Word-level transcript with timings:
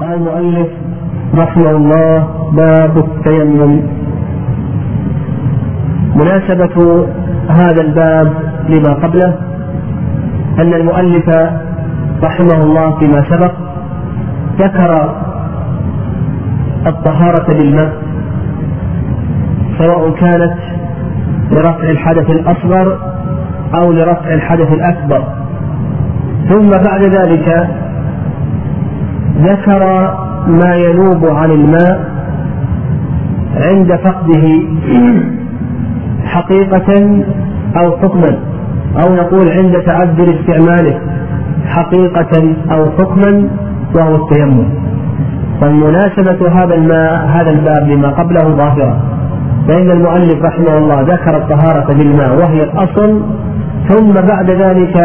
قال 0.00 0.14
المؤلف 0.14 0.68
رحمه 1.34 1.70
الله 1.70 2.28
باب 2.52 2.98
التيمم. 2.98 3.82
مناسبة 6.16 7.06
هذا 7.48 7.82
الباب 7.82 8.32
لما 8.68 8.92
قبله 8.92 9.34
أن 10.58 10.74
المؤلف 10.74 11.28
رحمه 12.22 12.62
الله 12.62 12.98
فيما 12.98 13.24
سبق 13.30 13.52
ذكر 14.58 15.14
الطهارة 16.86 17.46
بالماء 17.58 17.92
سواء 19.78 20.10
كانت 20.10 20.54
لرفع 21.50 21.90
الحدث 21.90 22.30
الأصغر 22.30 22.98
أو 23.74 23.92
لرفع 23.92 24.34
الحدث 24.34 24.72
الأكبر. 24.72 25.24
ثم 26.48 26.70
بعد 26.70 27.02
ذلك 27.02 27.68
ذكر 29.40 30.14
ما 30.48 30.74
ينوب 30.74 31.26
عن 31.26 31.50
الماء 31.50 32.10
عند 33.56 33.96
فقده 33.96 34.62
حقيقة 36.34 37.20
أو 37.76 37.96
حكما 37.96 38.38
أو 39.02 39.14
نقول 39.14 39.48
عند 39.48 39.74
تعذر 39.86 40.34
استعماله 40.40 41.00
حقيقة 41.66 42.54
أو 42.72 42.90
حكما 42.98 43.48
وهو 43.94 44.16
التيمم. 44.16 44.64
فالمناسبة 45.60 46.48
هذا 46.48 46.74
الماء 46.74 47.26
هذا 47.26 47.50
الباب 47.50 47.88
لما 47.88 48.08
قبله 48.08 48.42
ظاهرة. 48.42 49.00
فإن 49.68 49.90
المؤلف 49.90 50.44
رحمه 50.44 50.78
الله 50.78 51.00
ذكر 51.00 51.36
الطهارة 51.36 51.94
بالماء 51.94 52.38
وهي 52.38 52.62
الأصل 52.62 53.22
ثم 53.88 54.12
بعد 54.12 54.50
ذلك 54.50 54.96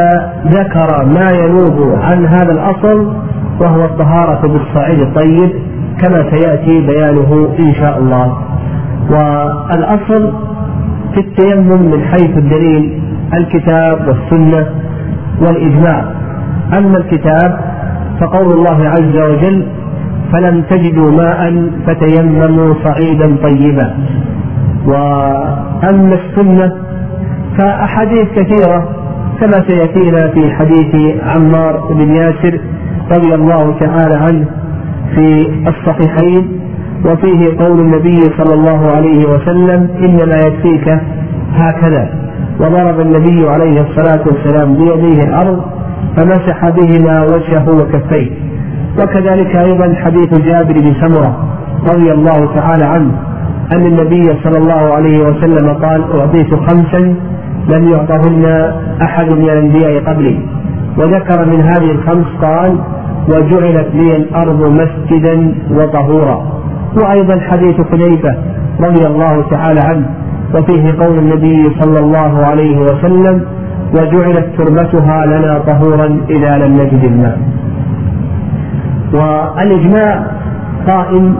ذكر 0.47 1.05
ما 1.05 1.31
ينوب 1.31 1.99
عن 2.01 2.25
هذا 2.25 2.51
الأصل 2.51 3.13
وهو 3.61 3.85
الطهارة 3.85 4.47
بالصعيد 4.47 4.99
الطيب 4.99 5.51
كما 5.99 6.31
سيأتي 6.31 6.81
بيانه 6.87 7.49
إن 7.59 7.73
شاء 7.73 7.97
الله. 7.99 8.37
والأصل 9.09 10.33
في 11.13 11.19
التيمم 11.19 11.91
من 11.91 12.03
حيث 12.03 12.37
الدليل 12.37 13.01
الكتاب 13.33 14.07
والسنة 14.07 14.65
والإجماع. 15.41 16.05
أما 16.77 16.97
الكتاب 16.97 17.59
فقول 18.21 18.51
الله 18.53 18.89
عز 18.89 19.17
وجل 19.17 19.65
فلم 20.33 20.61
تجدوا 20.61 21.11
ماء 21.11 21.69
فتيمموا 21.87 22.73
صعيدا 22.83 23.35
طيبا. 23.43 23.93
وأما 24.85 26.15
السنة 26.15 26.71
فأحاديث 27.57 28.27
كثيرة 28.35 28.89
كما 29.39 29.63
سيأتينا 29.67 30.27
في 30.27 30.51
حديث 30.51 31.15
عمار 31.23 31.93
بن 31.93 32.15
ياسر 32.15 32.59
رضي 33.11 33.35
الله 33.35 33.79
تعالى 33.79 34.15
عنه 34.15 34.45
في 35.15 35.47
الصحيحين 35.67 36.59
وفيه 37.05 37.57
قول 37.59 37.79
النبي 37.79 38.19
صلى 38.37 38.53
الله 38.53 38.91
عليه 38.91 39.25
وسلم 39.25 39.87
إنما 40.03 40.35
يكفيك 40.47 40.99
هكذا. 41.53 42.09
وضرب 42.59 42.99
النبي 42.99 43.49
عليه 43.49 43.81
الصلاة 43.81 44.21
والسلام 44.25 44.73
بيديه 44.73 45.23
الأرض 45.23 45.61
فمسح 46.17 46.69
بهما 46.69 47.23
وجهه 47.23 47.69
وكفيه. 47.69 48.31
وكذلك 48.99 49.55
أيضا 49.55 49.95
حديث 49.95 50.39
جابر 50.39 50.73
بن 50.73 50.93
سمرة 51.07 51.45
رضي 51.93 52.11
الله 52.11 52.55
تعالى 52.55 52.85
عنه 52.85 53.11
أن 53.75 53.85
النبي 53.85 54.23
صلى 54.43 54.57
الله 54.57 54.93
عليه 54.93 55.19
وسلم 55.19 55.73
قال 55.73 56.19
أعطيت 56.19 56.53
خمسا 56.53 57.15
لم 57.69 57.91
يعطهن 57.91 58.73
أحد 59.01 59.33
من 59.33 59.43
الأنبياء 59.43 60.03
قبلي. 60.03 60.39
وذكر 60.97 61.45
من 61.45 61.61
هذه 61.61 61.91
الخمس 61.91 62.25
قال 62.41 62.77
وجعلت 63.27 63.87
لي 63.93 64.15
الأرض 64.15 64.71
مسجدا 64.71 65.53
وطهورا. 65.71 66.61
وأيضا 67.03 67.39
حديث 67.39 67.75
حذيفة 67.91 68.35
رضي 68.79 69.07
الله 69.07 69.49
تعالى 69.49 69.79
عنه 69.79 70.05
وفيه 70.55 70.93
قول 70.99 71.17
النبي 71.17 71.69
صلى 71.79 71.99
الله 71.99 72.45
عليه 72.45 72.77
وسلم 72.77 73.41
وجعلت 73.93 74.47
تربتها 74.57 75.25
لنا 75.25 75.59
طهورا 75.67 76.19
إذا 76.29 76.57
لم 76.57 76.73
نجد 76.81 77.03
الماء. 77.03 77.37
والإجماع 79.13 80.23
قائم 80.87 81.35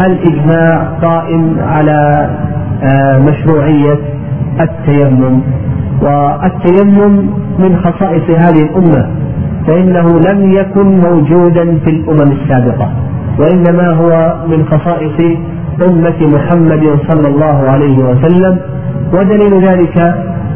الإجماع 0.00 0.84
قائم 1.02 1.56
على 1.60 2.30
آه، 2.82 3.18
مشروعية 3.18 3.98
التيمم. 4.60 5.40
والتيمم 6.02 7.30
من 7.58 7.76
خصائص 7.76 8.30
هذه 8.30 8.62
الأمة. 8.62 9.23
فإنه 9.66 10.20
لم 10.28 10.52
يكن 10.52 10.86
موجودا 11.00 11.78
في 11.84 11.90
الأمم 11.90 12.32
السابقة 12.32 12.92
وإنما 13.38 13.90
هو 13.90 14.34
من 14.48 14.64
خصائص 14.64 15.18
أمة 15.88 16.18
محمد 16.36 16.84
صلى 17.08 17.28
الله 17.28 17.70
عليه 17.70 17.98
وسلم. 17.98 18.58
ودليل 19.12 19.68
ذلك 19.68 19.96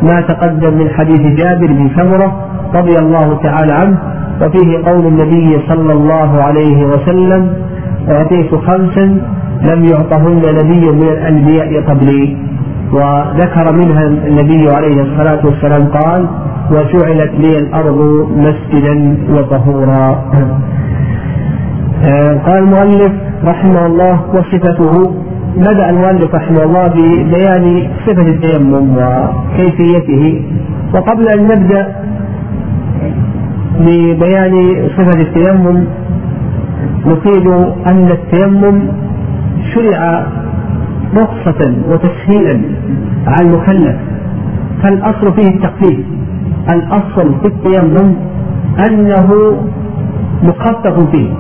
ما 0.03 0.21
تقدم 0.21 0.79
من 0.79 0.91
حديث 0.91 1.21
جابر 1.21 1.67
بن 1.67 1.91
سمرة 1.97 2.37
رضي 2.75 2.99
الله 2.99 3.39
تعالى 3.43 3.73
عنه 3.73 3.99
وفيه 4.43 4.79
قول 4.87 5.07
النبي 5.07 5.59
صلى 5.69 5.93
الله 5.93 6.43
عليه 6.43 6.87
وسلم 6.87 7.53
أعطيت 8.09 8.55
خمسا 8.55 9.07
لم 9.71 9.85
يعطهن 9.85 10.43
نبي 10.61 10.91
من 10.91 11.09
الأنبياء 11.09 11.83
قبلي. 11.91 12.37
وذكر 12.93 13.73
منها 13.73 14.03
النبي 14.07 14.71
عليه 14.71 15.03
الصلاة 15.03 15.47
والسلام 15.47 15.87
قال 15.87 16.29
وجعلت 16.71 17.33
لي 17.39 17.59
الأرض 17.59 18.29
مسجدا 18.37 19.17
وطهورا. 19.31 20.25
آه، 22.05 22.35
قال 22.47 22.59
المؤلف 22.59 23.13
رحمه 23.45 23.87
الله 23.87 24.21
وصفته. 24.35 25.15
بدأ 25.57 25.91
المؤلف 25.91 26.35
رحمه 26.35 26.63
الله 26.63 26.87
ببيان 26.89 27.91
صفة 28.07 28.23
التيمم 28.23 28.97
وكيفيته. 28.97 30.43
وقبل 30.95 31.29
أن 31.29 31.43
نبدأ 31.49 31.97
ببيان 33.81 34.55
صفة 34.97 35.21
التيمم 35.21 35.85
نفيد 37.07 37.47
أن 37.91 38.11
التيمم 38.11 38.89
شرع 39.75 40.27
رخصة 41.17 41.75
وتسهيلا 41.89 42.61
على 43.27 43.49
المكلف 43.49 43.97
فالأصل 44.83 45.33
فيه 45.35 45.49
التقليد 45.49 46.05
الأصل 46.73 47.35
في 47.41 47.47
التيمم 47.47 48.15
أنه 48.89 49.57
مخفف 50.43 51.11
فيه. 51.11 51.31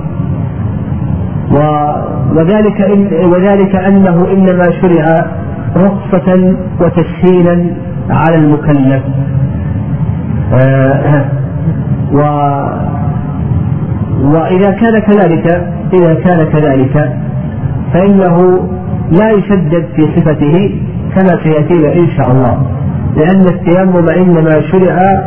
وذلك 2.36 2.80
إن 2.80 3.30
وذلك 3.30 3.76
أنه 3.76 4.26
إنما 4.32 4.70
شرع 4.82 5.26
رخصة 5.76 6.54
وتسهيلا 6.80 7.70
على 8.10 8.36
المكلف. 8.36 9.02
آه 10.52 11.24
و 12.12 12.18
وإذا 14.22 14.70
كان 14.70 14.98
كذلك 14.98 15.66
إذا 15.92 16.14
كان 16.14 16.44
كذلك 16.44 17.16
فإنه 17.92 18.68
لا 19.10 19.30
يشدد 19.30 19.86
في 19.96 20.02
صفته 20.02 20.80
كما 21.14 21.44
سيأتينا 21.44 21.92
إن 21.92 22.08
شاء 22.16 22.32
الله. 22.32 22.66
لأن 23.16 23.40
التيمم 23.40 24.08
إنما 24.08 24.60
شرع 24.60 25.22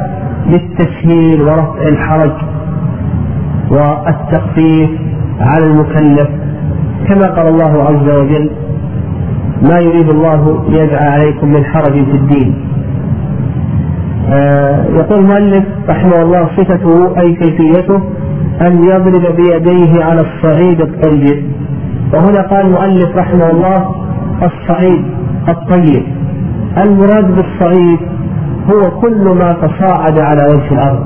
للتسهيل 0.49 1.41
ورفع 1.41 1.83
الحرج 1.87 2.31
والتخفيف 3.71 4.89
على 5.39 5.65
المكلف. 5.65 6.29
كما 7.07 7.27
قال 7.27 7.47
الله 7.47 7.83
عز 7.83 8.09
وجل 8.19 8.49
ما 9.61 9.79
يريد 9.79 10.09
الله 10.09 10.63
ليجعل 10.69 11.07
عليكم 11.11 11.47
من 11.53 11.65
حرج 11.65 11.93
في 11.93 12.15
الدين. 12.15 12.53
آه 14.29 14.85
يقول 14.95 15.19
المؤلف 15.19 15.63
رحمه 15.89 16.21
الله 16.21 16.47
صفته 16.57 17.19
أي 17.19 17.33
كيفيته؟ 17.33 18.01
أن 18.61 18.83
يضرب 18.83 19.35
بيديه 19.35 20.03
على 20.03 20.21
الصعيد 20.21 20.81
الطيب. 20.81 21.43
وهنا 22.13 22.41
قال 22.41 22.65
المؤلف 22.65 23.17
رحمه 23.17 23.49
الله 23.51 23.95
الصعيد 24.43 25.05
الطيب. 25.49 26.03
المراد 26.77 27.35
بالصعيد 27.35 27.99
هو 28.71 28.99
كل 29.01 29.23
ما 29.23 29.53
تصاعد 29.53 30.19
على 30.19 30.53
وجه 30.53 30.73
الأرض. 30.73 31.05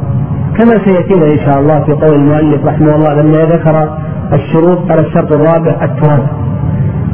كما 0.57 0.85
سيأتينا 0.85 1.25
إن 1.25 1.37
شاء 1.37 1.59
الله 1.59 1.79
في 1.79 1.91
قول 1.91 2.15
المؤلف 2.15 2.65
رحمه 2.65 2.95
الله 2.95 3.13
لما 3.13 3.37
ذكر 3.37 3.89
الشروط 4.33 4.77
قال 4.89 4.99
الشرط 4.99 5.31
الرابع 5.31 5.75
التراب. 5.83 6.27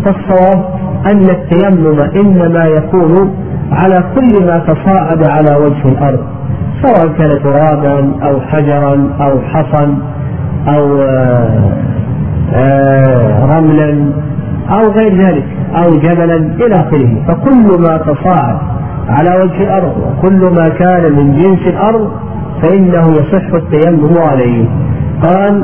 فالصواب 0.06 0.66
أن 1.12 1.30
التيمم 1.30 2.00
إنما 2.00 2.66
يكون 2.66 3.36
على 3.72 4.04
كل 4.16 4.46
ما 4.46 4.60
تصاعد 4.60 5.30
على 5.30 5.56
وجه 5.56 5.88
الأرض. 5.88 6.20
سواء 6.84 7.08
كان 7.18 7.44
ترابا 7.44 8.12
أو 8.24 8.42
حجرا 8.42 9.10
أو 9.22 9.42
حصن 9.42 9.98
أو 10.68 11.02
آه، 11.02 11.72
رملا 13.56 14.12
أو 14.70 14.92
غير 14.92 15.18
ذلك 15.18 15.46
أو 15.76 15.96
جبلا 15.96 16.36
إلى 16.36 16.76
آخره. 16.76 17.10
فكل 17.28 17.82
ما 17.82 17.98
تصاعد 17.98 18.58
على 19.10 19.30
وجه 19.44 19.64
الأرض 19.64 19.94
وكل 19.98 20.42
ما 20.60 20.70
كان 20.70 21.12
من 21.12 21.36
جنس 21.36 21.68
الأرض 21.68 22.12
فإنه 22.62 23.12
يصح 23.12 23.54
التيمم 23.54 24.18
عليه. 24.18 24.66
قال 25.24 25.64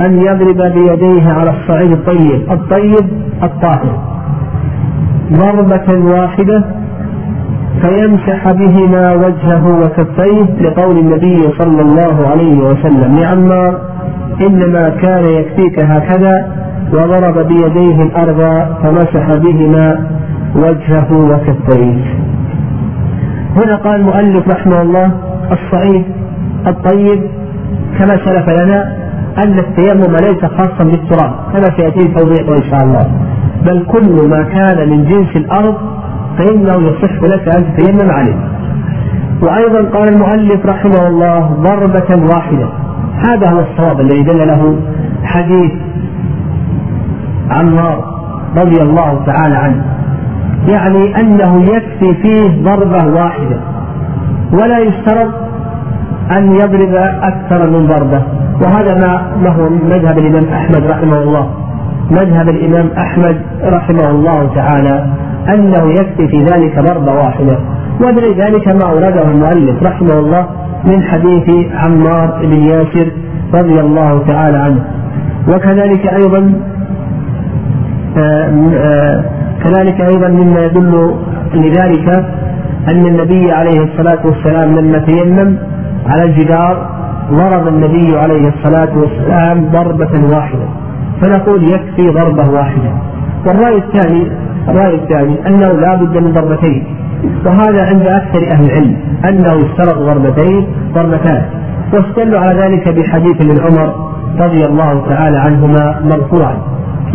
أن 0.00 0.18
يضرب 0.18 0.72
بيديه 0.72 1.32
على 1.32 1.50
الصعيد 1.50 1.92
الطيب 1.92 2.52
الطيب 2.52 3.08
الطاهر. 3.42 3.98
ضربة 5.32 6.14
واحدة 6.14 6.64
فيمسح 7.80 8.52
بهما 8.52 9.14
وجهه 9.14 9.80
وكفيه 9.82 10.46
لقول 10.60 10.98
النبي 10.98 11.36
صلى 11.58 11.82
الله 11.82 12.28
عليه 12.30 12.58
وسلم. 12.58 13.18
لعمار 13.18 13.80
إنما 14.40 14.88
كان 14.88 15.24
يكفيك 15.24 15.80
هكذا 15.80 16.48
وضرب 16.92 17.46
بيديه 17.48 18.02
الأرض 18.02 18.66
فمسح 18.82 19.34
بهما 19.34 20.06
وجهه 20.56 21.08
وكفيه. 21.12 22.04
هنا 23.56 23.76
قال 23.76 24.00
المؤلف 24.00 24.48
رحمه 24.48 24.82
الله 24.82 25.10
الصعيد 25.52 26.04
الطيب 26.66 27.22
كما 27.98 28.16
سلف 28.24 28.62
لنا 28.62 28.96
أن 29.44 29.58
التيمم 29.58 30.16
ليس 30.22 30.44
خاصا 30.44 30.84
بالتراب 30.84 31.32
كما 31.52 31.64
سيأتي 31.76 32.08
توضيحه 32.08 32.56
إن 32.56 32.70
شاء 32.70 32.84
الله. 32.84 33.06
بل 33.66 33.86
كل 33.86 34.28
ما 34.28 34.42
كان 34.42 34.90
من 34.90 35.04
جنس 35.04 35.36
الأرض 35.36 35.74
فإنه 36.38 36.88
يصح 36.88 37.22
لك 37.22 37.56
أن 37.56 37.76
تتيمم 37.76 38.10
عليه. 38.10 38.36
وأيضا 39.42 39.98
قال 39.98 40.08
المؤلف 40.08 40.66
رحمه 40.66 41.06
الله 41.06 41.40
ضربة 41.40 42.34
واحدة. 42.34 42.68
هذا 43.26 43.50
هو 43.50 43.60
الصواب 43.60 44.00
الذي 44.00 44.22
دل 44.22 44.38
له 44.38 44.76
حديث 45.24 45.72
عمار 47.50 48.04
رضي 48.56 48.82
الله 48.82 49.22
تعالى 49.26 49.54
عنه. 49.54 49.84
يعني 50.68 51.20
أنه 51.20 51.62
يكفي 51.62 52.14
فيه 52.22 52.62
ضربة 52.62 53.06
واحدة 53.06 53.60
ولا 54.52 54.78
يشترط 54.78 55.30
أن 56.36 56.52
يضرب 56.52 56.94
أكثر 57.22 57.70
من 57.70 57.86
ضربة. 57.86 58.22
وهذا 58.62 58.94
ما 58.94 59.42
له 59.42 59.68
مذهب 59.68 60.18
الإمام 60.18 60.44
أحمد 60.52 60.86
رحمه 60.86 61.18
الله. 61.18 61.50
مذهب 62.10 62.48
الإمام 62.48 62.90
أحمد 62.98 63.36
رحمه 63.64 64.10
الله 64.10 64.50
تعالى 64.54 65.06
أنه 65.54 65.92
يكفي 65.92 66.28
في 66.28 66.44
ذلك 66.44 66.78
ضربة 66.78 67.12
واحدة. 67.12 67.58
ولذلك 68.00 68.68
ما 68.68 68.90
أورده 68.90 69.22
المؤلف 69.22 69.82
رحمه 69.82 70.18
الله 70.18 70.46
من 70.84 71.02
حديث 71.02 71.72
عمار 71.74 72.38
بن 72.42 72.52
ياسر 72.52 73.08
رضي 73.54 73.80
الله 73.80 74.22
تعالى 74.26 74.58
عنه. 74.58 74.84
وكذلك 75.48 76.06
أيضا 76.06 76.52
آه، 78.18 78.50
آه، 78.74 79.24
كذلك 79.64 80.00
أيضا 80.00 80.28
مما 80.28 80.64
يدل 80.64 81.14
لذلك 81.54 82.08
أن 82.88 83.06
النبي 83.06 83.52
عليه 83.52 83.80
الصلاة 83.84 84.18
والسلام 84.24 84.78
لما 84.78 84.98
تيمم 84.98 85.56
على 86.06 86.24
الجدار 86.24 86.98
ضرب 87.30 87.68
النبي 87.68 88.18
عليه 88.18 88.48
الصلاة 88.48 88.98
والسلام 88.98 89.68
ضربة 89.72 90.36
واحدة. 90.36 90.68
فنقول 91.22 91.64
يكفي 91.64 92.10
ضربة 92.10 92.50
واحدة. 92.50 92.92
والرأي 93.46 93.76
الثاني 93.76 94.30
الرأي 94.68 94.94
الثاني 94.94 95.46
أنه 95.46 95.72
لا 95.72 95.94
بد 95.94 96.16
من 96.18 96.32
ضربتين. 96.32 96.84
وهذا 97.46 97.86
عند 97.86 98.06
أكثر 98.06 98.50
أهل 98.50 98.64
العلم 98.64 98.96
أنه 99.28 99.52
يشترط 99.52 99.98
ضربتين 99.98 100.66
ضربتان. 100.94 101.42
واستدلوا 101.92 102.40
على 102.40 102.60
ذلك 102.60 102.88
بحديث 102.88 103.36
ابن 103.40 103.60
عمر 103.60 103.94
رضي 104.38 104.64
الله 104.64 105.08
تعالى 105.08 105.38
عنهما 105.38 106.00
مرفوعا. 106.04 106.56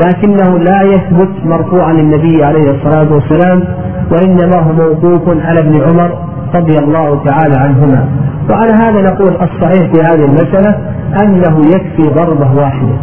لكنه 0.06 0.60
لا 0.60 0.82
يثبت 0.82 1.32
مرفوعا 1.46 1.94
للنبي 1.94 2.44
عليه 2.44 2.72
الصلاة 2.72 3.14
والسلام 3.14 3.64
وإنما 4.12 4.60
هو 4.60 4.74
موقوف 4.74 5.46
على 5.46 5.60
ابن 5.60 5.82
عمر 5.82 6.18
رضي 6.56 6.80
الله 6.80 7.24
تعالى 7.26 7.56
عنهما. 7.56 8.06
وعلى 8.50 8.74
هذا 8.74 9.02
نقول 9.02 9.34
الصحيح 9.34 9.92
في 9.94 10.02
هذه 10.02 10.26
المسألة 10.26 10.78
أنه 11.24 11.62
يكفي 11.76 12.14
ضربة 12.16 12.56
واحدة. 12.56 12.96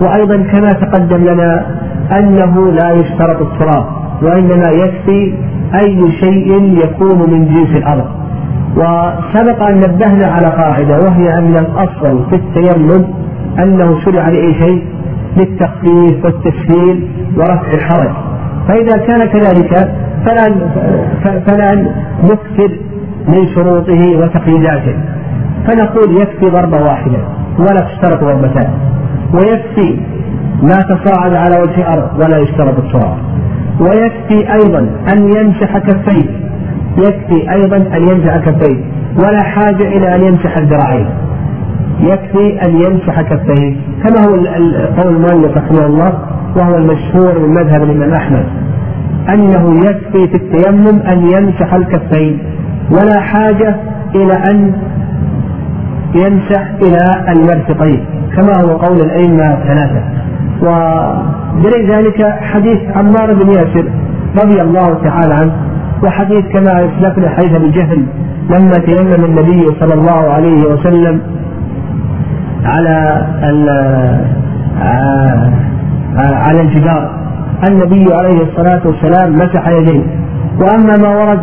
وأيضا 0.00 0.36
كما 0.36 0.68
تقدم 0.68 1.24
لنا 1.24 1.66
أنه 2.18 2.72
لا 2.72 2.92
يشترط 2.92 3.40
التراب 3.40 3.84
وإنما 4.22 4.70
يكفي 4.70 5.34
أي 5.74 6.12
شيء 6.12 6.78
يكون 6.84 7.30
من 7.30 7.44
جنس 7.54 7.76
الأرض. 7.76 8.06
وسبق 8.76 9.62
أن 9.62 9.76
نبهنا 9.76 10.26
على 10.26 10.46
قاعدة 10.46 10.98
وهي 10.98 11.38
أن 11.38 11.56
الأصل 11.56 12.30
في 12.30 12.36
التيمم 12.36 13.04
أنه 13.58 14.00
شرع 14.04 14.28
لأي 14.28 14.54
شيء 14.54 14.84
للتخفيف 15.36 16.24
والتسهيل 16.24 17.08
ورفع 17.36 17.72
الحرج. 17.74 18.10
فإذا 18.68 18.96
كان 18.96 19.24
كذلك 19.24 19.94
فلا 20.26 20.54
فلا 21.46 21.74
نكثر 22.22 22.70
من 23.28 23.48
شروطه 23.54 24.18
وتقييداته. 24.18 24.94
فنقول 25.66 26.16
يكفي 26.20 26.50
ضربة 26.50 26.82
واحدة 26.82 27.18
ولا 27.58 27.80
تشترط 27.80 28.24
ضربتان. 28.24 28.70
ويكفي 29.34 30.00
ما 30.62 30.76
تصاعد 30.76 31.34
على 31.34 31.62
وجه 31.62 31.80
الأرض 31.80 32.08
ولا 32.18 32.38
يشترط 32.38 32.78
التراب. 32.78 33.16
ويكفي 33.80 34.52
أيضا 34.52 34.78
أن 35.12 35.30
يمسح 35.36 35.78
كفيه. 35.78 36.24
يكفي 36.98 37.52
أيضا 37.52 37.76
أن 37.76 38.02
يمسح 38.08 38.36
كفيه. 38.36 38.84
ولا 39.24 39.44
حاجة 39.44 39.88
إلى 39.88 40.14
أن 40.14 40.22
يمسح 40.24 40.54
الذراعين. 40.58 41.06
يكفي 42.00 42.62
أن 42.62 42.76
يمسح 42.76 43.22
كفيه. 43.22 43.76
كما 44.04 44.20
هو 44.20 44.34
قول 45.02 45.16
المؤلف 45.16 45.56
رحمه 45.56 45.86
الله 45.86 46.18
وهو 46.56 46.76
المشهور 46.76 47.38
من 47.38 47.54
مذهب 47.54 47.82
الإمام 47.82 48.12
أحمد 48.12 48.44
أنه 49.34 49.74
يكفي 49.76 50.28
في 50.28 50.34
التيمم 50.34 51.00
أن 51.02 51.30
يمسح 51.36 51.74
الكفين. 51.74 52.38
ولا 52.90 53.20
حاجة 53.20 53.76
إلى 54.14 54.32
أن 54.52 54.72
يمسح 56.14 56.70
إلى 56.82 57.32
المرفقين 57.32 58.04
كما 58.36 58.52
هو 58.62 58.76
قول 58.76 59.00
الأئمة 59.00 59.52
الثلاثة. 59.52 60.02
ودليل 60.62 61.90
ذلك 61.90 62.38
حديث 62.40 62.78
عمار 62.96 63.34
بن 63.34 63.48
ياسر 63.48 63.84
رضي 64.44 64.62
الله 64.62 64.94
تعالى 65.04 65.34
عنه 65.34 65.52
وحديث 66.04 66.40
كما 66.52 66.84
اسلفنا 66.84 67.28
حديث 67.28 67.54
أبي 67.54 67.70
جهل 67.70 68.06
لما 68.50 68.72
تيمم 68.72 69.24
النبي 69.24 69.66
صلى 69.80 69.94
الله 69.94 70.32
عليه 70.32 70.64
وسلم 70.64 71.20
على 72.64 73.26
آه، 74.82 75.50
على 76.16 76.60
الجدار. 76.60 77.10
النبي 77.68 78.14
عليه 78.14 78.42
الصلاة 78.42 78.80
والسلام 78.84 79.38
مسح 79.38 79.68
يديه. 79.68 80.02
وأما 80.60 80.96
ما 80.96 81.08
ورد 81.08 81.40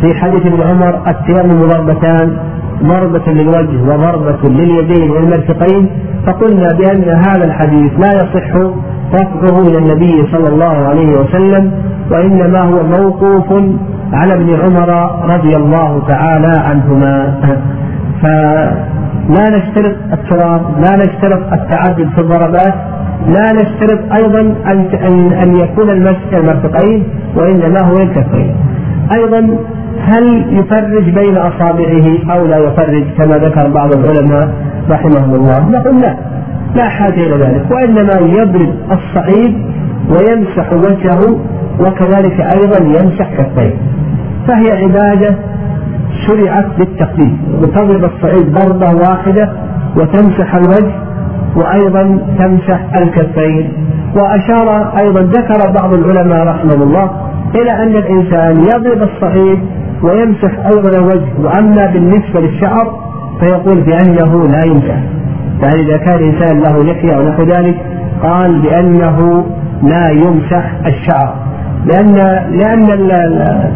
في 0.00 0.20
حديث 0.20 0.46
ابن 0.46 0.62
عمر 0.62 1.02
التيمم 1.08 1.66
ضربتان. 1.66 2.36
ضربة 2.84 3.32
للوجه 3.32 3.82
وضربة 3.82 4.48
لليدين 4.48 5.10
والمرفقين 5.10 5.90
فقلنا 6.26 6.68
بأن 6.78 7.04
هذا 7.08 7.44
الحديث 7.44 7.92
لا 7.98 8.12
يصح 8.12 8.56
رفعه 9.14 9.62
إلى 9.62 9.78
النبي 9.78 10.26
صلى 10.32 10.48
الله 10.48 10.88
عليه 10.88 11.18
وسلم 11.20 11.72
وإنما 12.10 12.60
هو 12.60 12.82
موقوف 12.82 13.52
على 14.12 14.34
ابن 14.34 14.54
عمر 14.54 15.10
رضي 15.34 15.56
الله 15.56 16.02
تعالى 16.08 16.52
عنهما. 16.64 17.40
فلا 18.22 19.48
نشترط 19.58 19.96
التراب 20.12 20.62
لا 20.80 20.96
نشترط 20.96 21.52
التعدد 21.52 22.08
في 22.14 22.20
الضربات 22.20 22.74
لا 23.28 23.52
نشترط 23.52 24.00
أيضا 24.22 24.40
أن 24.40 24.78
أن 25.42 25.56
يكون 25.56 25.90
المسح 25.90 26.32
المرفقين 26.32 27.04
وإنما 27.36 27.80
هو 27.80 27.96
الكفين. 27.96 28.54
أيضا 29.16 29.56
هل 30.00 30.56
يفرج 30.58 31.10
بين 31.10 31.36
أصابعه 31.36 32.34
أو 32.34 32.46
لا 32.46 32.58
يفرج 32.58 33.04
كما 33.18 33.36
ذكر 33.36 33.68
بعض 33.68 33.92
العلماء 33.92 34.54
رحمهم 34.90 35.34
الله؟ 35.34 35.70
نقول 35.70 36.00
لا. 36.00 36.16
لا 36.74 36.88
حاجة 36.88 37.26
إلى 37.26 37.44
ذلك 37.44 37.70
وإنما 37.70 38.40
يضرب 38.40 38.74
الصعيد 38.92 39.58
ويمسح 40.08 40.72
وجهه 40.72 41.40
وكذلك 41.80 42.40
أيضا 42.40 42.84
يمسح 42.84 43.30
كفيه. 43.38 43.74
فهي 44.48 44.82
عبادة 44.82 45.36
شرعت 46.26 46.66
للتقليد 46.78 47.38
وتضرب 47.62 48.04
الصعيد 48.04 48.52
ضربة 48.52 48.90
واحدة 48.94 49.52
وتمسح 49.96 50.54
الوجه 50.54 50.92
وأيضا 51.56 52.18
تمسح 52.38 52.80
الكفين. 53.02 53.72
وأشار 54.16 54.92
أيضا 54.98 55.20
ذكر 55.20 55.72
بعض 55.80 55.92
العلماء 55.94 56.46
رحمه 56.46 56.74
الله 56.74 57.10
إلى 57.54 57.70
أن 57.70 57.96
الإنسان 57.96 58.56
يضرب 58.60 59.02
الصعيد 59.02 59.58
ويمسح 60.02 60.66
أيضا 60.66 60.98
الوجه 60.98 61.28
وأما 61.42 61.86
بالنسبة 61.86 62.40
للشعر 62.40 62.98
فيقول 63.40 63.80
بأنه 63.80 64.46
لا 64.48 64.64
يمسح 64.66 65.02
يعني 65.62 65.80
إذا 65.80 65.96
كان 65.96 66.14
الإنسان 66.14 66.60
له 66.60 66.84
لحية 66.84 67.14
أو 67.16 67.28
نحو 67.28 67.42
ذلك 67.42 67.76
قال 68.22 68.58
بأنه 68.58 69.46
لا 69.82 70.10
يمسح 70.10 70.72
الشعر. 70.86 71.34
لأن 71.86 72.14
لأن 72.50 72.86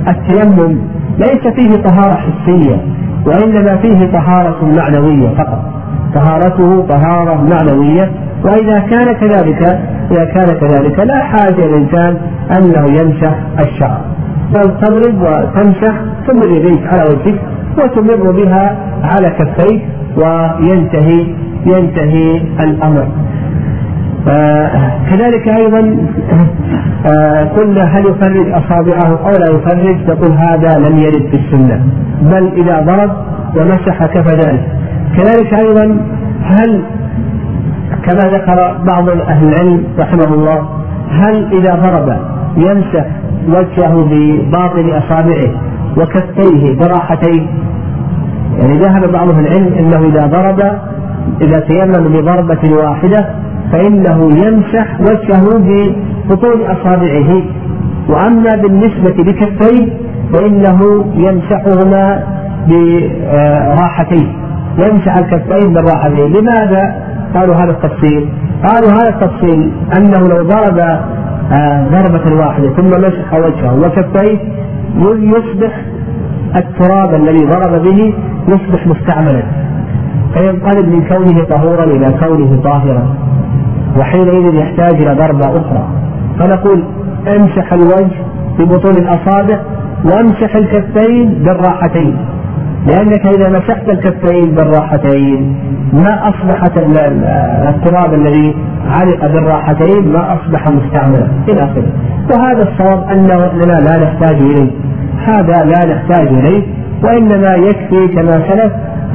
التيمم 0.08 0.78
ليس 1.18 1.54
فيه 1.56 1.82
طهارة 1.82 2.16
حسية 2.16 2.76
وإنما 3.26 3.76
فيه 3.76 4.12
طهارة 4.12 4.56
معنوية 4.76 5.28
فقط. 5.28 5.62
طهارته 6.16 6.86
طهارة 6.88 7.34
معنوية 7.50 8.10
وإذا 8.44 8.78
كان 8.78 9.12
كذلك 9.12 9.62
إذا 10.10 10.24
كان 10.24 10.48
كذلك 10.60 10.98
لا 10.98 11.22
حاجة 11.22 11.66
للإنسان 11.66 12.16
أنه 12.58 12.84
يمسح 13.00 13.34
الشعر. 13.60 14.00
بل 14.54 14.62
تضرب 14.82 15.22
وتمسح 15.22 15.94
ثم 16.26 16.40
يديك 16.56 16.86
على 16.92 17.02
وجهك 17.02 17.40
وتمر 17.78 18.30
بها 18.30 18.76
على 19.02 19.30
كفيه 19.30 19.80
وينتهي 20.16 21.26
ينتهي 21.66 22.42
الأمر. 22.60 23.06
آه 24.28 24.70
كذلك 25.10 25.48
أيضا 25.48 25.96
آه 27.12 27.44
قلنا 27.44 27.82
هل 27.82 28.06
يفرج 28.06 28.48
أصابعه 28.52 29.18
أو 29.26 29.30
لا 29.30 29.46
يفرج؟ 29.56 29.96
تقول 30.06 30.32
هذا 30.32 30.78
لم 30.78 30.98
يرد 30.98 31.26
في 31.30 31.36
السنة. 31.36 31.80
بل 32.22 32.52
إذا 32.56 32.80
ضرب 32.80 33.10
ومسح 33.56 34.06
كفى 34.06 34.36
ذلك. 34.36 34.66
كذلك 35.16 35.54
أيضا 35.54 36.00
هل 36.42 36.82
كما 38.06 38.30
ذكر 38.30 38.78
بعض 38.88 39.08
أهل 39.08 39.48
العلم 39.48 39.84
رحمه 39.98 40.34
الله 40.34 40.68
هل 41.10 41.52
إذا 41.52 41.74
ضرب 41.74 42.16
يمسح 42.56 43.06
وجهه 43.48 44.08
بباطن 44.10 44.90
أصابعه 44.90 45.60
وكفيه 45.96 46.78
براحتين؟ 46.78 47.46
يعني 48.58 48.78
ذهب 48.78 49.12
بعض 49.12 49.28
أهل 49.28 49.46
العلم 49.46 49.74
أنه 49.78 50.08
إذا 50.08 50.26
ضرب 50.26 50.60
إذا 51.40 51.60
تيمم 51.60 52.08
بضربة 52.08 52.72
واحدة 52.82 53.28
فإنه 53.72 54.28
يمسح 54.46 55.00
وجهه 55.00 55.58
ببطون 55.58 56.60
أصابعه. 56.60 57.42
وأما 58.08 58.56
بالنسبة 58.56 59.14
لكفيه 59.18 59.92
فإنه 60.32 61.04
يمسحهما 61.14 62.22
براحتين. 62.68 64.45
يمسح 64.78 65.16
الكفين 65.16 65.72
بالراحتين 65.72 66.32
لماذا؟ 66.32 66.94
قالوا 67.34 67.54
هذا 67.54 67.70
التفصيل. 67.70 68.28
قالوا 68.68 68.90
هذا 68.90 69.08
التفصيل 69.08 69.72
أنه 69.98 70.28
لو 70.28 70.42
ضرب 70.42 70.78
آه، 71.52 71.86
ضربة 71.88 72.36
واحدة 72.36 72.68
ثم 72.68 72.88
مسح 72.88 73.34
وجهه 73.34 73.80
وكفيه 73.80 74.38
يصبح 75.20 75.80
التراب 76.56 77.14
الذي 77.14 77.44
ضرب 77.44 77.82
به 77.82 78.14
يصبح 78.48 78.86
مستعملا. 78.86 79.42
فينقلب 80.34 80.88
من 80.88 81.04
كونه 81.08 81.44
طهورا 81.44 81.84
إلى 81.84 82.14
كونه 82.20 82.60
طاهرا. 82.64 83.14
وحينئذ 83.98 84.54
يحتاج 84.54 85.02
إلى 85.02 85.14
ضربة 85.14 85.46
أخرى. 85.46 85.88
فنقول 86.38 86.84
امسح 87.36 87.72
الوجه 87.72 88.16
ببطون 88.58 88.94
الأصابع 88.96 89.58
وامسح 90.04 90.56
الكفين 90.56 91.34
بالراحتين. 91.34 92.16
لأنك 92.86 93.26
إذا 93.26 93.50
مسحت 93.50 93.88
الكفين 93.88 94.54
بالراحتين 94.54 95.56
ما 95.92 96.28
أصبحت 96.28 96.72
التراب 97.68 98.14
الذي 98.14 98.56
علق 98.90 99.26
بالراحتين 99.26 100.12
ما 100.12 100.34
أصبح 100.34 100.68
مستعملا. 100.68 101.28
إلى 101.48 101.64
آخره. 101.64 101.88
وهذا 102.32 102.62
الصواب 102.62 103.04
أننا 103.10 103.80
لا 103.80 104.04
نحتاج 104.04 104.36
إليه. 104.36 104.70
هذا 105.26 105.64
لا 105.64 105.94
نحتاج 105.94 106.28
إليه 106.28 106.62
وإنما 107.04 107.54
يكفي 107.54 108.08
كما 108.14 108.32
سلف 108.48 108.72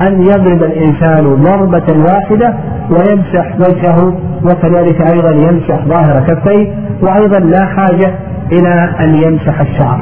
أن 0.08 0.22
يضرب 0.22 0.64
الإنسان 0.64 1.36
ضربة 1.36 2.04
واحدة 2.08 2.54
ويمسح 2.90 3.56
وجهه 3.60 4.14
وكذلك 4.44 5.02
أيضا 5.02 5.32
يمسح 5.32 5.86
ظاهر 5.86 6.24
كفيه 6.28 6.74
وأيضا 7.02 7.40
لا 7.40 7.66
حاجة 7.66 8.14
إلى 8.52 8.90
أن 9.00 9.16
يمسح 9.16 9.62
الشعر. 9.62 10.02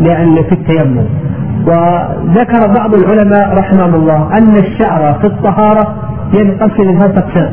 لأن 0.00 0.34
في 0.34 0.52
التيمم. 0.52 1.06
وذكر 1.66 2.66
بعض 2.78 2.94
العلماء 2.94 3.58
رحمهم 3.58 3.94
الله 3.94 4.28
أن 4.38 4.56
الشعر 4.56 5.14
في 5.20 5.26
الطهارة 5.26 5.94
ينقسم 6.34 6.82
إلى 6.82 6.98
ثلاثة 6.98 7.18
أقسام. 7.18 7.52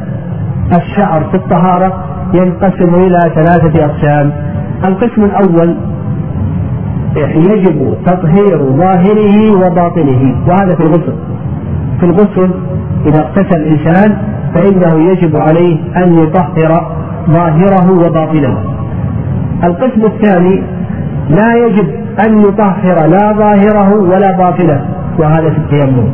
الشعر 0.78 1.24
في 1.24 1.38
الطهارة 1.38 2.04
ينقسم 2.34 2.96
إلى 2.96 3.20
ثلاثة 3.36 3.86
أقسام. 3.86 4.32
القسم 4.86 5.24
الأول 5.24 5.76
يجب 7.16 7.98
تطهير 8.06 8.58
ظاهره 8.58 9.52
وباطنه 9.52 10.36
وهذا 10.48 10.76
في 10.76 10.84
الغسل. 10.84 11.14
في 12.00 12.06
الغسل 12.06 12.50
إذا 13.06 13.20
اغتسل 13.20 13.62
الإنسان 13.62 14.18
فإنه 14.54 15.12
يجب 15.12 15.36
عليه 15.36 15.78
أن 15.98 16.14
يطهر 16.20 16.96
ظاهره 17.30 17.92
وباطنه. 17.92 18.58
القسم 19.64 20.06
الثاني 20.06 20.64
لا 21.40 21.54
يجب 21.66 21.88
أن 22.28 22.42
يطهر 22.42 23.08
لا 23.08 23.34
ظاهره 23.34 23.94
ولا 23.96 24.32
باطنه 24.32 24.86
وهذا 25.20 25.50
في 25.50 25.58
التيمم. 25.58 26.10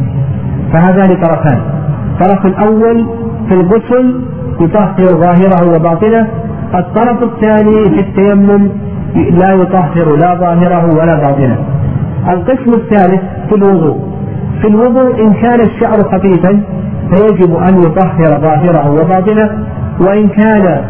فهذان 0.74 1.22
طرفان 1.22 1.60
الطرف 2.12 2.46
الأول 2.46 3.08
في 3.48 3.54
الغسل 3.54 4.22
يطهر 4.62 5.08
ظاهره 5.08 5.76
وباطنه. 5.76 6.28
الطرف 6.76 7.24
الثاني 7.24 7.84
في 7.84 8.00
التيمم 8.00 8.70
لا 9.16 9.54
يطهر 9.54 10.16
لا 10.16 10.36
ظاهره 10.36 10.86
ولا 11.00 11.16
باطنه. 11.16 11.58
القسم 12.30 12.74
الثالث 12.74 13.22
في 13.50 13.56
الوضوء. 13.56 14.10
في 14.62 14.68
الوضوء 14.68 15.24
إن 15.24 15.34
كان 15.34 15.62
الشعر 15.62 16.04
خفيفا 16.04 16.62
فيجب 17.12 17.56
أن 17.56 17.78
يطهر 17.80 18.40
ظاهره 18.42 18.92
وباطنه 18.92 19.50
وإن 20.00 20.28
كان 20.28 20.82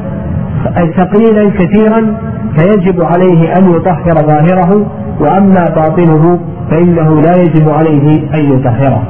ثقيلا 0.97 1.49
كثيرا 1.49 2.17
فيجب 2.57 3.01
عليه 3.01 3.57
أن 3.57 3.71
يطهر 3.71 4.15
ظاهره 4.15 4.85
وأما 5.19 5.65
باطنه 5.75 6.39
فإنه 6.71 7.21
لا 7.21 7.35
يجب 7.41 7.69
عليه 7.69 8.21
أن 8.33 8.53
يطهره. 8.53 9.03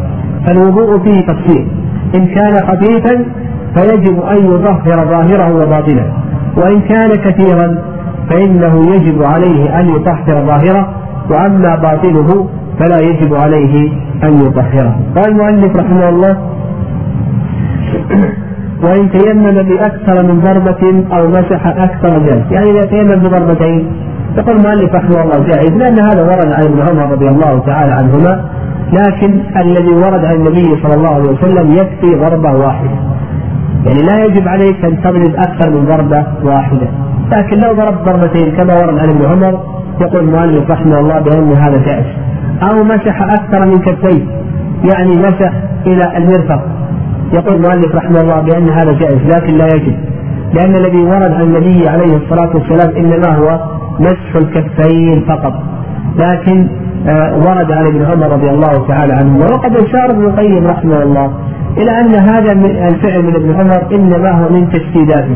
فالوضوء 0.46 1.00
فيه 1.00 1.22
تفصيل. 1.22 1.68
إن 2.16 2.26
كان 2.26 2.54
خفيفا 2.54 3.26
فيجب 3.76 4.22
أن 4.22 4.38
يطهر 4.38 5.06
ظاهره 5.06 5.56
وباطنه. 5.56 6.14
وإن 6.58 6.82
كان 6.82 7.10
كثيرا 7.10 7.78
فإنه 8.30 8.96
يجب 8.96 9.24
عليه 9.24 9.80
أن 9.80 9.90
يطهر 9.90 10.46
ظاهره 10.46 10.90
وأما 11.30 11.76
باطنه 11.76 12.48
فلا 12.80 13.00
يجب 13.00 13.36
عليه 13.36 13.92
أن 14.24 14.34
يطهره. 14.34 15.00
قال 15.16 15.28
المؤلف 15.28 15.76
رحمه 15.76 16.10
الله 16.10 16.38
وإن 18.84 19.12
تيمم 19.12 19.64
بأكثر 19.64 20.24
من 20.28 20.40
ضربة 20.40 21.04
أو 21.18 21.28
مسح 21.28 21.68
أكثر 21.68 22.20
جائز 22.20 22.52
يعني 22.52 22.72
إذا 22.72 22.86
تيمم 22.86 23.16
بضربتين 23.16 23.92
يقول 24.38 24.56
المؤلف 24.56 24.96
رحمه 24.96 25.24
الله 25.24 25.48
جائز 25.48 25.72
لأن 25.72 26.00
هذا 26.00 26.22
ورد 26.22 26.52
عن 26.54 26.64
ابن 26.64 26.82
عمر 26.82 27.12
رضي 27.12 27.28
الله 27.28 27.60
تعالى 27.60 27.92
عنهما 27.92 28.46
لكن 28.94 29.42
الذي 29.58 29.94
ورد 29.94 30.26
عن 30.26 30.36
النبي 30.36 30.82
صلى 30.84 30.94
الله 30.94 31.10
عليه 31.10 31.30
وسلم 31.30 31.72
يكفي 31.72 32.16
ضربة 32.16 32.52
واحدة. 32.52 32.98
يعني 33.86 34.02
لا 34.02 34.26
يجب 34.26 34.48
عليك 34.48 34.86
أن 34.86 35.02
تضرب 35.02 35.36
أكثر 35.36 35.70
من 35.70 35.86
ضربة 35.86 36.24
واحدة. 36.44 36.88
لكن 37.32 37.58
لو 37.58 37.74
ضربت 37.74 38.02
ضربتين 38.06 38.52
كما 38.52 38.74
ورد 38.74 39.00
عن 39.00 39.10
ابن 39.10 39.26
عمر 39.26 39.60
يقول 40.02 40.24
المؤلف 40.24 40.72
رحمه 40.72 41.00
الله 41.00 41.20
بأن 41.20 41.54
هذا 41.54 41.78
جائز. 41.86 42.06
أو 42.64 42.84
مسح 42.84 43.22
أكثر 43.22 43.66
من 43.66 43.80
كفيه 43.80 44.24
يعني 44.94 45.16
مسح 45.16 45.52
إلى 45.86 46.18
المرفق. 46.18 46.62
يقول 47.34 47.56
المؤلف 47.56 47.96
رحمه 47.96 48.22
الله 48.22 48.42
بأن 48.42 48.70
هذا 48.70 48.92
جائز 48.92 49.36
لكن 49.36 49.58
لا 49.58 49.66
يجب. 49.66 49.98
لأن 50.54 50.76
الذي 50.76 50.98
ورد 50.98 51.32
عن 51.32 51.42
النبي 51.42 51.88
عليه 51.88 52.16
الصلاة 52.16 52.50
والسلام 52.56 52.96
إنما 52.98 53.36
هو 53.36 53.60
مسح 54.00 54.36
الكفين 54.36 55.26
فقط. 55.28 55.54
لكن 56.20 56.68
آه، 57.08 57.38
ورد 57.38 57.72
عن 57.72 57.86
ابن 57.86 58.06
عمر 58.06 58.32
رضي 58.32 58.50
الله 58.50 58.88
تعالى 58.88 59.14
عنه. 59.14 59.38
وقد 59.38 59.76
أشار 59.76 60.10
ابن 60.10 60.26
القيم 60.26 60.68
رحمه 60.68 61.04
الله 61.04 61.32
إلى 61.78 61.92
أن 62.00 62.16
هذا 62.16 62.52
الفعل 62.88 63.24
من 63.24 63.36
ابن 63.36 63.56
عمر 63.60 63.96
إنما 63.96 64.32
هو 64.32 64.50
من 64.50 64.70
تشديداته. 64.70 65.36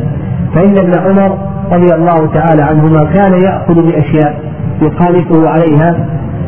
فإن 0.55 0.77
ابن 0.77 0.99
عمر 0.99 1.37
رضي 1.71 1.95
الله 1.95 2.27
تعالى 2.33 2.61
عنهما 2.61 3.03
كان 3.03 3.33
يأخذ 3.33 3.73
بأشياء 3.73 4.39
يخالفه 4.81 5.49
عليها 5.49 5.95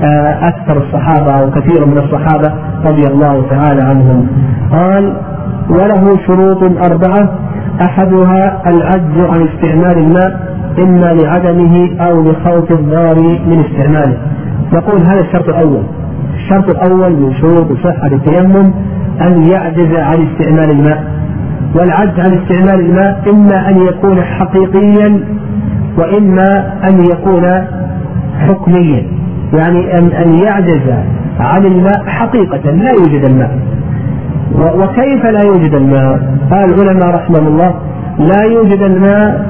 آه، 0.03 0.47
أكثر 0.47 0.77
الصحابة 0.77 1.31
أو 1.31 1.51
كثير 1.51 1.85
من 1.85 1.97
الصحابة 1.97 2.53
رضي 2.85 3.07
الله 3.07 3.45
تعالى 3.49 3.81
عنهم. 3.81 4.27
قال 4.71 5.13
وله 5.69 6.17
شروط 6.27 6.63
أربعة. 6.63 7.29
أحدها 7.81 8.61
العجز 8.67 9.17
عن 9.17 9.47
استعمال 9.47 9.97
الماء 9.97 10.55
إما 10.79 11.13
لعدمه 11.13 11.89
أو 11.99 12.21
لخوف 12.21 12.71
الضار 12.71 13.15
من 13.19 13.65
استعماله. 13.65 14.17
يقول 14.73 15.01
هذا 15.01 15.19
الشرط 15.19 15.49
الأول. 15.49 15.83
الشرط 16.35 16.69
الأول 16.69 17.13
من 17.13 17.33
شروط 17.33 17.67
صحة 17.83 18.07
التيمم 18.07 18.73
أن 19.27 19.43
يعجز 19.51 19.95
عن 19.95 20.27
استعمال 20.27 20.71
الماء. 20.71 21.03
والعجز 21.75 22.19
عن 22.19 22.39
استعمال 22.39 22.85
الماء 22.85 23.23
إما 23.29 23.69
أن 23.69 23.77
يكون 23.87 24.21
حقيقيا 24.21 25.19
وإما 25.97 26.73
أن 26.89 26.99
يكون 26.99 27.45
حكميا. 28.47 29.24
يعني 29.53 29.97
أن 29.97 30.11
أن 30.11 30.37
يعجز 30.37 30.93
عن 31.39 31.65
الماء 31.65 32.05
حقيقة 32.05 32.71
لا 32.71 32.91
يوجد 32.91 33.25
الماء 33.25 33.59
وكيف 34.55 35.25
لا 35.25 35.41
يوجد 35.41 35.73
الماء؟ 35.73 36.37
قال 36.51 36.73
العلماء 36.73 37.15
رحمهم 37.15 37.47
الله 37.47 37.73
لا 38.19 38.43
يوجد 38.43 38.81
الماء 38.81 39.45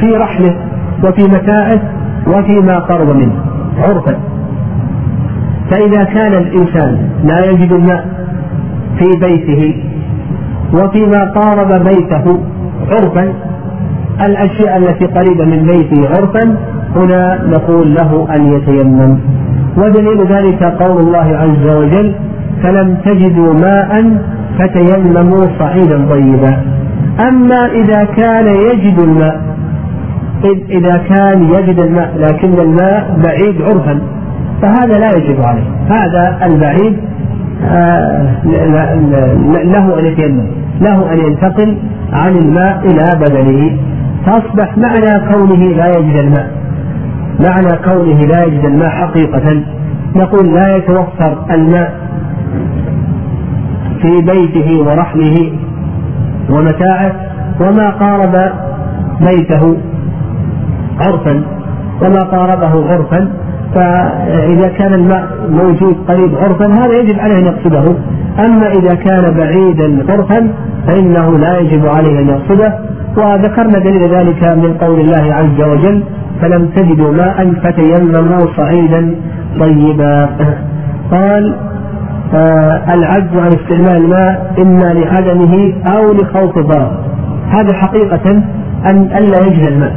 في 0.00 0.06
رحله 0.06 0.56
وفي 1.04 1.22
متاعه 1.22 1.80
وفيما 2.26 2.78
قرب 2.78 3.16
منه 3.16 3.32
عرفا 3.78 4.14
فإذا 5.70 6.04
كان 6.04 6.32
الإنسان 6.32 7.08
لا 7.24 7.50
يجد 7.50 7.72
الماء 7.72 8.06
في 8.98 9.20
بيته 9.20 9.82
وفيما 10.72 11.24
قارب 11.24 11.84
بيته 11.84 12.40
عرفا 12.90 13.32
الأشياء 14.26 14.76
التي 14.76 15.06
قريبة 15.06 15.44
من 15.44 15.66
بيته 15.66 16.08
عرفا 16.08 16.56
هنا 16.96 17.42
نقول 17.44 17.94
له 17.94 18.28
أن 18.34 18.52
يتيمم. 18.52 19.18
ودليل 19.76 20.26
ذلك 20.26 20.64
قول 20.64 21.00
الله 21.00 21.36
عز 21.36 21.76
وجل 21.76 22.14
فلم 22.62 22.96
تجدوا 23.04 23.52
ماء 23.54 24.18
فتيمموا 24.58 25.46
صعيدا 25.58 26.06
طيبا. 26.10 26.62
أما 27.28 27.66
إذا 27.66 28.04
كان 28.04 28.46
يجد 28.46 28.98
الماء 28.98 29.40
إذا 30.70 30.96
كان 30.96 31.42
يجد 31.42 31.78
الماء 31.78 32.10
لكن 32.18 32.60
الماء 32.60 33.18
بعيد 33.24 33.62
عرفا 33.62 34.00
فهذا 34.62 34.98
لا 34.98 35.10
يجب 35.16 35.40
عليه. 35.40 35.68
هذا 35.88 36.38
البعيد 36.46 36.96
آه، 37.64 38.26
له 39.64 39.98
أن 40.00 40.04
يتيمم 40.04 40.46
له 40.80 41.12
أن 41.12 41.18
ينتقل 41.18 41.76
عن 42.12 42.32
الماء 42.32 42.80
إلى 42.84 43.04
بدنه. 43.20 43.78
فأصبح 44.26 44.78
معنى 44.78 45.32
كونه 45.32 45.62
لا 45.76 45.98
يجد 45.98 46.16
الماء. 46.18 46.50
معنى 47.40 47.76
كونه 47.84 48.20
لا 48.20 48.44
يجد 48.44 48.64
الماء 48.64 48.88
حقيقة. 48.90 49.62
نقول 50.16 50.54
لا 50.54 50.76
يتوفر 50.76 51.44
الماء 51.50 51.94
في 54.02 54.22
بيته 54.22 54.82
ورحله 54.86 55.52
ومتاعه 56.50 57.12
وما 57.60 57.90
قارب 57.90 58.52
بيته 59.20 59.76
عرفا 61.00 61.42
وما 62.02 62.22
قاربه 62.22 62.92
عرفا 62.92 63.28
فإذا 63.74 64.68
كان 64.68 64.94
الماء 64.94 65.26
موجود 65.50 65.96
قريب 66.08 66.34
عرفا 66.34 66.66
هذا 66.66 66.98
يجب 67.00 67.18
عليه 67.20 67.38
أن 67.38 67.46
يقصده. 67.46 67.94
أما 68.38 68.68
إذا 68.68 68.94
كان 68.94 69.34
بعيدا 69.34 70.12
عرفا 70.12 70.50
فإنه 70.86 71.38
لا 71.38 71.58
يجب 71.58 71.86
عليه 71.86 72.20
أن 72.20 72.28
يقصده. 72.28 72.78
وذكرنا 73.16 73.78
دليل 73.78 74.14
ذلك 74.14 74.44
من 74.44 74.74
قول 74.80 75.00
الله 75.00 75.34
عز 75.34 75.60
وجل 75.60 76.02
فلم 76.40 76.66
تجدوا 76.66 77.12
ماء 77.12 77.52
فتيمموا 77.62 78.46
صعيدا 78.56 79.14
طيبا. 79.60 80.28
قال 81.12 81.56
آه 82.34 82.94
العجز 82.94 83.36
عن 83.36 83.48
استعمال 83.48 83.96
الماء 83.96 84.54
إما 84.58 84.94
لعدمه 84.94 85.72
أو 85.96 86.12
لخوف 86.12 86.58
الضرر 86.58 86.98
هذا 87.50 87.74
حقيقة 87.74 88.30
أن 88.86 89.02
ألا 89.02 89.46
يجد 89.46 89.66
الماء 89.72 89.96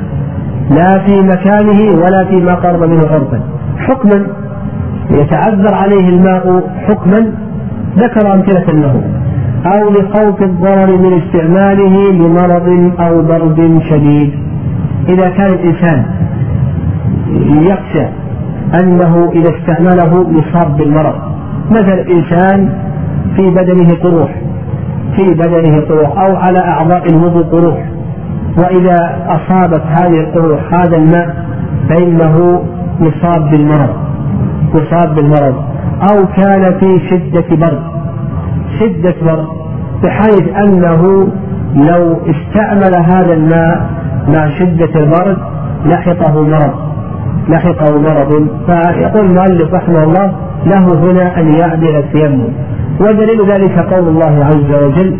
لا 0.69 0.99
في 0.99 1.21
مكانه 1.21 2.01
ولا 2.01 2.25
فيما 2.25 2.55
قرب 2.55 2.83
منه 2.83 3.07
عرفا 3.11 3.39
حكما 3.77 4.27
يتعذر 5.11 5.75
عليه 5.75 6.09
الماء 6.09 6.63
حكما 6.87 7.31
ذكر 7.97 8.33
أمثلة 8.33 8.73
له. 8.73 9.01
أو 9.65 9.89
لخوف 9.89 10.41
الضرر 10.41 10.97
من 10.97 11.21
استعماله 11.21 12.11
لمرض 12.11 12.91
أو 12.99 13.21
برد 13.21 13.81
شديد. 13.89 14.31
إذا 15.09 15.29
كان 15.29 15.53
الإنسان 15.53 16.05
يخشى 17.61 18.05
أنه 18.81 19.31
إذا 19.33 19.49
استعمله 19.57 20.25
يصاب 20.31 20.77
بالمرض 20.77 21.15
مثل 21.71 21.97
إنسان 21.97 22.69
في 23.35 23.49
بدنه 23.49 23.95
قروح 24.03 24.35
في 25.15 25.33
بدنه 25.33 25.81
قروح 25.81 26.19
أو 26.19 26.35
على 26.35 26.59
أعضاء 26.59 27.03
الوضوء 27.11 27.43
قروح. 27.43 27.89
وإذا 28.57 29.25
أصابت 29.27 29.81
هذه 29.81 30.19
القروح 30.19 30.73
هذا 30.73 30.97
الماء 30.97 31.45
فإنه 31.89 32.63
يصاب 33.01 33.51
بالمرض 33.51 33.93
يصاب 34.75 35.15
بالمرض. 35.15 35.55
أو 36.11 36.25
كان 36.37 36.79
في 36.79 37.09
شدة 37.09 37.55
برد. 37.55 37.83
شدة 38.79 39.15
برد 39.21 39.47
بحيث 40.03 40.47
أنه 40.63 41.27
لو 41.75 42.17
استعمل 42.31 42.95
هذا 43.05 43.33
الماء 43.33 43.89
مع 44.27 44.49
شدة 44.59 44.89
البرد 44.95 45.37
لحقه 45.85 46.41
مرض 46.43 46.73
لحقه 47.49 47.99
مرض. 47.99 48.47
فيقول 48.65 49.25
المؤلف 49.25 49.73
رحمه 49.73 50.03
الله 50.03 50.31
له 50.65 51.11
هنا 51.11 51.39
أن 51.39 51.53
يعدل 51.53 51.95
التيمم. 51.97 52.47
ودليل 53.01 53.51
ذلك 53.51 53.79
قول 53.93 54.07
الله 54.07 54.45
عز 54.45 54.83
وجل 54.83 55.17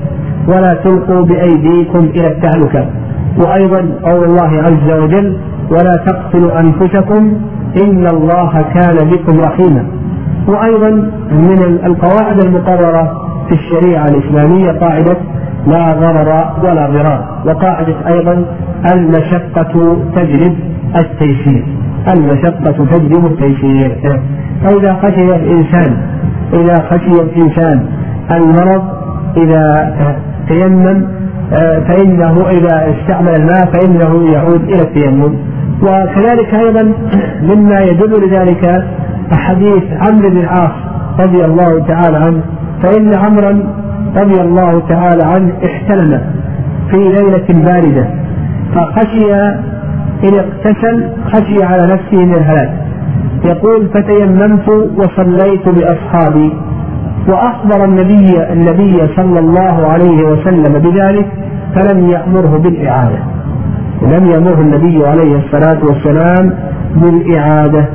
ولا 0.48 0.74
تلقوا 0.74 1.26
بأيديكم 1.26 2.00
إلى 2.00 2.28
التهلكة. 2.28 2.86
وأيضا 3.38 3.90
قول 4.04 4.24
الله 4.24 4.62
عز 4.62 5.02
وجل 5.04 5.38
ولا 5.72 5.96
تقتلوا 6.08 6.60
أنفسكم 6.60 7.34
إن 7.84 8.08
الله 8.08 8.66
كان 8.74 9.10
بكم 9.10 9.40
رحيما. 9.40 9.86
وأيضا 10.48 10.90
من 11.32 11.80
القواعد 11.86 12.46
المقررة 12.46 13.19
في 13.50 13.56
الشريعة 13.56 14.06
الإسلامية 14.06 14.72
قاعدة 14.72 15.18
لا 15.68 15.94
ضرر 15.94 16.54
ولا 16.64 16.90
ضرار 16.90 17.42
وقاعدة 17.46 17.96
أيضا 18.08 18.46
المشقة 18.94 19.98
تجلب 20.16 20.56
التيسير 20.96 21.66
المشقة 22.14 22.86
تجلب 22.86 23.26
التيسير. 23.26 24.20
فإذا 24.64 24.94
خشي 24.94 25.36
الإنسان 25.36 25.98
إذا 26.54 26.76
خشي 26.90 27.22
الإنسان 27.22 27.86
المرض 28.32 28.84
إذا 29.38 29.96
تيمم 30.48 31.08
فإنه 31.88 32.46
إذا 32.50 32.94
استعمل 32.94 33.36
الماء 33.36 33.66
فإنه 33.74 34.32
يعود 34.34 34.64
إلى 34.64 34.82
التيمم. 34.82 35.36
وكذلك 35.82 36.54
أيضا 36.54 36.94
مما 37.42 37.80
يدل 37.80 38.28
لذلك 38.28 38.84
حديث 39.32 39.84
عمرو 40.08 40.30
بن 40.30 40.38
العاص 40.38 40.72
رضي 41.20 41.46
الله 41.46 41.86
تعالى 41.88 42.18
عنه 42.18 42.42
فإن 42.84 43.14
عمرا 43.14 43.64
رضي 44.16 44.42
الله 44.42 44.82
تعالى 44.90 45.24
عنه 45.24 45.54
احتلم 45.66 46.22
في 46.90 46.98
ليلة 46.98 47.48
باردة 47.50 48.08
فخشي 48.76 49.34
إن 50.24 50.34
اغتسل 50.34 51.10
خشي 51.34 51.64
على 51.64 51.94
نفسه 51.94 52.26
من 52.26 52.36
الهلاك. 52.36 52.74
يقول 53.46 53.90
فتيممت 53.94 54.70
وصليت 54.70 55.70
بأصحابي 55.70 56.54
وأخبر 57.28 57.86
النبي 57.86 58.54
النبي 58.54 58.98
صلى 59.16 59.40
الله 59.40 59.88
عليه 59.88 60.24
وسلم 60.24 60.80
بذلك 60.80 61.28
فلم 61.76 62.10
يأمره 62.10 62.58
بالإعادة. 62.58 63.20
لم 64.02 64.26
يأمره 64.26 64.62
النبي 64.62 65.08
عليه 65.08 65.38
الصلاة 65.38 65.80
والسلام 65.86 66.54
بالإعادة. 66.96 67.86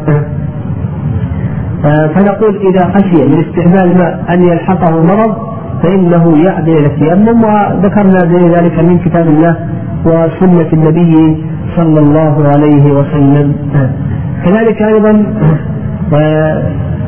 فنقول 1.85 2.57
إذا 2.57 2.93
خشي 2.95 3.25
من 3.25 3.45
استعمال 3.45 3.93
الماء 3.93 4.25
أن 4.31 4.43
يلحقه 4.43 5.03
مرض 5.03 5.37
فإنه 5.83 6.45
يعدل 6.45 6.73
إلى 6.77 6.87
التيمم 6.87 7.45
وذكرنا 7.45 8.19
ذلك 8.57 8.85
من 8.85 8.99
كتاب 8.99 9.27
الله 9.27 9.57
وسنة 10.05 10.69
النبي 10.73 11.45
صلى 11.77 12.01
الله 12.01 12.49
عليه 12.49 12.93
وسلم. 12.93 13.55
آه، 13.75 13.91
كذلك 14.45 14.83
أيضا 14.83 15.25
آه، 16.15 16.63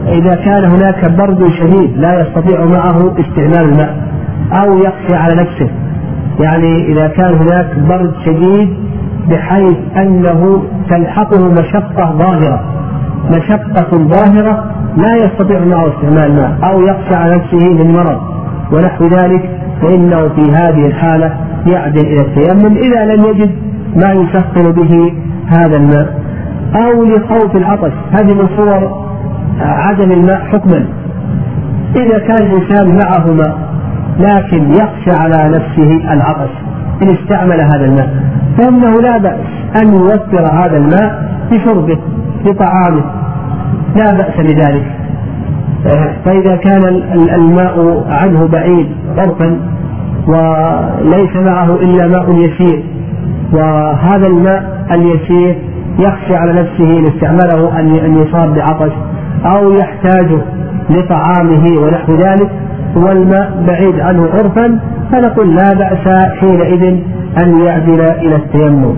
إذا 0.08 0.34
كان 0.34 0.64
هناك 0.64 1.10
برد 1.10 1.48
شديد 1.48 1.98
لا 1.98 2.20
يستطيع 2.20 2.64
معه 2.64 3.14
استعمال 3.20 3.72
الماء 3.72 3.96
أو 4.52 4.78
يخشى 4.78 5.16
على 5.16 5.34
نفسه. 5.34 5.70
يعني 6.40 6.92
إذا 6.92 7.08
كان 7.08 7.34
هناك 7.34 7.78
برد 7.88 8.12
شديد 8.24 8.68
بحيث 9.30 9.76
أنه 9.96 10.62
تلحقه 10.90 11.48
مشقة 11.52 12.12
ظاهرة. 12.18 12.64
مشقة 13.30 13.98
ظاهرة 13.98 14.64
لا 14.96 15.16
يستطيع 15.16 15.64
معه 15.64 15.88
استعمال 15.88 16.26
الماء 16.26 16.58
أو 16.70 16.80
يخشى 16.80 17.14
على 17.14 17.34
نفسه 17.34 17.74
من 17.74 17.92
مرض 17.92 18.20
ونحو 18.72 19.06
ذلك 19.06 19.50
فإنه 19.82 20.28
في 20.28 20.52
هذه 20.52 20.86
الحالة 20.86 21.36
يعدل 21.66 22.06
إلى 22.06 22.20
التيمم 22.20 22.76
إذا 22.76 23.04
لم 23.04 23.24
يجد 23.24 23.50
ما 23.96 24.12
يسخن 24.12 24.72
به 24.72 25.12
هذا 25.46 25.76
الماء. 25.76 26.20
أو 26.74 27.04
لخوف 27.04 27.56
العطش 27.56 27.92
هذه 28.12 28.34
من 28.34 28.48
صور 28.56 29.06
عدم 29.60 30.12
الماء 30.12 30.40
حكما. 30.40 30.86
إذا 31.96 32.18
كان 32.18 32.46
الإنسان 32.46 32.98
معه 33.04 33.32
ماء 33.32 33.58
لكن 34.18 34.70
يخشى 34.70 35.22
على 35.22 35.48
نفسه 35.48 36.12
العطش 36.12 36.50
إن 37.02 37.08
استعمل 37.08 37.60
هذا 37.60 37.84
الماء 37.84 38.24
فإنه 38.58 39.00
لا 39.00 39.18
بأس 39.18 39.40
أن 39.82 39.94
يوفر 39.94 40.54
هذا 40.54 40.76
الماء 40.76 41.28
بشربه. 41.52 41.98
بطعامه 42.46 43.04
لا 43.96 44.12
بأس 44.12 44.36
بذلك. 44.46 44.86
فإذا 46.24 46.56
كان 46.56 46.80
الماء 47.34 48.04
عنه 48.08 48.48
بعيد 48.48 48.88
عرفا 49.18 49.58
وليس 50.26 51.36
معه 51.36 51.74
إلا 51.74 52.08
ماء 52.08 52.30
يسير 52.30 52.84
وهذا 53.52 54.26
الماء 54.26 54.86
اليسير 54.92 55.56
يخشى 55.98 56.36
على 56.36 56.52
نفسه 56.52 56.98
إن 56.98 57.06
استعمله 57.06 57.80
أن 57.80 58.16
يصاب 58.22 58.54
بعطش 58.54 58.92
أو 59.44 59.72
يحتاج 59.72 60.26
لطعامه 60.90 61.80
ونحو 61.80 62.12
ذلك 62.12 62.50
والماء 62.96 63.64
بعيد 63.66 64.00
عنه 64.00 64.28
عرفا 64.34 64.78
فنقول 65.12 65.56
لا 65.56 65.74
بأس 65.74 66.28
حينئذ 66.40 66.82
أن 67.38 67.64
يعدل 67.64 68.00
إلى 68.00 68.36
التيمم. 68.36 68.94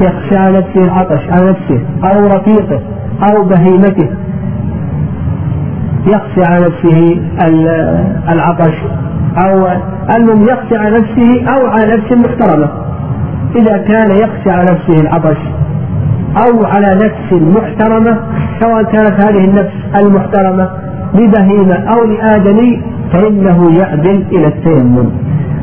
يخشى 0.00 0.58
نفسه 0.58 0.84
العطش 0.84 1.20
على 1.30 1.50
نفسه 1.50 1.80
أو 2.04 2.26
رفيقه 2.26 2.80
أو 3.30 3.44
بهيمته. 3.44 4.08
يخشى 6.06 6.42
على 6.52 6.66
نفسه 6.66 7.20
العطش 8.32 8.74
أو 9.46 9.66
المهم 10.16 10.42
يخشى 10.42 10.76
على 10.76 10.90
نفسه 10.90 11.54
أو 11.54 11.66
على 11.66 11.96
نفس 11.96 12.12
محترمة. 12.12 12.68
إذا 13.56 13.76
كان 13.76 14.10
يخشى 14.10 14.50
على 14.50 14.62
نفسه 14.62 15.00
العطش 15.00 15.38
أو 16.46 16.64
على 16.64 16.94
نفس 16.94 17.32
محترمة 17.32 18.18
سواء 18.60 18.82
كانت 18.82 19.24
هذه 19.24 19.44
النفس 19.44 19.74
المحترمة 20.00 20.70
لبهيمة 21.14 21.74
أو 21.74 22.04
لآدمي 22.04 22.82
فإنه 23.12 23.78
يعدل 23.78 24.24
إلى 24.32 24.46
التيمم. 24.46 25.10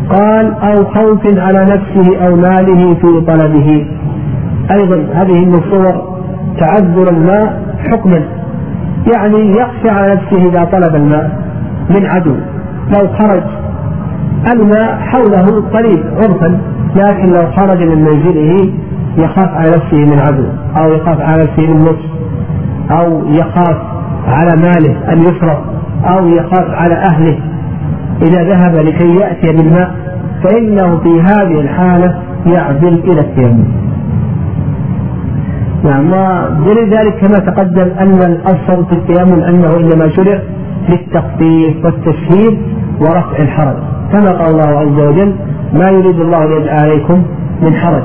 قال 0.09 0.53
أو 0.53 0.85
خوف 0.85 1.39
على 1.39 1.61
نفسه 1.61 2.27
أو 2.27 2.35
ماله 2.35 2.93
في 2.93 3.21
طلبه. 3.27 3.85
أيضا 4.71 5.07
هذه 5.13 5.45
من 5.45 5.61
صور 5.71 6.17
تعذر 6.59 7.09
الماء 7.09 7.61
حكما 7.79 8.21
يعني 9.13 9.51
يخشى 9.51 9.89
على 9.89 10.13
نفسه 10.13 10.49
إذا 10.49 10.63
طلب 10.63 10.95
الماء 10.95 11.31
من 11.89 12.05
عدو 12.05 12.35
لو 12.97 13.07
خرج 13.19 13.43
الماء 14.53 14.97
حوله 14.99 15.63
قريب 15.73 16.03
عرفا 16.17 16.59
لكن 16.95 17.33
لو 17.33 17.51
خرج 17.51 17.83
من 17.83 18.03
منزله 18.03 18.73
يخاف 19.17 19.49
على 19.49 19.69
نفسه 19.69 20.05
من 20.05 20.19
عدو 20.19 20.45
أو 20.77 20.93
يخاف 20.93 21.21
على 21.21 21.43
نفسه 21.43 21.73
من 21.73 21.81
نصف 21.81 22.17
أو 22.91 23.27
يخاف 23.27 23.77
على 24.27 24.61
ماله 24.61 25.13
أن 25.13 25.21
يسرق 25.21 25.63
أو 26.05 26.27
يخاف 26.27 26.69
على 26.69 26.95
أهله 26.95 27.39
إذا 28.21 28.43
ذهب 28.43 28.75
لكي 28.75 29.15
يأتي 29.15 29.57
بالماء 29.57 29.95
فإنه 30.43 30.97
في 30.97 31.21
هذه 31.21 31.61
الحالة 31.61 32.19
يعدل 32.45 32.93
إلى 33.03 33.19
التيمم. 33.19 33.86
نعم. 35.87 36.13
ودليل 36.61 36.89
ذلك 36.93 37.15
كما 37.21 37.39
تقدم 37.39 37.89
أن 37.99 38.21
الأصل 38.31 38.85
في 38.85 38.93
التيمم 38.93 39.39
أنه 39.43 39.77
إنما 39.77 40.09
شرع 40.09 40.39
للتخفيف 40.89 41.85
والتسهيل 41.85 42.57
ورفع 43.01 43.37
الحرج. 43.39 43.75
كما 44.11 44.31
قال 44.31 44.51
الله 44.51 44.79
عز 44.79 44.99
وجل 45.07 45.35
ما 45.73 45.89
يريد 45.89 46.19
الله 46.19 46.45
ليجعل 46.45 46.79
عليكم 46.79 47.23
من 47.61 47.73
حرج 47.75 48.03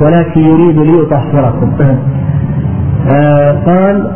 ولكن 0.00 0.40
يريد 0.40 0.78
ليطهركم. 0.78 1.72
آه 3.14 3.52
قال 3.66 4.10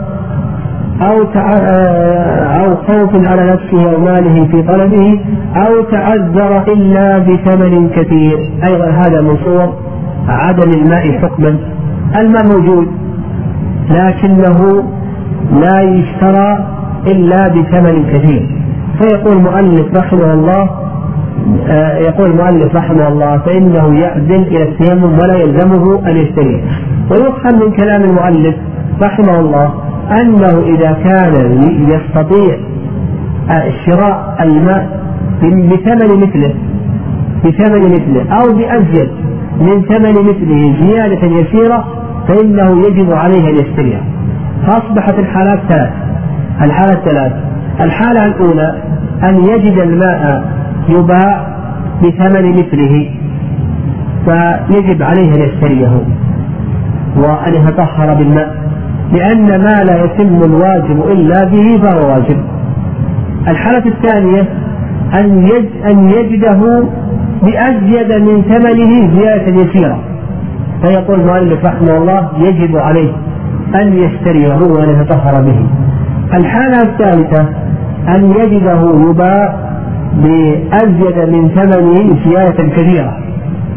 أو 1.02 1.22
آه، 1.36 2.64
أو 2.64 2.76
خوف 2.76 3.28
على 3.28 3.52
نفسه 3.52 3.94
أو 3.94 4.00
ماله 4.00 4.46
في 4.50 4.62
طلبه 4.62 5.20
أو 5.56 5.82
تعذر 5.82 6.62
إلا 6.72 7.18
بثمن 7.18 7.88
كثير. 7.88 8.38
أيضا 8.64 8.86
هذا 8.86 9.20
من 9.20 9.36
صور 9.44 9.72
عدم 10.28 10.70
الماء 10.70 11.18
حكما. 11.18 11.58
الماء 12.20 12.42
موجود. 12.44 13.03
لكنه 13.90 14.84
لا 15.60 15.80
يشترى 15.80 16.66
إلا 17.06 17.48
بثمن 17.48 18.04
كثير. 18.12 18.50
فيقول 19.00 19.36
المؤلف 19.36 19.96
رحمه 19.96 20.32
الله 20.32 20.70
آه، 21.68 21.98
يقول 21.98 22.30
المؤلف 22.30 22.76
رحمه 22.76 23.08
الله 23.08 23.38
فإنه 23.38 24.00
يعدل 24.00 24.42
إلى 24.42 24.62
التيمم 24.62 25.18
ولا 25.18 25.36
يلزمه 25.36 26.08
أن 26.10 26.16
يشتريه. 26.16 26.62
ويفهم 27.10 27.60
من 27.60 27.70
كلام 27.76 28.02
المؤلف 28.02 28.54
رحمه 29.02 29.40
الله 29.40 29.74
أنه 30.20 30.60
إذا 30.74 30.92
كان 30.92 31.34
يستطيع 31.88 32.58
آه، 33.50 33.72
شراء 33.86 34.36
الماء 34.42 35.04
بثمن 35.42 36.20
مثله 36.20 36.54
بثمن 37.44 37.92
مثله 37.92 38.32
أو 38.32 38.52
بأزيد 38.52 39.08
من 39.60 39.82
ثمن 39.82 40.12
مثله 40.12 40.76
زيادة 40.86 41.26
يسيرة 41.26 41.84
فإنه 42.28 42.86
يجب 42.86 43.12
عليه 43.12 43.50
أن 43.50 43.54
يشتريها 43.54 44.04
فأصبحت 44.66 45.18
الحالات 45.18 45.58
ثلاث. 45.68 45.90
الحالة 46.62 46.94
ثلاث 46.94 47.32
الحالة 47.80 48.26
الأولى 48.26 48.82
أن 49.22 49.44
يجد 49.44 49.78
الماء 49.78 50.44
يباع 50.88 51.46
بثمن 52.02 52.50
مثله 52.50 53.10
فيجب 54.24 55.02
عليه 55.02 55.34
أن 55.34 55.40
يشتريه 55.40 56.02
وأن 57.16 57.54
يتطهر 57.54 58.14
بالماء 58.14 58.64
لأن 59.12 59.46
ما 59.46 59.84
لا 59.84 60.04
يتم 60.04 60.42
الواجب 60.42 61.08
إلا 61.10 61.44
به 61.44 61.80
فهو 61.82 62.10
واجب. 62.10 62.36
الحالة 63.48 63.86
الثانية 63.86 64.48
أن 65.14 65.48
أن 65.90 66.08
يجده 66.08 66.84
بأزيد 67.42 68.12
من 68.12 68.42
ثمنه 68.42 69.18
زيادة 69.18 69.62
يسيرة. 69.62 69.98
فيقول 70.84 71.20
المؤلف 71.20 71.64
رحمه 71.64 71.96
الله 71.96 72.28
يجب 72.38 72.76
عليه 72.76 73.12
أن 73.74 73.92
يشتريه 73.92 74.56
وأن 74.56 75.00
يتطهر 75.00 75.42
به. 75.42 75.66
الحالة 76.34 76.82
الثالثة 76.82 77.48
أن 78.08 78.30
يجده 78.30 79.10
يباع 79.10 79.54
بأزيد 80.14 81.18
من 81.34 81.48
ثمنه 81.48 82.16
زيادة 82.24 82.62
كبيرة 82.76 83.16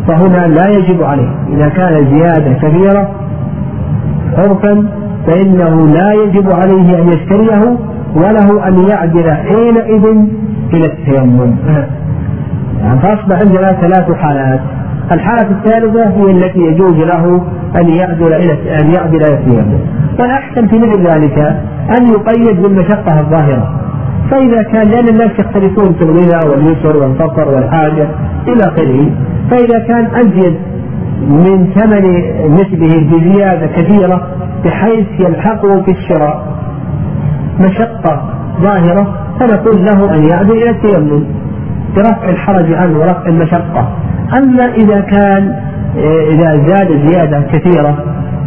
فهنا 0.08 0.48
لا 0.48 0.70
يجب 0.70 1.04
عليه. 1.04 1.30
إذا 1.54 1.70
كان 1.70 2.06
زيادة 2.18 2.54
كبيرة 2.54 3.10
عرفا 4.38 4.90
فإنه 5.28 5.88
لا 5.88 6.14
يجب 6.14 6.52
عليه 6.52 7.02
أن 7.02 7.08
يشتريه 7.08 7.78
وله 8.16 8.68
أن 8.68 8.88
يعدل 8.90 9.32
حينئذ 9.32 10.06
إلى 10.74 10.86
التيمم. 10.86 11.56
يعني 12.82 13.00
فأصبح 13.00 13.40
عندنا 13.40 13.72
ثلاث 13.72 14.12
حالات. 14.12 14.60
الحالة 15.12 15.52
الثالثة 15.52 16.08
هي 16.08 16.32
التي 16.32 16.60
يجوز 16.60 16.96
له 16.96 17.42
أن 17.76 17.90
يعدل 17.90 18.34
إلى 18.34 18.82
أن 18.82 18.92
يعدل 18.92 19.24
إلى 19.24 19.80
والأحسن 20.20 20.68
في 20.68 20.80
مثل 20.80 21.08
ذلك 21.08 21.38
أن 22.00 22.08
يقيد 22.08 22.62
بالمشقة 22.62 23.20
الظاهرة. 23.20 23.80
فإذا 24.32 24.62
كان 24.64 24.88
لأن 24.88 25.08
الناس 25.08 25.32
يختلفون 25.40 25.94
في 25.94 26.02
الغنى 26.02 26.50
واليسر 26.50 26.98
والفقر 26.98 27.48
والحاجة 27.56 28.10
إلى 28.48 28.64
آخره. 28.64 29.12
فإذا 29.52 29.80
كان 29.80 30.06
أزيد 30.16 30.56
من 31.22 31.68
ثمن 31.76 32.04
مثله 32.52 33.10
بزيادة 33.12 33.68
كثيرة 33.68 34.28
بحيث 34.66 35.06
يلحقه 35.20 35.82
في 35.82 35.92
الشراء 35.92 36.48
مشقة 37.60 38.30
ظاهرة 38.62 39.14
فنقول 39.40 39.86
له 39.86 40.16
أن 40.16 40.24
يعدل 40.30 40.52
إلى 40.52 40.70
التيمم 40.70 41.24
برفع 41.96 42.30
الحرج 42.30 42.74
عنه 42.74 43.00
ورفع 43.00 43.26
المشقة. 43.28 43.88
أما 44.34 44.66
إذا 44.66 45.00
كان 45.00 45.56
إذا 46.30 46.52
زاد 46.68 47.08
زيادة 47.08 47.42
كثيرة 47.42 47.98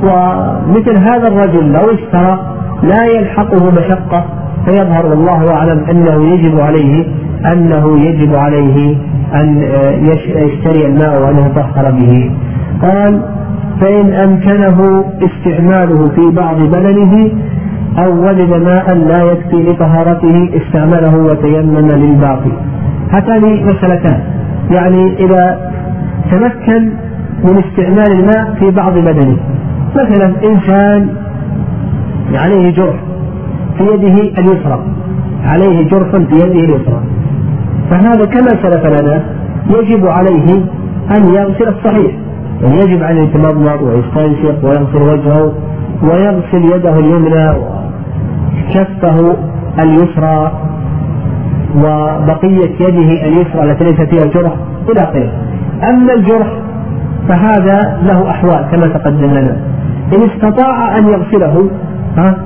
ومثل 0.03 0.97
هذا 0.97 1.29
الرجل 1.29 1.73
لو 1.73 1.91
اشترى 1.95 2.57
لا 2.83 3.05
يلحقه 3.07 3.71
مشقة 3.71 4.25
فيظهر 4.67 5.07
والله 5.07 5.53
أعلم 5.55 5.85
أنه 5.91 6.35
يجب 6.35 6.61
عليه 6.61 7.07
أنه 7.53 7.99
يجب 7.99 8.35
عليه 8.35 8.97
أن 9.35 9.63
يشتري 10.37 10.87
الماء 10.87 11.23
وأن 11.23 11.39
يطهر 11.39 11.91
به. 11.91 12.31
قال 12.83 13.23
فإن 13.81 14.13
أمكنه 14.13 15.05
استعماله 15.23 16.09
في 16.09 16.31
بعض 16.31 16.57
بدنه 16.57 17.31
أو 17.99 18.29
وجد 18.29 18.51
ماء 18.63 18.95
لا 18.95 19.23
يكفي 19.33 19.57
لطهارته 19.63 20.51
استعمله 20.55 21.17
وتيمم 21.17 21.89
للباقي. 21.89 22.53
هاتان 23.13 23.67
مسألتان. 23.67 24.21
يعني 24.71 25.17
إذا 25.25 25.71
تمكن 26.31 26.91
من 27.45 27.63
استعمال 27.65 28.13
الماء 28.13 28.55
في 28.61 28.71
بعض 28.71 28.99
بدنه. 28.99 29.37
مثلا 29.97 30.33
إنسان 30.45 31.09
عليه 32.35 32.71
جرح 32.71 32.97
في 33.79 33.85
يده 33.85 34.23
اليسرى 34.39 34.81
عليه 35.45 35.89
جرح 35.89 36.09
في 36.11 36.35
يده 36.35 36.61
اليسرى 36.61 37.01
فهذا 37.91 38.25
كما 38.25 38.49
سلف 38.63 38.87
لنا 38.87 39.23
يجب 39.71 40.07
عليه 40.07 40.65
أن 41.17 41.35
يغسل 41.35 41.69
الصحيح. 41.69 42.13
يعني 42.63 42.79
يجب 42.79 43.03
عليه 43.03 43.23
يتمضمض 43.23 43.83
ويستنشق 43.83 44.65
ويغسل 44.65 45.03
وجهه 45.03 45.53
ويغسل 46.03 46.77
يده 46.77 46.99
اليمنى 46.99 47.51
وكفه 48.69 49.37
اليسرى. 49.83 50.53
وبقية 51.77 52.75
يده 52.81 53.27
اليسرى 53.29 53.63
التي 53.71 53.85
ليس 53.85 54.01
فيها 54.01 54.31
جرح 54.35 54.53
إلى 54.89 55.01
آخره. 55.01 55.33
أما 55.91 56.15
الجرح 56.15 56.49
فهذا 57.29 57.99
له 58.03 58.31
أحوال 58.31 58.67
كما 58.73 58.87
تقدم 58.87 59.31
لنا. 59.31 59.57
إن 60.17 60.31
استطاع 60.31 60.99
أن 60.99 61.09
يغسله 61.09 61.71
ها 62.17 62.37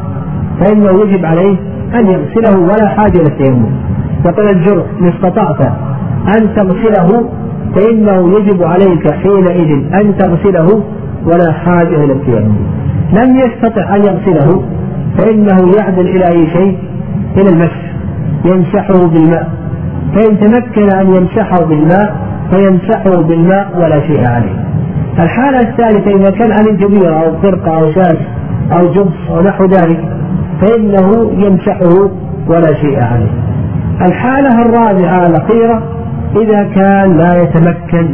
فإنه 0.61 1.01
يجب 1.01 1.25
عليه 1.25 1.57
أن 1.95 2.07
يغسله 2.07 2.59
ولا 2.59 2.89
حاجة 2.89 3.21
إلى 3.21 3.29
التيمم. 3.29 3.67
وقال 4.25 4.51
الجرح 4.51 4.85
إن 5.01 5.09
استطعت 5.09 5.61
أن 6.37 6.55
تغسله 6.57 7.29
فإنه 7.75 8.39
يجب 8.39 8.63
عليك 8.63 9.13
حينئذ 9.13 9.95
أن 9.95 10.17
تغسله 10.19 10.83
ولا 11.27 11.53
حاجة 11.53 12.05
إلى 12.05 12.13
التيمم. 12.13 12.57
لم 13.13 13.37
يستطع 13.37 13.97
أن 13.97 14.01
يغسله 14.01 14.63
فإنه 15.19 15.71
يعدل 15.81 16.09
إلى 16.09 16.27
أي 16.27 16.47
شيء؟ 16.47 16.79
إلى 17.37 17.49
المسح 17.49 17.84
يمسحه 18.45 19.07
بالماء. 19.07 19.49
فإن 20.15 20.41
تمكن 20.41 20.97
أن 20.97 21.15
يمسحه 21.15 21.65
بالماء 21.65 22.17
فيمسحه 22.51 23.23
بالماء 23.23 23.69
ولا 23.77 24.01
شيء 24.01 24.27
عليه. 24.27 24.65
الحالة 25.19 25.61
الثالثة 25.61 26.17
إذا 26.17 26.31
كان 26.31 26.53
عن 26.53 26.77
جبيرة 26.77 27.15
أو 27.15 27.41
فرقة 27.43 27.77
أو 27.77 27.93
شاش 27.93 28.17
أو 28.73 28.93
جبس 28.93 29.31
أو 29.31 29.43
نحو 29.43 29.65
ذلك 29.65 30.01
فإنه 30.61 31.33
يمسحه 31.47 32.11
ولا 32.49 32.75
شيء 32.75 33.01
عليه. 33.01 33.31
الحالة 34.09 34.63
الرابعة 34.63 35.27
الأخيرة 35.27 35.83
إذا 36.37 36.63
كان 36.75 37.17
لا 37.17 37.43
يتمكن 37.43 38.09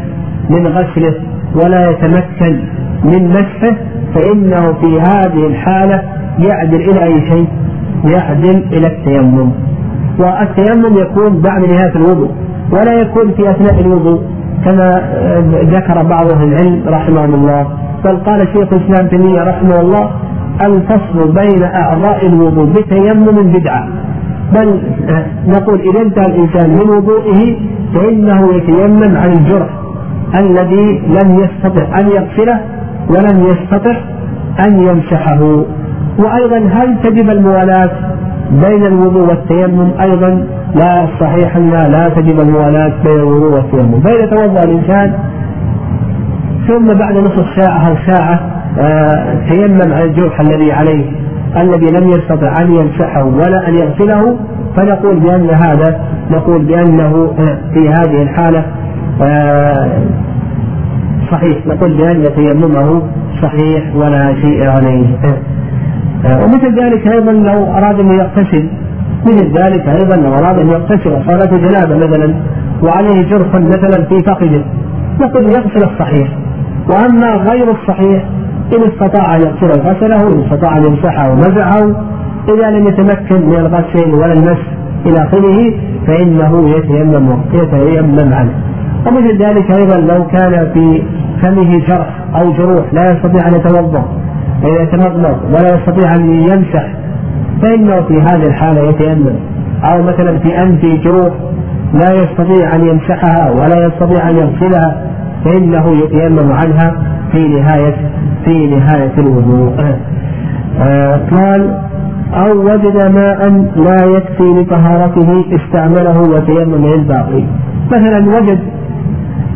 من 0.51 0.67
غسله 0.67 1.15
ولا 1.55 1.91
يتمكن 1.91 2.61
من 3.05 3.29
مسحه 3.29 3.77
فإنه 4.15 4.73
في 4.73 5.01
هذه 5.01 5.47
الحالة 5.47 6.03
يعدل 6.39 6.91
إلى 6.91 7.05
أي 7.05 7.21
شيء؟ 7.29 7.47
يعدل 8.05 8.65
إلى 8.73 8.87
التيمم. 8.87 9.51
والتيمم 10.21 10.99
يكون 10.99 11.41
بعد 11.41 11.61
نهاية 11.61 11.95
الوضوء 11.97 12.31
ولا 12.73 12.93
يكون 13.01 13.33
في 13.33 13.51
أثناء 13.51 13.81
الوضوء 13.81 14.21
كما 14.65 14.91
ذكر 15.65 16.03
بعض 16.03 16.33
أهل 16.33 16.53
العلم 16.53 16.83
رحمهم 16.89 17.35
الله. 17.35 17.67
بل 18.05 18.17
قال 18.17 18.49
شيخ 18.53 18.73
الإسلام 18.73 19.09
تيمية 19.09 19.43
رحمه 19.43 19.81
الله 19.81 20.11
الفصل 20.67 21.33
بين 21.33 21.63
أعضاء 21.63 22.27
الوضوء 22.27 22.67
بتيمم 22.67 23.53
بدعة. 23.53 23.89
بل 24.55 24.81
نقول 25.47 25.81
إذا 25.81 26.01
انتهى 26.03 26.27
الإنسان 26.27 26.71
من 26.71 26.91
وضوئه 26.97 27.57
فإنه 27.95 28.55
يتيمم 28.55 29.17
عن 29.17 29.33
الجرح 29.33 29.69
الذي 30.41 31.03
لم 31.09 31.39
يستطع 31.41 32.01
أن 32.01 32.07
يغسله 32.07 32.61
ولم 33.09 33.47
يستطع 33.47 33.97
أن 34.67 34.81
يمسحه. 34.81 35.65
وأيضا 36.19 36.59
هل 36.59 36.97
تجب 37.03 37.31
الموالاة؟ 37.31 37.91
بين 38.51 38.87
الوضوء 38.87 39.29
والتيمم 39.29 39.91
أيضا 40.01 40.47
لا 40.75 41.07
صحيح 41.21 41.57
أنها 41.57 41.89
لا 41.89 42.09
تجب 42.09 42.41
الموالاة 42.41 42.93
بين 43.05 43.17
الوضوء 43.17 43.53
والتيمم. 43.53 44.01
فإذا 44.01 44.27
توضأ 44.27 44.65
الإنسان 44.65 45.13
ثم 46.69 46.87
بعد 46.87 47.17
نصف 47.17 47.47
ساعة 47.57 47.89
أو 47.89 47.95
ساعة 48.07 48.41
آه 48.79 49.35
تيمم 49.49 49.93
عن 49.93 50.03
الجرح 50.03 50.41
الذي 50.41 50.73
عليه 50.73 51.05
الذي 51.57 51.87
لم 52.01 52.09
يستطع 52.09 52.63
أن 52.63 52.73
يمسحه 52.73 53.25
ولا 53.25 53.69
أن 53.69 53.75
يغسله 53.75 54.37
فنقول 54.77 55.21
بأن 55.21 55.51
هذا 55.51 56.01
نقول 56.31 56.65
بأنه 56.65 57.33
آه، 57.39 57.59
في 57.75 57.89
هذه 57.89 58.23
الحالة 58.23 58.65
آه 59.23 59.89
صحيح. 61.31 61.67
نقول 61.67 61.95
بأن 61.97 62.25
تيممه 62.37 63.03
صحيح 63.43 63.97
ولا 63.97 64.35
شيء 64.35 64.69
عليه. 64.69 65.07
آه، 65.25 65.60
ومثل 66.25 66.83
ذلك 66.83 67.07
أيضا 67.07 67.33
لو 67.33 67.65
أراد 67.65 68.01
أن 68.01 68.11
يغتسل 68.11 68.69
مثل 69.27 69.47
ذلك 69.47 69.89
أيضا 69.89 70.17
لو 70.17 70.35
أراد 70.35 70.59
أن 70.59 70.69
يغتسل 70.71 71.25
صلاة 71.27 71.57
جنابة 71.57 71.97
مثلا 71.97 72.35
وعليه 72.83 73.31
جرح 73.31 73.55
مثلا 73.55 74.05
في 74.05 74.19
فخذه 74.19 74.65
نقول 75.21 75.45
يغسل 75.45 75.91
الصحيح. 75.93 76.29
وأما 76.89 77.35
غير 77.35 77.71
الصحيح 77.71 78.25
إن 78.77 78.83
استطاع 78.83 79.37
أن 79.37 79.41
يغسل 79.41 79.81
غسله 79.81 80.35
إن 80.35 80.43
استطاع 80.43 80.77
أن 80.77 80.85
يمسحه 80.85 81.33
ومسحه 81.33 81.93
إذا 82.55 82.71
لم 82.71 82.87
يتمكن 82.87 83.47
من 83.47 83.57
الغسل 83.57 84.15
ولا 84.15 84.33
المسح 84.33 84.67
إلى 85.07 85.17
آخره 85.25 85.73
فإنه 86.07 86.71
يتيمم 86.71 87.41
يتيمم 87.53 88.33
عنه. 88.33 88.53
ومثل 89.07 89.43
ذلك 89.43 89.71
أيضا 89.71 90.15
لو 90.15 90.27
كان 90.27 90.71
في 90.75 91.03
فمه 91.43 91.79
جرح 91.89 92.07
أو 92.41 92.53
جروح 92.53 92.95
لا 92.95 93.13
يستطيع 93.13 93.49
أن 93.49 93.55
يتوضأ 93.55 94.05
يتمضمض 94.65 95.37
ولا 95.49 95.75
يستطيع 95.75 96.15
أن 96.17 96.31
يمسح. 96.31 96.87
فإنه 97.63 98.03
في 98.03 98.21
هذه 98.21 98.47
الحالة 98.47 98.89
يتيمم 98.91 99.35
أو 99.93 100.03
مثلا 100.03 100.39
في 100.39 100.63
أنفه 100.63 100.97
جروح 101.05 101.33
لا 101.95 102.15
يستطيع 102.15 102.75
أن 102.75 102.89
يمسحها 102.89 103.51
ولا 103.51 103.87
يستطيع 103.87 104.31
أن 104.31 104.37
يغسلها 104.37 105.07
فإنه 105.45 105.97
يتيمم 106.05 106.53
عنها 106.53 106.93
في 107.33 107.49
نهاية 107.49 107.97
في 108.45 108.67
نهاية 108.67 109.13
الوضوء. 109.19 109.73
آه 110.81 111.21
قال 111.31 111.79
أو 112.35 112.59
وجد 112.65 113.15
ماء 113.15 113.49
لا 113.77 114.07
يكفي 114.17 114.43
لطهارته 114.43 115.45
استعمله 115.55 116.21
وتيمم 116.21 116.87
للباقي. 116.87 117.45
مثلا 117.93 118.39
وجد 118.39 118.59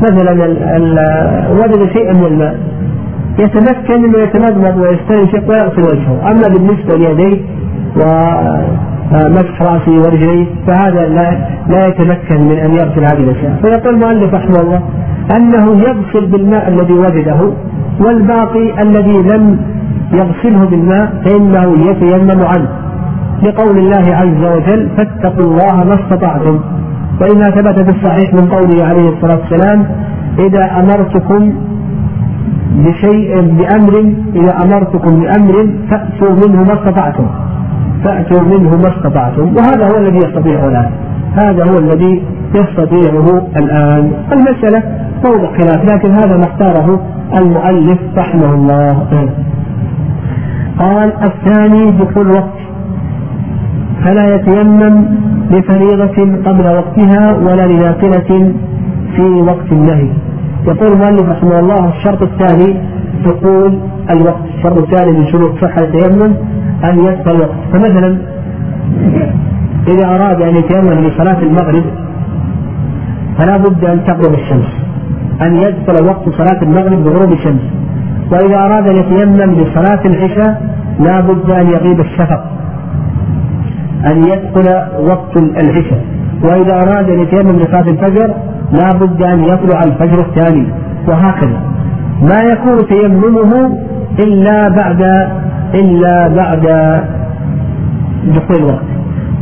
مثلا 0.02 0.32
وجد 1.50 1.92
شيئا 1.92 2.12
من 2.12 2.24
الماء. 2.24 2.58
يتمكن 3.38 4.04
انه 4.04 4.18
يتمضمض 4.18 4.76
ويستنشق 4.76 5.48
ويغسل 5.48 5.82
وجهه، 5.82 6.30
أما 6.30 6.42
بالنسبة 6.54 6.96
ليديه 6.96 7.40
ومسح 7.96 9.62
رأسه 9.62 9.92
ورجليه 9.92 10.46
فهذا 10.66 11.08
لا 11.08 11.48
لا 11.68 11.86
يتمكن 11.86 12.40
من 12.40 12.58
أن 12.58 12.70
يغسل 12.70 13.00
هذه 13.00 13.30
الأشياء، 13.30 13.58
فيقول 13.62 13.94
المؤلف 13.94 14.34
رحمه 14.34 14.60
الله 14.60 14.82
أنه 15.36 15.80
يغسل 15.80 16.26
بالماء 16.26 16.68
الذي 16.68 16.92
وجده 16.92 17.52
والباقي 18.00 18.82
الذي 18.82 19.18
لم 19.34 19.58
يغسله 20.12 20.64
بالماء 20.64 21.22
فإنه 21.24 21.90
يتيمم 21.90 22.42
عنه. 22.42 22.68
لقول 23.42 23.78
الله 23.78 24.16
عز 24.16 24.44
وجل 24.56 24.88
فاتقوا 24.96 25.44
الله 25.44 25.84
ما 25.84 25.94
استطعتم. 25.94 26.60
وإما 27.20 27.44
ثبت 27.44 27.82
في 27.82 27.96
الصحيح 27.96 28.34
من 28.34 28.48
قوله 28.48 28.84
عليه 28.84 29.08
الصلاة 29.08 29.38
والسلام 29.40 29.86
إذا 30.38 30.80
أمرتكم 30.80 31.52
بشيء 32.74 33.40
بأمر 33.40 34.14
إذا 34.34 34.56
أمرتكم 34.64 35.20
بأمر 35.20 35.68
فأتوا 35.90 36.48
منه 36.48 36.62
ما 36.62 36.74
استطعتم. 36.74 37.26
فأتوا 38.04 38.42
منه 38.42 38.76
ما 38.76 38.88
استطعتم. 38.96 39.54
وهذا 39.56 39.84
هو 39.86 39.96
الذي 39.96 40.16
يستطيعه 40.16 40.68
الآن. 40.68 40.90
هذا 41.34 41.64
هو 41.64 41.78
الذي 41.78 42.22
يستطيعه 42.54 43.46
الآن. 43.56 44.12
المسألة 44.32 44.82
موضع 45.24 45.48
خلاف 45.58 45.84
لكن 45.94 46.10
هذا 46.10 46.36
ما 46.36 46.44
اختاره 46.44 47.00
المؤلف 47.38 47.98
رحمه 48.16 48.54
الله. 48.54 49.06
قال 50.78 51.12
الثاني 51.22 51.90
دخول 51.90 52.30
وقت 52.30 52.58
فلا 54.04 54.34
يتيمم 54.34 55.04
لفريضة 55.50 56.18
قبل 56.46 56.66
وقتها 56.66 57.36
ولا 57.36 57.66
لنافلة 57.66 58.52
في 59.16 59.22
وقت 59.22 59.72
النهي. 59.72 60.08
يقول 60.66 60.92
المؤلف 60.92 61.28
رحمه 61.28 61.60
الله 61.60 61.88
الشرط 61.88 62.22
الثاني 62.22 62.80
دخول 63.24 63.78
الوقت 64.10 64.44
الشرط 64.56 64.78
الثاني 64.78 65.18
من 65.18 65.26
شروط 65.26 65.52
صحة 65.60 65.80
التيمم 65.80 66.34
أن 66.84 66.98
يدخل 66.98 67.30
الوقت. 67.30 67.50
فمثلا 67.72 68.18
إذا 69.88 70.06
أراد 70.06 70.42
أن 70.42 70.56
يتيمم 70.56 71.06
لصلاة 71.06 71.38
المغرب 71.42 71.84
فلا 73.38 73.56
بد 73.56 73.84
أن 73.84 74.04
تغرب 74.04 74.34
الشمس 74.34 74.66
أن 75.42 75.56
يدخل 75.56 76.04
وقت 76.06 76.28
صلاة 76.28 76.62
المغرب 76.62 77.04
بغروب 77.04 77.32
الشمس. 77.32 77.62
وإذا 78.32 78.56
أراد 78.56 78.88
أن 78.88 78.96
يتيمم 78.96 79.54
لصلاة 79.54 80.00
العشاء 80.04 80.62
لا 81.00 81.20
بد 81.20 81.50
أن 81.50 81.66
يغيب 81.66 82.00
الشفق 82.00 82.44
أن 84.06 84.24
يدخل 84.24 84.82
وقت 85.00 85.36
العشاء. 85.36 86.04
وإذا 86.42 86.74
أراد 86.82 87.10
أن 87.10 87.20
يتيمم 87.20 87.56
لصلاة 87.56 87.88
الفجر 87.90 88.34
لا 88.72 88.92
بد 88.92 89.22
أن 89.22 89.44
يطلع 89.44 89.78
الفجر 89.84 90.20
الثاني 90.20 90.66
وهكذا. 91.08 91.60
ما 92.22 92.40
يكون 92.42 92.86
تيممه 92.86 93.78
إلا 94.18 94.68
بعد 94.68 95.02
إلا 95.74 96.28
بعد 96.28 96.64
دخول 98.26 98.56
الوقت. 98.56 98.84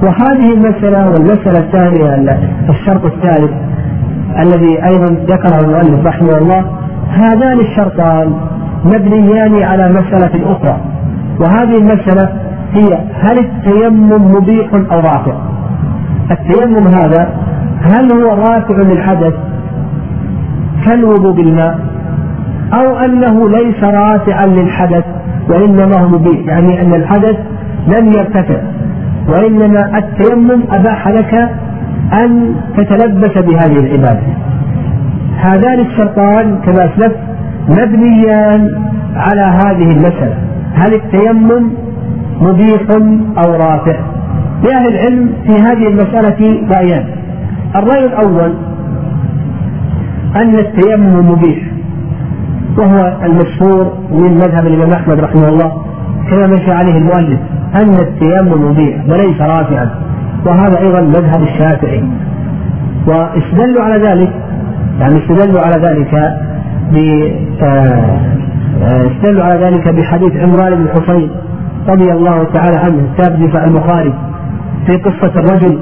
وهذه 0.02 0.54
المسألة 0.54 1.10
والمسألة 1.10 1.58
الثانية 1.58 2.38
الشرط 2.68 3.04
الثالث 3.04 3.50
الذي 4.38 4.84
أيضا 4.84 5.16
ذكره 5.28 5.60
المؤلف 5.60 6.06
رحمه 6.06 6.38
الله 6.38 6.64
هذان 7.10 7.60
الشرطان 7.60 8.34
مبنيان 8.84 9.62
على 9.62 9.92
مسألة 9.92 10.52
أخرى. 10.52 10.76
وهذه 11.40 11.78
المسألة 11.78 12.28
هي 12.74 12.98
هل 13.20 13.38
التيمم 13.38 14.34
مبيح 14.34 14.74
أو 14.74 15.00
رافع 15.00 15.34
التيمم 16.30 16.86
هذا 16.88 17.28
هل 17.82 18.12
هو 18.12 18.34
رافع 18.34 18.74
للحدث؟ 18.74 19.34
كالوضوء 20.84 21.32
بالماء. 21.32 21.78
أو 22.72 22.96
أنه 22.98 23.48
ليس 23.48 23.84
رافعا 23.84 24.46
للحدث 24.46 25.04
وإنما 25.48 26.00
هو 26.00 26.08
مبيح 26.08 26.46
يعني 26.46 26.82
أن 26.82 26.94
الحدث 26.94 27.36
لم 27.96 28.06
يرتفع. 28.06 28.60
وإنما 29.28 29.98
التيمم 29.98 30.62
أباح 30.70 31.08
لك 31.08 31.50
أن 32.12 32.54
تتلبس 32.76 33.38
بهذه 33.38 33.76
العبادة. 33.76 34.20
هذان 35.36 35.80
الشرطان 35.80 36.58
كما 36.66 36.84
أسلفت 36.84 37.18
مبنيان 37.68 38.70
على 39.16 39.42
هذه 39.42 39.90
المسألة. 39.90 40.34
هل 40.74 40.94
التيمم 40.94 41.70
مبيح 42.40 42.82
أو 43.44 43.52
رافع؟ 43.52 43.96
لأهل 44.64 44.94
العلم 44.94 45.32
في 45.46 45.52
هذه 45.62 45.88
المسألة 45.88 46.66
رأيان. 46.76 47.21
الرأي 47.76 48.06
الأول 48.06 48.54
أن 50.36 50.54
التيمم 50.58 51.30
مبيح 51.30 51.58
وهو 52.78 53.16
المشهور 53.24 53.92
من 54.10 54.34
مذهب 54.34 54.66
الإمام 54.66 54.90
أحمد 54.92 55.20
رحمه 55.20 55.48
الله 55.48 55.82
كما 56.30 56.46
مشى 56.46 56.70
عليه 56.72 56.98
المؤلف 56.98 57.40
أن 57.74 57.94
التيمم 57.94 58.70
مبيح 58.70 59.04
وليس 59.08 59.40
رافعا 59.40 59.90
وهذا 60.46 60.78
أيضا 60.78 61.00
مذهب 61.00 61.42
الشافعي. 61.42 62.04
واستدلوا 63.06 63.82
على 63.82 64.02
ذلك 64.08 64.32
يعني 65.00 65.18
استدلوا 65.18 65.60
على 65.60 65.86
ذلك 65.86 66.38
ب 66.92 66.96
آه، 67.62 68.20
آه، 68.82 69.06
استدلوا 69.06 69.44
على 69.44 69.64
ذلك 69.64 69.88
بحديث 69.88 70.36
عمران 70.36 70.74
بن 70.74 70.88
حصين 70.88 71.30
رضي 71.88 72.12
الله 72.12 72.44
تعالى 72.44 72.76
عنه 72.76 73.02
في 73.16 73.64
البخاري 73.64 74.14
في 74.86 74.96
قصة 74.96 75.32
الرجل 75.36 75.78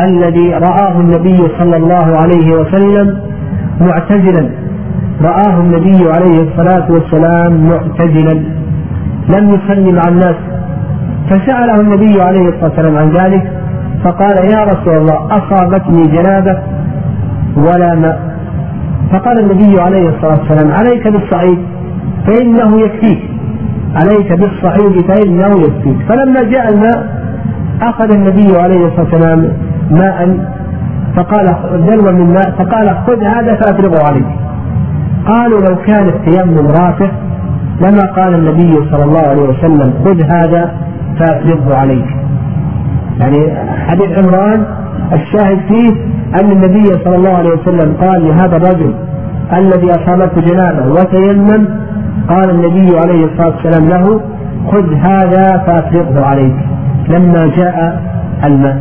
الذي 0.00 0.54
رآه 0.54 1.00
النبي 1.00 1.38
صلى 1.58 1.76
الله 1.76 2.18
عليه 2.18 2.52
وسلم 2.52 3.20
معتزلا. 3.80 4.50
رآه 5.22 5.60
النبي 5.60 6.10
عليه 6.10 6.42
الصلاة 6.42 6.92
والسلام 6.92 7.68
معتزلا. 7.68 8.34
لم 9.36 9.54
يصلي 9.54 9.92
مع 9.92 10.02
الناس. 10.08 10.36
فسأله 11.30 11.80
النبي 11.80 12.22
عليه 12.22 12.48
الصلاة 12.48 12.64
والسلام 12.64 12.96
عن 12.96 13.10
ذلك 13.10 13.52
فقال 14.04 14.36
يا 14.52 14.64
رسول 14.64 14.96
الله 14.96 15.28
أصابتني 15.30 16.06
جنابة 16.06 16.58
ولا 17.56 17.94
ماء. 17.94 18.20
فقال 19.12 19.40
النبي 19.40 19.80
عليه 19.80 20.08
الصلاة 20.08 20.38
والسلام 20.40 20.72
عليك 20.72 21.08
بالصعيد 21.08 21.58
فإنه 22.26 22.80
يكفيك. 22.80 23.22
عليك 23.94 24.32
بالصعيد 24.32 25.00
فإنه 25.08 25.60
يكفيك. 25.60 25.96
فلما 26.08 26.42
جاء 26.42 26.72
الماء 26.72 27.18
أخذ 27.82 28.12
النبي 28.12 28.58
عليه 28.58 28.86
الصلاة 28.86 29.06
والسلام 29.12 29.52
ماء 29.90 30.48
فقال 31.16 31.46
دلوا 31.86 32.12
من 32.12 32.32
ماء 32.32 32.50
فقال 32.58 32.96
خذ 33.06 33.22
هذا 33.22 33.54
فأفرغه 33.54 34.08
عليك. 34.08 34.26
قالوا 35.26 35.60
لو 35.60 35.76
كان 35.76 36.08
التيمم 36.08 36.66
رافع 36.66 37.10
لما 37.80 38.12
قال 38.16 38.34
النبي 38.34 38.72
صلى 38.90 39.04
الله 39.04 39.28
عليه 39.28 39.42
وسلم 39.42 39.92
خذ 40.04 40.22
هذا 40.22 40.74
فأفرغه 41.18 41.76
عليك. 41.76 42.06
يعني 43.20 43.56
حديث 43.88 44.18
عمران 44.18 44.64
الشاهد 45.12 45.58
فيه 45.68 45.90
أن 46.40 46.52
النبي 46.52 46.84
صلى 47.04 47.16
الله 47.16 47.34
عليه 47.34 47.50
وسلم 47.50 47.96
قال 48.00 48.28
لهذا 48.28 48.56
الرجل 48.56 48.94
الذي 49.56 49.90
أصابته 49.90 50.40
جنابة 50.40 50.92
وتيمم 50.92 51.68
قال 52.28 52.50
النبي 52.50 52.98
عليه 52.98 53.24
الصلاة 53.24 53.54
والسلام 53.64 53.88
له 53.88 54.20
خذ 54.72 54.94
هذا 54.94 55.58
فأفرغه 55.66 56.24
عليك. 56.24 56.56
لما 57.08 57.46
جاء 57.56 58.02
الماء. 58.44 58.76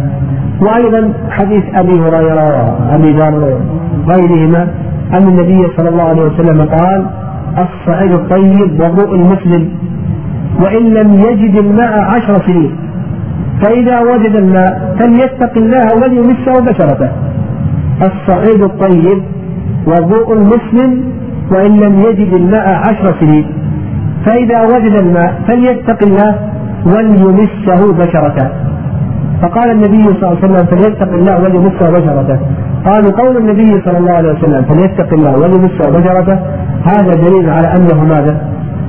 وأيضا 0.62 1.14
حديث 1.30 1.64
أبي 1.76 2.00
هريرة 2.00 2.46
وأبي 2.90 3.12
ذر 3.12 3.60
غيرهما 4.08 4.68
أن 5.14 5.28
النبي 5.28 5.68
صلى 5.78 5.90
الله 5.90 6.04
عليه 6.04 6.22
وسلم 6.22 6.62
قال 6.62 7.06
الصعيد 7.58 8.12
الطيب 8.12 8.82
وضوء 8.82 9.16
المسلم 9.16 9.70
وإن 10.62 10.84
لم 10.94 11.14
يجد 11.14 11.56
الماء 11.56 12.00
عشر 12.00 12.34
سنين 12.46 12.76
فإذا 13.64 14.00
وجد 14.00 14.36
الماء 14.36 14.96
فليتق 15.00 15.58
الله 15.58 15.88
وليمسه 16.02 16.62
بشرته 16.72 17.10
الصعيد 18.02 18.62
الطيب 18.64 19.22
وضوء 19.88 20.34
المسلم 20.34 21.04
وإن 21.52 21.80
لم 21.80 22.00
يجد 22.00 22.34
الماء 22.34 22.68
عشر 22.90 23.16
سنين 23.20 23.46
فإذا 24.26 24.62
وجد 24.62 25.00
الماء 25.02 25.42
فليتق 25.48 26.04
الله 26.04 26.36
وليمسه 26.86 27.94
بشرته. 27.94 28.48
فقال 29.42 29.72
النبي 29.72 30.04
صلى 30.04 30.16
الله 30.30 30.38
عليه 30.44 30.46
وسلم 30.46 30.66
فليتق 30.66 31.14
الله 31.14 31.42
وليمسه 31.44 31.90
بشرته 31.92 32.40
قالوا 32.86 33.12
قول 33.12 33.38
النبي 33.38 33.82
صلى 33.86 33.98
الله 33.98 34.12
عليه 34.12 34.32
وسلم 34.34 34.64
فليتق 34.64 35.14
الله 35.14 35.32
وليمسه 35.40 35.90
بشرته 35.90 36.40
هذا 36.84 37.14
دليل 37.14 37.50
على 37.50 37.68
أنه 37.68 38.04
ماذا؟ 38.04 38.42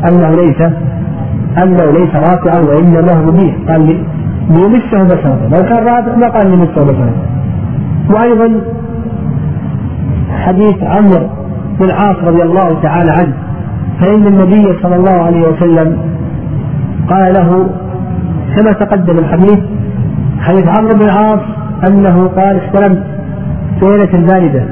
أنه 0.08 0.30
ليس 0.34 0.60
أنه 1.62 1.84
ليس 1.84 2.14
راكعا 2.14 2.60
وإنما 2.60 3.12
هو 3.12 3.26
مبيح. 3.26 3.54
قال 3.68 4.04
ليمسه 4.50 5.02
بشرته 5.02 5.48
لو 5.52 5.62
كان 5.68 5.84
راكع 5.84 6.14
ما 6.16 6.28
قال 6.28 6.50
ليمسه 6.50 6.84
بشرته 6.84 7.12
وأيضا 8.10 8.60
حديث 10.44 10.82
عمرو 10.82 11.26
بن 11.80 11.84
العاص 11.84 12.16
رضي 12.24 12.42
الله 12.42 12.80
تعالى 12.82 13.10
عنه 13.10 13.34
فإن 14.00 14.26
النبي 14.26 14.78
صلى 14.82 14.96
الله 14.96 15.10
عليه 15.26 15.42
وسلم 15.48 15.98
قال 17.10 17.32
له 17.32 17.68
كما 18.56 18.72
تقدم 18.72 19.18
الحديث؟ 19.18 19.58
حديث 20.40 20.66
عمرو 20.78 20.94
بن 20.94 21.02
العاص 21.02 21.40
أنه 21.88 22.28
قال 22.28 22.60
استلمت 22.60 23.02
ليلة 23.82 24.26
باردة 24.26 24.62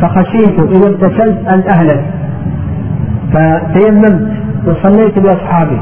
فخشيت 0.00 0.58
إذا 0.58 0.86
اغتسلت 0.88 1.48
أن 1.48 1.62
أهلك 1.68 2.04
فتيممت 3.32 4.32
وصليت 4.66 5.18
بأصحابي. 5.18 5.80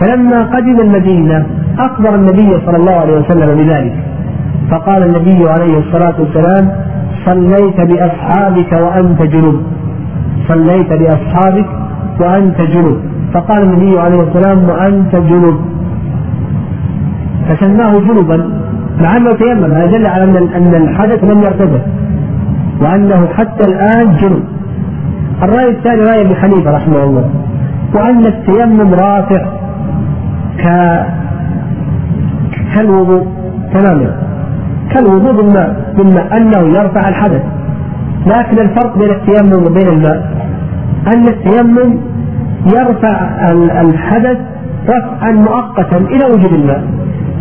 فلما 0.00 0.42
قدم 0.42 0.80
المدينة 0.80 1.46
أخبر 1.78 2.14
النبي 2.14 2.60
صلى 2.66 2.76
الله 2.76 2.92
عليه 2.92 3.18
وسلم 3.20 3.56
بذلك 3.56 3.96
فقال 4.70 5.02
النبي 5.02 5.48
عليه 5.48 5.78
الصلاة 5.78 6.14
والسلام 6.18 6.70
صليت 7.26 7.80
بأصحابك 7.80 8.72
وأنت 8.72 9.22
جنوب 9.22 9.62
صليت 10.48 10.92
بأصحابك 10.92 11.66
وأنت 12.20 12.60
جنوب. 12.60 12.98
فقال 13.34 13.62
النبي 13.62 13.98
عليه 13.98 14.22
السلام 14.22 14.68
وأنت 14.68 15.16
جنوب. 15.16 15.60
فسماه 17.48 17.92
جنبا 17.98 18.50
مع 19.00 19.16
أنه 19.16 19.32
تيمم 19.32 19.64
هذا 19.64 19.84
يدل 19.84 20.06
على 20.06 20.24
أن 20.56 20.74
الحدث 20.74 21.24
لم 21.24 21.42
يرتفع 21.42 21.80
وأنه 22.80 23.28
حتى 23.36 23.64
الآن 23.64 24.16
جنب. 24.16 24.44
الرأي 25.42 25.68
الثاني 25.70 26.02
رأي 26.02 26.20
أبي 26.20 26.34
حنيفة 26.34 26.70
رحمه 26.70 27.04
الله 27.04 27.30
وأن 27.94 28.26
التيمم 28.26 28.94
رافع 28.94 29.46
ك 30.58 30.64
كالوضوء 32.74 33.26
تماما. 33.74 34.10
كالوضوء 34.90 35.32
بالماء 35.32 35.94
بالماء 35.96 36.36
أنه 36.36 36.78
يرفع 36.78 37.08
الحدث. 37.08 37.42
لكن 38.26 38.58
الفرق 38.58 38.98
بين 38.98 39.10
التيمم 39.10 39.66
وبين 39.66 39.88
الماء 39.88 40.32
أن 41.14 41.24
التيمم 41.28 41.98
يرفع 42.66 43.16
الحدث 43.80 44.38
رفعا 44.88 45.32
مؤقتا 45.32 45.96
إلى 45.96 46.24
وجود 46.24 46.52
الماء. 46.52 46.82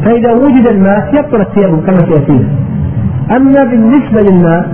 فإذا 0.05 0.33
وجد 0.33 0.67
الماء 0.67 1.09
يبطل 1.13 1.41
التيمم 1.41 1.81
كما 1.81 1.97
سيأتينا 1.97 2.47
أما 3.35 3.63
بالنسبة 3.63 4.21
للماء 4.21 4.69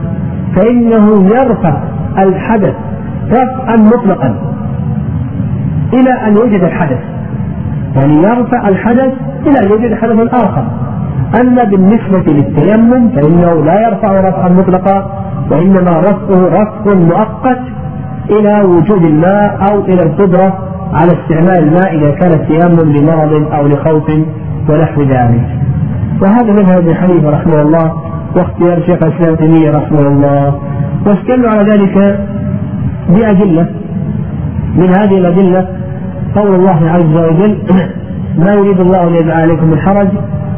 فإنه 0.55 1.25
يرفع 1.25 1.77
الحدث 2.17 2.73
رفعا 3.31 3.75
مطلقا. 3.75 4.35
إلى 5.93 6.11
أن 6.27 6.37
يوجد 6.37 6.63
الحدث. 6.63 6.99
يعني 7.95 8.13
يرفع 8.13 8.67
الحدث 8.69 9.13
إلى 9.45 9.59
أن 9.63 9.69
يوجد 9.71 9.93
حدث 9.93 10.33
آخر. 10.33 10.65
أما 11.41 11.63
بالنسبة 11.63 12.33
للتيمم 12.33 13.09
فإنه 13.09 13.65
لا 13.65 13.87
يرفع 13.87 14.29
رفعا 14.29 14.49
مطلقا 14.49 15.23
وإنما 15.51 15.99
رفعه 15.99 16.47
رفع 16.47 16.93
مؤقت 16.93 17.59
إلى 18.29 18.61
وجود 18.63 19.03
الماء 19.03 19.59
أو 19.71 19.79
إلى 19.79 20.03
القدرة 20.03 20.57
على 20.93 21.11
استعمال 21.11 21.63
الماء 21.63 21.95
إذا 21.95 22.11
كان 22.11 22.31
التيمم 22.31 22.91
لمرض 22.93 23.53
أو 23.53 23.67
لخوف. 23.67 24.11
ونحو 24.69 25.01
ذلك. 25.01 25.59
وهذا 26.21 26.53
مذهب 26.53 26.77
ابن 26.77 26.95
حنيفة 26.95 27.29
رحمه 27.29 27.61
الله 27.61 27.93
واختيار 28.35 28.81
شيخ 28.85 29.03
الإسلام 29.03 29.35
تيمية 29.35 29.71
رحمه 29.71 29.99
الله. 29.99 30.59
واستدلوا 31.05 31.49
على 31.49 31.71
ذلك 31.71 32.19
بأدلة 33.09 33.67
من 34.75 34.89
هذه 34.89 35.17
الأدلة 35.17 35.67
قول 36.35 36.55
الله 36.55 36.89
عز 36.89 37.15
وجل 37.15 37.57
ما 38.37 38.53
يريد 38.53 38.79
الله 38.79 39.07
أن 39.07 39.15
يجعل 39.15 39.41
عليكم 39.41 39.67
من 39.67 39.79
حرج 39.79 40.07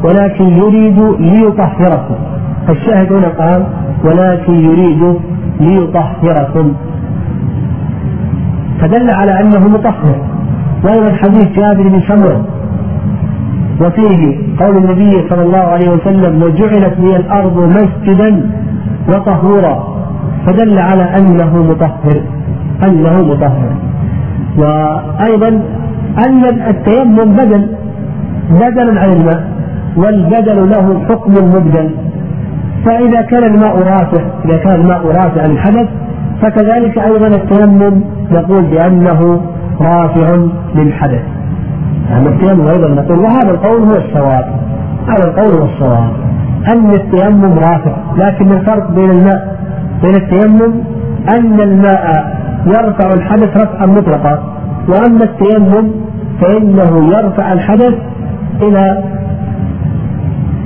ولكن 0.04 0.44
يريد 0.44 0.98
ليطهركم. 1.20 2.14
الشاهد 2.68 3.12
هنا 3.12 3.28
قال 3.28 3.66
ولكن 4.04 4.54
يريد 4.54 5.16
ليطهركم. 5.60 6.72
فدل 8.80 9.10
على 9.10 9.40
أنه 9.40 9.68
مطهر. 9.68 10.16
وأيضا 10.84 11.12
حديث 11.12 11.48
جابر 11.56 11.88
بن 11.88 12.00
سمرة 12.08 12.44
وفيه 13.80 14.38
قول 14.60 14.76
النبي 14.76 15.28
صلى 15.30 15.42
الله 15.42 15.58
عليه 15.58 15.88
وسلم 15.90 16.42
وجعلت 16.42 16.94
لي 16.98 17.16
الأرض 17.16 17.56
مسجدا 17.58 18.50
وطهورا. 19.08 19.96
فدل 20.46 20.78
على 20.78 21.02
أنه 21.02 21.62
مطهر 21.62 22.20
أنه 22.82 23.22
مطهر. 23.22 23.70
وأيضا 24.58 25.48
أن 26.26 26.44
التيمم 26.44 27.36
بدل 27.36 27.68
بدل 28.50 28.98
عن 28.98 29.12
الماء 29.12 29.42
والبدل 29.96 30.70
له 30.70 31.00
حكم 31.08 31.32
مبدل. 31.32 31.90
فإذا 32.84 33.20
كان 33.22 33.44
الماء 33.44 33.78
رافع 33.78 34.22
إذا 34.44 34.56
كان 34.56 34.74
الماء 34.80 35.06
رافع 35.06 35.44
الحدث 35.44 35.88
فكذلك 36.42 36.98
أيضا 36.98 37.26
التيمم 37.26 38.00
نقول 38.30 38.62
بأنه 38.62 39.40
رافع 39.80 40.36
للحدث. 40.74 41.35
التيمم 42.10 42.68
أيضا 42.68 42.88
نقول 42.88 43.18
وهذا 43.18 43.50
القول 43.50 43.82
هو 43.82 43.96
الصواب 43.96 44.44
هذا 45.08 45.24
القول 45.24 45.60
هو 45.60 45.64
الصواب 45.64 46.10
أن 46.68 46.90
التيمم 46.90 47.58
رافع 47.58 47.96
لكن 48.18 48.52
الفرق 48.52 48.90
بين 48.90 49.10
الماء 49.10 49.56
بين 50.02 50.14
التيمم 50.14 50.72
أن 51.28 51.60
الماء 51.60 52.36
يرفع 52.66 53.12
الحدث 53.14 53.56
رفعا 53.56 53.86
مطلقا 53.86 54.42
وأما 54.88 55.24
التيمم 55.24 55.90
فإنه 56.40 57.08
يرفع 57.16 57.52
الحدث 57.52 57.94
إلى 58.62 59.04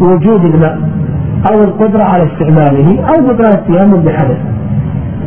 وجود 0.00 0.44
الماء 0.44 0.78
أو 1.52 1.64
القدرة 1.64 2.02
على 2.02 2.26
استعماله 2.32 3.04
أو 3.08 3.28
بطلان 3.28 3.52
التيمم 3.52 4.02
بحدث. 4.02 4.36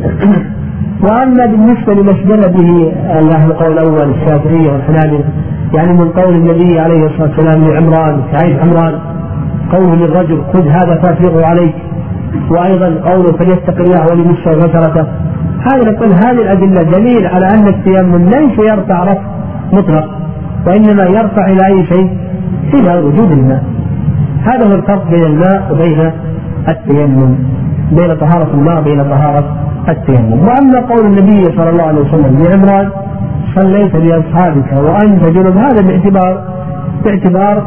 وأما 1.04 1.46
بالنسبة 1.46 1.94
لما 1.94 2.12
استدل 2.12 2.52
به 2.52 2.92
أهل 3.10 3.50
القول 3.50 3.72
الأول 3.72 4.10
الشافعية 4.10 4.72
والحنابلة 4.72 5.24
يعني 5.76 5.92
من 5.92 6.08
قول 6.08 6.34
النبي 6.34 6.80
عليه 6.80 7.06
الصلاة 7.06 7.30
والسلام 7.36 7.64
لعمران 7.68 8.22
سعيد 8.32 8.58
عمران 8.58 8.98
قوله 9.72 9.94
للرجل 9.94 10.42
خذ 10.52 10.68
هذا 10.68 11.00
فافرغه 11.02 11.46
عليك. 11.46 11.74
وأيضا 12.50 13.10
قوله 13.10 13.32
فليتق 13.32 13.78
الله 13.80 14.06
وليمسه 14.10 14.56
بشرته. 14.56 15.06
هذا 15.72 15.90
نقول 15.90 16.12
هذه 16.12 16.42
الأدلة 16.42 16.82
دليل 16.82 17.26
على 17.26 17.46
أن 17.46 17.68
التيمم 17.68 18.24
ليس 18.24 18.58
يرفع 18.58 19.04
رفع 19.04 19.22
مطلق 19.72 20.10
وإنما 20.66 21.04
يرفع 21.04 21.46
إلى 21.46 21.66
أي 21.66 21.86
شيء؟ 21.86 22.18
إلى 22.74 22.98
وجود 22.98 23.30
الماء. 23.32 23.62
هذا 24.42 24.68
هو 24.68 24.74
الفرق 24.74 25.10
بين 25.10 25.24
الماء 25.24 25.72
وبين 25.72 26.10
التيمم 26.68 27.34
بين 27.92 28.14
طهارة 28.14 28.50
الماء 28.54 28.80
وبين 28.80 29.04
طهارة 29.04 29.56
التيمم. 29.88 30.32
وأما 30.32 30.80
قول 30.80 31.06
النبي 31.06 31.44
صلى 31.44 31.70
الله 31.70 31.84
عليه 31.84 32.00
وسلم 32.00 32.42
لعمران 32.42 32.90
صليت 33.54 33.94
لأصحابك 33.96 34.72
وأنت 34.72 35.24
جنب 35.24 35.56
هذا 35.56 35.82
باعتبار 35.86 36.42
باعتبار 37.04 37.62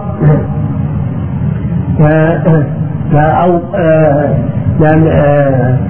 أو 3.13 3.59
يعني 4.81 5.09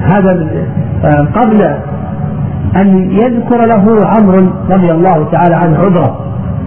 هذا 0.01 0.47
قبل 1.35 1.61
أن 2.75 3.11
يذكر 3.11 3.65
له 3.65 4.05
عمرو 4.05 4.47
رضي 4.69 4.91
الله 4.91 5.31
تعالى 5.31 5.55
عنه 5.55 5.77
عذره 5.77 6.17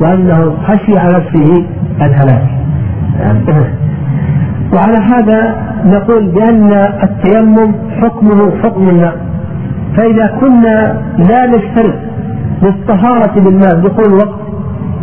وأنه 0.00 0.54
خشي 0.66 0.98
على 0.98 1.16
نفسه 1.16 1.64
الهلاك. 2.02 2.46
وعلى 4.74 4.98
هذا 4.98 5.54
نقول 5.84 6.26
بأن 6.26 6.72
التيمم 7.02 7.74
حكمه 8.02 8.52
حكم 8.62 8.88
الماء 8.88 9.16
فإذا 9.96 10.26
كنا 10.40 10.94
لا 11.18 11.46
نشترط 11.46 11.94
للطهارة 12.62 13.40
بالماء 13.40 13.74
دخول 13.74 14.12
وقت 14.14 14.40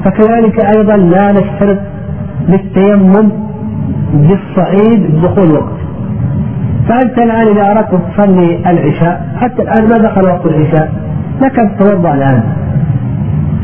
فكذلك 0.05 0.65
أيضا 0.77 0.97
لا 0.97 1.31
نشترط 1.31 1.77
للتيمم 2.47 3.31
بالصعيد 4.13 5.21
دخول 5.21 5.51
وقت 5.51 5.77
فأنت 6.89 7.17
الآن 7.21 7.47
إذا 7.47 7.71
أردت 7.71 8.01
تصلي 8.17 8.59
العشاء 8.71 9.27
حتى 9.41 9.61
الآن 9.61 9.89
ما 9.89 9.97
دخل 9.97 10.25
وقت 10.25 10.45
العشاء؟ 10.45 10.93
لك 11.41 11.59
أن 11.59 11.77
تتوضأ 11.77 12.13
الآن. 12.13 12.43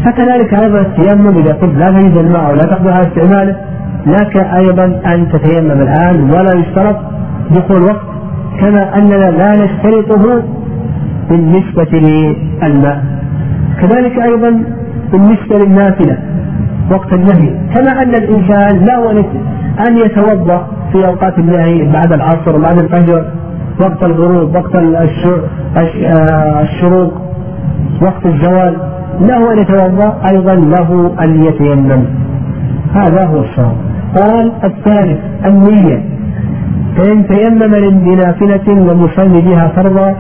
فكذلك 0.06 0.54
أيضا 0.54 0.80
التيمم 0.82 1.38
إذا 1.38 1.54
قلت 1.54 1.78
لا 1.78 1.92
تجد 1.92 2.18
الماء 2.18 2.52
ولا 2.52 2.64
تقدر 2.64 2.92
على 2.92 3.08
استعماله 3.08 3.56
لك 4.06 4.38
أيضا 4.38 4.86
أن 4.86 5.28
تتيمم 5.32 5.72
الآن 5.72 6.24
ولا 6.24 6.60
يشترط 6.60 6.96
دخول 7.52 7.82
وقت 7.82 8.06
كما 8.60 8.98
أننا 8.98 9.32
لا 9.32 9.66
نشترطه 9.66 10.44
بالنسبة 11.30 11.92
للماء. 11.94 13.04
كذلك 13.84 14.20
أيضا 14.20 14.64
بالنسبة 15.12 15.58
للنافلة 15.58 16.18
وقت 16.92 17.14
النهي. 17.14 17.50
كما 17.76 18.02
أن 18.02 18.10
الإنسان 18.10 18.86
له 18.86 19.26
أن 19.88 19.98
يتوضأ 19.98 20.68
في 20.92 21.08
أوقات 21.08 21.40
النهي 21.40 21.92
بعد 21.92 22.14
العصر 22.14 22.58
بعد 22.58 22.80
الفجر 22.80 23.26
وقت 23.82 24.04
الغروب 24.04 24.56
وقت 24.56 24.76
الشروق 26.62 27.14
وقت 28.02 28.26
الزوال. 28.26 28.78
له 29.22 29.54
أن 29.54 29.60
يتوضأ 29.60 30.22
أيضا 30.32 30.56
له 30.56 31.12
أن 31.24 31.44
يتيمم. 31.44 32.04
هذا 32.94 33.26
هو 33.26 33.40
الصواب 33.40 33.76
قال 34.18 34.52
الثالث 34.64 35.20
النية. 35.46 36.04
فإن 36.98 37.28
تيمم 37.28 37.76
لنافلة 37.76 38.68
لم 38.68 39.06
يصلي 39.06 39.42
بها 39.42 39.68
فرضا 39.76 40.16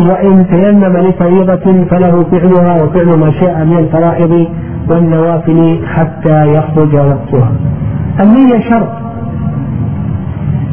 وإن 0.00 0.46
تيمم 0.50 0.96
لفريضة 0.96 1.84
فله 1.90 2.24
فعلها 2.32 2.82
وفعل 2.82 3.18
ما 3.18 3.30
شاء 3.30 3.64
من 3.64 3.76
الفرائض 3.78 4.46
والنوافل 4.88 5.80
حتى 5.86 6.54
يخرج 6.54 6.94
وقتها. 6.94 7.52
النية 8.20 8.60
شرط. 8.70 8.88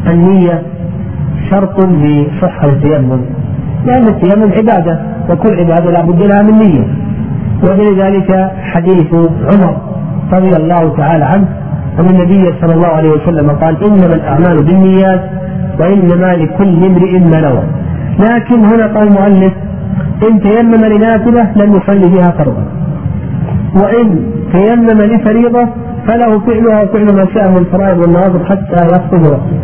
النية 0.07 0.61
شرط 1.49 1.85
لصحة 1.85 2.67
التيمم. 2.67 3.21
لأن 3.85 4.07
التيمم 4.07 4.51
عبادة 4.51 4.99
وكل 5.29 5.59
عبادة 5.59 5.91
لا 5.91 6.01
بد 6.01 6.21
لها 6.21 6.41
من 6.41 6.57
نية. 6.57 6.87
ولذلك 7.63 8.51
حديث 8.61 9.13
عمر 9.53 9.77
رضي 10.33 10.55
الله 10.55 10.95
تعالى 10.97 11.25
عنه 11.25 11.47
أن 11.99 12.05
النبي 12.05 12.45
صلى 12.61 12.73
الله 12.73 12.87
عليه 12.87 13.09
وسلم 13.09 13.49
قال 13.49 13.83
إنما 13.83 14.15
الأعمال 14.15 14.63
بالنيات 14.63 15.21
وإنما 15.79 16.33
لكل 16.33 16.85
امرئ 16.85 17.19
ما 17.19 17.41
نوى. 17.41 17.63
لكن 18.19 18.65
هنا 18.65 18.87
قال 18.87 19.07
المؤلف 19.07 19.53
إن 20.29 20.41
تيمم 20.41 20.85
لنافلة 20.85 21.51
لم 21.55 21.75
يصلي 21.75 22.07
بها 22.07 22.31
فرضا 22.31 22.65
وإن 23.75 24.31
تيمم 24.53 25.01
لفريضة 25.01 25.67
فله 26.07 26.39
فعلها 26.39 26.83
وفعل 26.83 27.15
ما 27.15 27.25
شاء 27.33 27.51
من 27.51 27.57
الفرائض 27.57 27.97
والنوافل 27.97 28.45
حتى 28.45 28.85
يخرج 28.85 29.21
وقته 29.21 29.61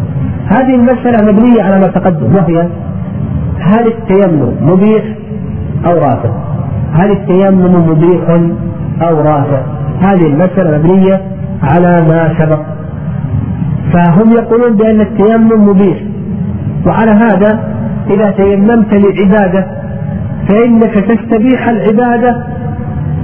هذه 0.48 0.76
المسألة 0.76 1.32
مبنية 1.32 1.64
على 1.64 1.80
ما 1.80 1.88
تقدم 1.88 2.36
وهي 2.36 2.68
هل 3.60 3.88
التيمم 3.88 4.54
مبيح 4.62 5.04
أو 5.86 5.94
رافع؟ 5.94 6.30
هل 6.94 7.12
التيمم 7.12 7.90
مبيح 7.90 8.22
أو 9.02 9.22
رافع؟ 9.22 9.62
هذه 10.02 10.28
المسألة 10.28 10.78
مبنية 10.78 11.22
على 11.64 12.02
ما 12.08 12.34
سبق 12.40 12.60
فهم 13.94 14.32
يقولون 14.32 14.78
بأن 14.78 15.02
التيمم 15.02 15.70
مبيح 15.70 15.98
وعلى 16.86 17.12
هذا 17.12 17.77
إذا 18.10 18.32
تيممت 18.32 18.94
لعبادة 18.94 19.68
فإنك 20.50 20.94
تستبيح 20.94 21.68
العبادة 21.68 22.44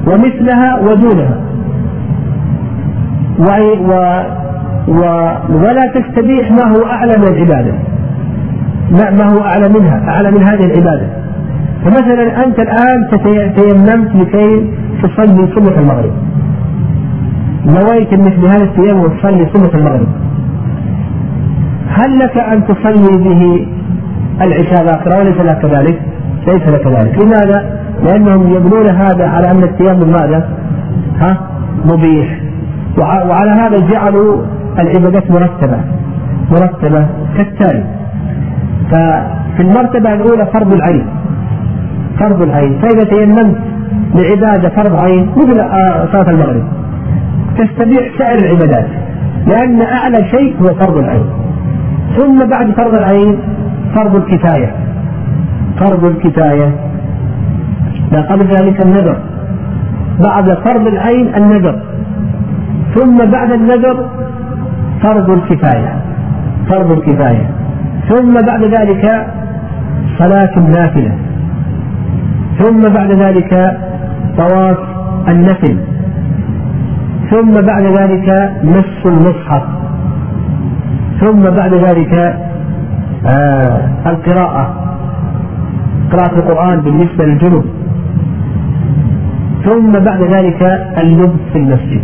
ومثلها 0.08 0.80
ودونها. 0.80 1.38
و 3.40 3.46
و 4.88 5.02
ولا 5.50 5.86
تستبيح 5.96 6.52
ما 6.52 6.76
هو 6.76 6.86
أعلى 6.86 7.18
من 7.18 7.28
العبادة. 7.28 7.74
لا 8.92 9.12
ما 9.12 9.34
هو 9.34 9.42
أعلى 9.42 9.70
منها 9.70 10.10
أعلى 10.10 10.32
من 10.32 10.44
هذه 10.44 10.66
العبادة. 10.66 11.08
فمثلا 11.84 12.46
أنت 12.46 12.60
الآن 12.60 13.10
تيممت 13.56 14.16
لكي 14.16 14.70
تصلي 15.04 15.48
سنة 15.56 15.80
المغرب. 15.80 16.12
نويت 17.66 18.14
مثل 18.14 18.46
هذا 18.46 18.64
التيمم 18.64 19.08
تصلي 19.08 19.48
سنة 19.54 19.80
المغرب. 19.80 20.08
هل 21.88 22.20
لك 22.20 22.38
أن 22.38 22.64
تصلي 22.68 23.18
به 23.24 23.68
العشاء 24.48 24.82
الآخرة 24.82 25.20
وليس 25.20 25.38
لك 25.38 25.60
كذلك؟ 25.62 26.02
ليس 26.48 26.68
لك 26.68 26.88
ذلك، 26.88 27.24
لماذا؟ 27.24 27.80
لأنهم 28.04 28.54
يبنون 28.54 28.90
هذا 28.90 29.28
على 29.28 29.52
أن 29.52 29.64
التيمم 29.64 30.12
ماذا؟ 30.12 30.50
ها؟ 31.20 31.38
مبيح 31.86 32.40
وعلى 32.98 33.52
هذا 33.52 33.88
جعلوا 33.92 34.42
العبادات 34.80 35.32
مرتبة 35.32 35.78
مرتبة 36.52 37.08
كالتالي 37.38 37.84
ففي 38.92 39.60
المرتبة 39.60 40.14
الأولى 40.14 40.46
فرض 40.46 40.74
العين 40.74 41.06
فرض 42.20 42.42
العين 42.42 42.82
فإذا 42.82 43.04
تيممت 43.04 43.56
لعبادة 44.16 44.70
فرض 44.70 45.04
عين 45.04 45.30
مثل 45.38 45.60
آه، 45.60 46.08
صلاة 46.12 46.30
المغرب 46.30 46.64
تستبيح 47.58 48.18
سائر 48.18 48.46
العبادات 48.46 48.86
لأن 49.48 49.82
أعلى 49.82 50.26
شيء 50.32 50.56
هو 50.62 50.76
فرض 50.76 50.98
العين 50.98 51.26
ثم 52.18 52.46
بعد 52.46 52.72
فرض 52.72 52.94
العين 52.94 53.40
فرض 53.96 54.16
الكفاية. 54.16 54.76
فرض 55.80 56.06
الكفاية. 56.06 56.76
لا 58.12 58.22
قبل 58.22 58.46
ذلك 58.46 58.86
النذر. 58.86 59.18
بعد 60.20 60.54
فرض 60.54 60.88
العين 60.88 61.36
النذر. 61.36 61.82
ثم 62.96 63.18
بعد 63.32 63.52
النذر 63.52 64.10
فرض 65.02 65.30
الكفاية. 65.30 66.02
فرض 66.70 66.92
الكفاية. 66.92 67.50
ثم 68.10 68.34
بعد 68.48 68.64
ذلك 68.64 69.28
صلاة 70.20 70.58
النافلة. 70.58 71.12
ثم 72.60 72.94
بعد 72.94 73.12
ذلك 73.12 73.80
طواف 74.38 74.78
النفل. 75.30 75.78
ثم 77.32 77.62
بعد 77.62 77.84
ذلك 77.84 78.52
مس 78.64 79.06
المصحف. 79.06 79.64
ثم 81.22 81.42
بعد 81.42 81.74
ذلك 81.74 82.38
آه. 83.28 83.90
القراءة. 84.06 84.74
قراءة 86.12 86.36
القرآن 86.36 86.82
بالنسبة 86.82 87.26
للجنوب. 87.26 87.66
ثم 89.66 89.92
بعد 89.92 90.22
ذلك 90.22 90.62
اللبس 91.04 91.40
في 91.54 91.58
المسجد. 91.60 92.02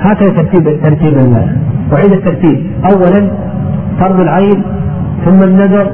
هكذا 0.00 0.28
ترتيب 0.28 0.82
ترتيب 0.82 1.16
وعيد 1.92 2.12
الترتيب. 2.12 2.66
اولا 2.90 3.30
فرض 4.00 4.20
العين 4.20 4.62
ثم 5.24 5.42
النذر 5.42 5.90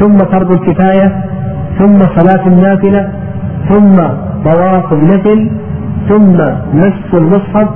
ثم 0.00 0.16
فرض 0.18 0.52
الكفاية 0.52 1.24
ثم 1.78 1.98
صلاة 1.98 2.46
النافلة 2.46 3.08
ثم 3.68 3.96
طواف 4.44 4.92
النفل 4.92 5.50
ثم 6.08 6.36
مس 6.74 7.14
المصحف 7.14 7.68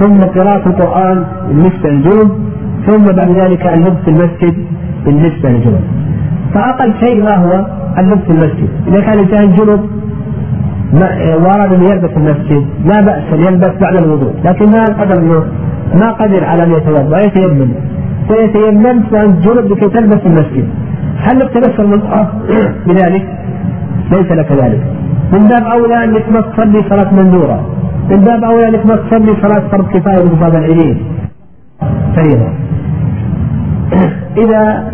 ثم 0.00 0.20
قراءة 0.20 0.68
القرآن 0.68 1.24
بالنسبة 1.48 1.90
للجنوب. 1.90 2.30
ثم 2.86 3.04
بعد 3.04 3.30
ذلك 3.30 3.66
اللبس 3.66 4.00
في 4.04 4.10
المسجد 4.10 4.54
بالنسبة 5.04 5.48
للجنوب. 5.50 5.80
فأقل 6.54 6.92
شيء 7.00 7.22
ما 7.22 7.36
هو 7.36 7.66
اللبس 7.98 8.22
في 8.22 8.30
المسجد. 8.30 8.68
إذا 8.88 9.00
كان 9.00 9.18
الإنسان 9.18 9.52
جنوب 9.52 9.80
وارد 11.44 11.72
أن 11.72 11.82
يلبس 11.82 12.10
المسجد 12.16 12.64
لا 12.84 13.00
بأس 13.00 13.24
أن 13.32 13.40
يلبس 13.40 13.72
بعد 13.80 13.96
الوضوء. 13.96 14.32
لكن 14.44 14.66
ما 14.70 14.84
قدر 14.84 15.18
أنه 15.18 15.44
ما 15.94 16.10
قدر 16.10 16.44
على 16.44 16.62
أن 16.62 16.72
يتوضأ 16.72 17.20
يتيمم 17.20 17.70
ويتيممت 18.30 19.12
وأنت 19.12 19.46
جنب 19.46 19.72
لكي 19.72 19.88
تلبس 19.88 20.20
المسجد. 20.26 20.68
هل 21.18 21.38
لك 21.38 21.80
المصحف 21.80 22.26
بذلك؟ 22.86 23.26
ليس 24.12 24.32
لك 24.32 24.52
ذلك. 24.52 24.82
من 25.32 25.48
باب 25.48 25.64
أولى 25.64 26.04
أنك 26.04 26.28
ما 26.32 26.40
تصلي 26.40 26.82
صلاة 26.90 27.14
منذورة 27.14 27.66
من 28.10 28.16
باب 28.16 28.44
أولى 28.44 28.68
أنك 28.68 28.86
ما 28.86 28.96
تصلي 28.96 29.32
صلاة 29.42 29.68
فرض 29.68 29.86
كفاية 29.94 30.22
بمصاب 30.24 30.54
العيدين. 30.54 30.96
فريضة 32.16 32.65
إذا 34.42 34.84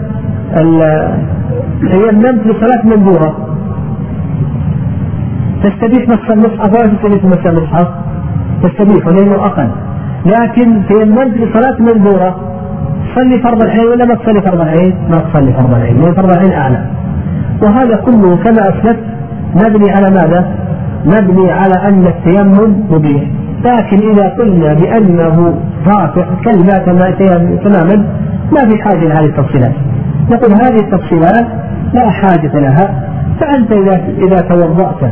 تيممت 1.90 2.46
لصلاة 2.46 2.82
منذورة 2.84 3.36
تستبيح 5.62 6.08
مس 6.08 6.30
المصحف 6.30 6.70
ولا 6.74 6.86
تستبيح 6.86 7.24
مس 7.24 7.46
المصحف؟ 7.46 7.88
تستبيح 8.62 9.06
لأنه 9.06 9.34
أقل 9.34 9.68
لكن 10.26 10.82
تيممت 10.88 11.36
لصلاة 11.36 11.76
منذورة 11.80 12.36
تصلي 13.14 13.38
فرض 13.42 13.62
العين 13.62 13.88
ولا 13.88 14.04
ما 14.04 14.14
تصلي 14.14 14.40
فرض 14.42 14.60
العين؟ 14.60 14.94
ما 15.10 15.18
تصلي 15.18 15.52
فرض 15.52 15.74
العين 15.74 16.02
لأن 16.02 16.14
فرض 16.14 16.32
العين 16.32 16.52
أعلى 16.52 16.86
وهذا 17.62 17.96
كله 17.96 18.36
كما 18.36 18.68
أسلفت 18.68 19.04
مبني 19.54 19.90
على 19.90 20.10
ماذا؟ 20.10 20.62
مبني 21.04 21.52
على 21.52 21.74
أن 21.88 22.06
التيمم 22.06 22.84
مبيح 22.90 23.22
لكن 23.64 24.10
إذا 24.10 24.28
قلنا 24.28 24.74
بأنه 24.74 25.54
رافع 25.86 26.26
كالماء 26.44 26.84
تماما 27.64 28.06
ما 28.52 28.68
في 28.68 28.82
حاجة 28.82 29.04
لهذه 29.04 29.24
التفصيلات. 29.24 29.72
نقول 30.30 30.52
هذه 30.52 30.76
التفصيلات 30.80 31.46
لا 31.94 32.10
حاجة 32.10 32.58
لها 32.60 33.08
فأنت 33.40 33.72
إذا 33.72 34.00
إذا 34.18 34.40
توضأت 34.40 35.02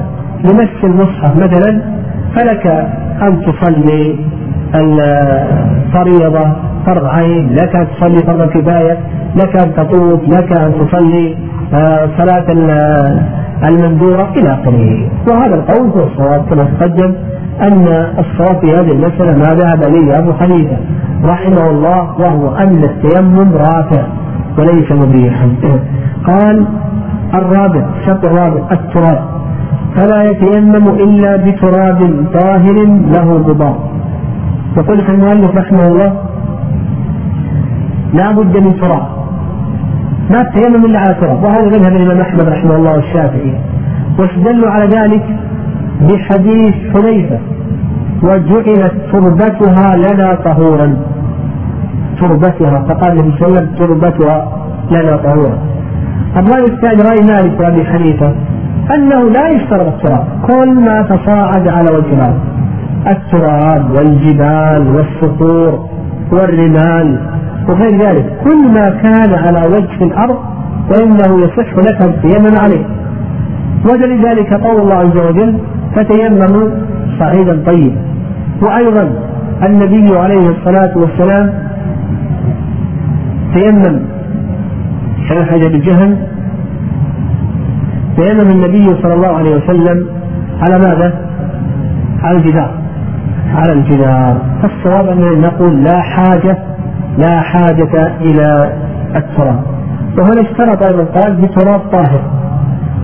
لمس 0.44 0.84
المصحف 0.84 1.36
مثلا 1.36 1.82
فلك 2.36 2.66
أن 3.22 3.42
تصلي 3.46 4.18
الفريضة 4.74 6.52
فرض 6.86 7.04
عين 7.04 7.52
لك 7.52 7.76
أن 7.76 7.86
تصلي 7.96 8.16
فرض 8.26 8.48
كفاية 8.50 8.98
لك 9.36 9.62
أن 9.62 9.74
تطوف 9.74 10.20
لك 10.28 10.56
أن 10.56 10.72
تصلي 10.86 11.36
آه، 11.74 12.08
صلاة 12.18 12.46
المندورة 13.68 14.32
إلى 14.36 14.52
آخره. 14.52 15.08
وهذا 15.28 15.54
القول 15.54 15.88
هو 15.90 16.06
الصواب 16.06 16.44
كما 16.50 16.64
تقدم 16.64 17.14
أن 17.62 17.86
الصواب 18.18 18.60
في 18.60 18.70
هذه 18.72 18.92
المسألة 18.92 19.36
ما 19.36 19.54
ذهب 19.54 19.82
إليه 19.82 20.18
أبو 20.18 20.32
حنيفة. 20.32 20.76
رحمه 21.24 21.70
الله 21.70 22.20
وهو 22.20 22.56
أن 22.56 22.84
التيمم 22.84 23.52
رافع 23.54 24.02
وليس 24.58 24.92
مبيحا. 24.92 25.48
قال 26.26 26.66
الرابع 27.34 27.84
الشرط 28.00 28.24
الرابع 28.24 28.60
التراب. 28.72 29.24
فلا 29.96 30.30
يتيمم 30.30 30.88
إلا 30.88 31.36
بتراب 31.36 32.26
طاهر 32.40 32.84
له 33.14 33.32
غبار 33.32 33.78
يقول 34.76 35.00
المؤلف 35.00 35.56
رحمه 35.56 35.86
الله 35.86 36.12
لا 38.14 38.30
بد 38.30 38.56
من 38.56 38.76
تراب. 38.80 39.06
ما 40.30 40.40
التيمم 40.40 40.84
إلا 40.84 40.98
على 40.98 41.14
تراب. 41.14 41.42
وهذا 41.44 41.66
مذهب 41.66 41.96
الإمام 41.96 42.20
أحمد 42.20 42.48
رحمه 42.48 42.76
الله 42.76 42.92
والشافعي 42.92 43.54
واستدلوا 44.18 44.70
على 44.70 44.84
ذلك؟ 44.84 45.24
بحديث 46.00 46.74
حذيفه 46.94 47.38
وجعلت 48.22 48.92
تربتها 49.12 49.96
لنا 49.96 50.34
طهورا. 50.44 50.96
تربتها 52.20 52.84
فقال 52.88 53.12
النبي 53.12 53.38
صلى 53.38 53.46
الله 53.46 53.58
عليه 53.58 53.68
وسلم 53.68 53.74
تربتها 53.78 54.48
لنا 54.90 55.16
طهورا. 55.16 55.58
الرأي 56.36 56.64
الثاني 56.64 57.02
رأي 57.02 57.20
مالك 57.32 57.60
وأبي 57.60 57.84
حنيفة 57.84 58.32
أنه 58.94 59.30
لا 59.30 59.48
يشترط 59.48 59.86
التراب. 59.86 60.24
كل 60.50 60.74
ما 60.74 61.02
تصاعد 61.02 61.68
على 61.68 61.90
وجه 61.96 62.14
الأرض 62.14 62.40
التراب 63.06 63.90
والجبال 63.90 64.96
والصخور 64.96 65.88
والرمال 66.32 67.18
وغير 67.68 68.02
ذلك 68.06 68.38
كل 68.44 68.68
ما 68.68 68.90
كان 68.90 69.34
على 69.34 69.62
وجه 69.68 70.04
الأرض 70.04 70.38
فإنه 70.90 71.44
يصح 71.44 71.74
لك 71.76 72.02
التيمم 72.02 72.56
عليه. 72.60 72.84
ودليل 73.84 74.26
ذلك 74.26 74.54
قول 74.54 74.80
الله 74.80 74.94
عز 74.94 75.16
وجل 75.16 75.58
فتيمموا 75.94 76.70
صعيدا 77.18 77.62
طيبا. 77.66 77.96
وأيضا 78.62 79.12
النبي 79.66 80.18
عليه 80.18 80.48
الصلاة 80.50 80.98
والسلام 80.98 81.52
تيمم 83.54 84.00
حين 85.28 85.68
بجهل 85.68 86.16
تيمم 88.16 88.50
النبي 88.50 88.86
صلى 89.02 89.14
الله 89.14 89.28
عليه 89.28 89.56
وسلم 89.56 90.06
على 90.62 90.78
ماذا؟ 90.78 91.12
على 92.22 92.36
الجدار. 92.38 92.70
على 93.54 93.72
الجدار. 93.72 94.38
فالصواب 94.62 95.08
أننا 95.08 95.48
نقول 95.48 95.84
لا 95.84 96.00
حاجة 96.00 96.58
لا 97.18 97.40
حاجة 97.40 98.12
إلى 98.20 98.72
التراب. 99.16 99.62
وهنا 100.18 100.40
اشترط 100.40 100.82
أيضا 100.82 101.04
قال 101.04 101.36
بتراب 101.36 101.80
طاهر. 101.80 102.20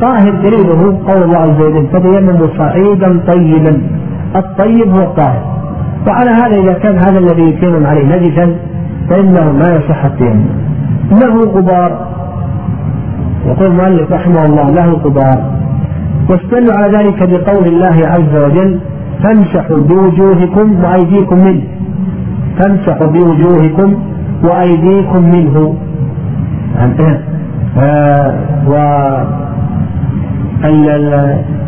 طاهر 0.00 0.30
دليله 0.30 0.98
قول 1.08 1.22
الله 1.22 1.38
عز 1.38 1.60
وجل 1.60 1.86
فتيمموا 1.92 2.46
صعيدا 2.58 3.20
طيبا. 3.32 3.82
الطيب 4.36 4.88
هو 4.96 5.02
الطاهر. 5.02 5.42
وعلى 6.06 6.30
هذا 6.30 6.56
إذا 6.56 6.72
كان 6.72 6.98
هذا 6.98 7.18
الذي 7.18 7.42
يتيمم 7.42 7.86
عليه 7.86 8.16
نجسا 8.16 8.56
فإنه 9.08 9.52
ما 9.52 9.68
يصح 9.76 10.04
التيمم 10.04 10.44
له 11.10 11.34
غبار. 11.44 12.06
يقول 13.46 13.66
المؤلف 13.66 14.12
رحمه 14.12 14.44
الله 14.46 14.70
له 14.70 14.92
غبار. 14.92 15.38
واستدلوا 16.30 16.74
على 16.78 16.98
ذلك 16.98 17.18
بقول 17.22 17.66
الله 17.66 17.96
عز 18.06 18.34
وجل 18.44 18.78
فامسحوا 19.22 19.78
بوجوهكم 19.78 20.84
وأيديكم 20.84 21.38
منه. 21.38 21.62
فامسحوا 22.58 23.06
بوجوهكم 23.06 23.94
وأيديكم 24.44 25.22
منه. 25.22 25.74
آه 27.78 28.34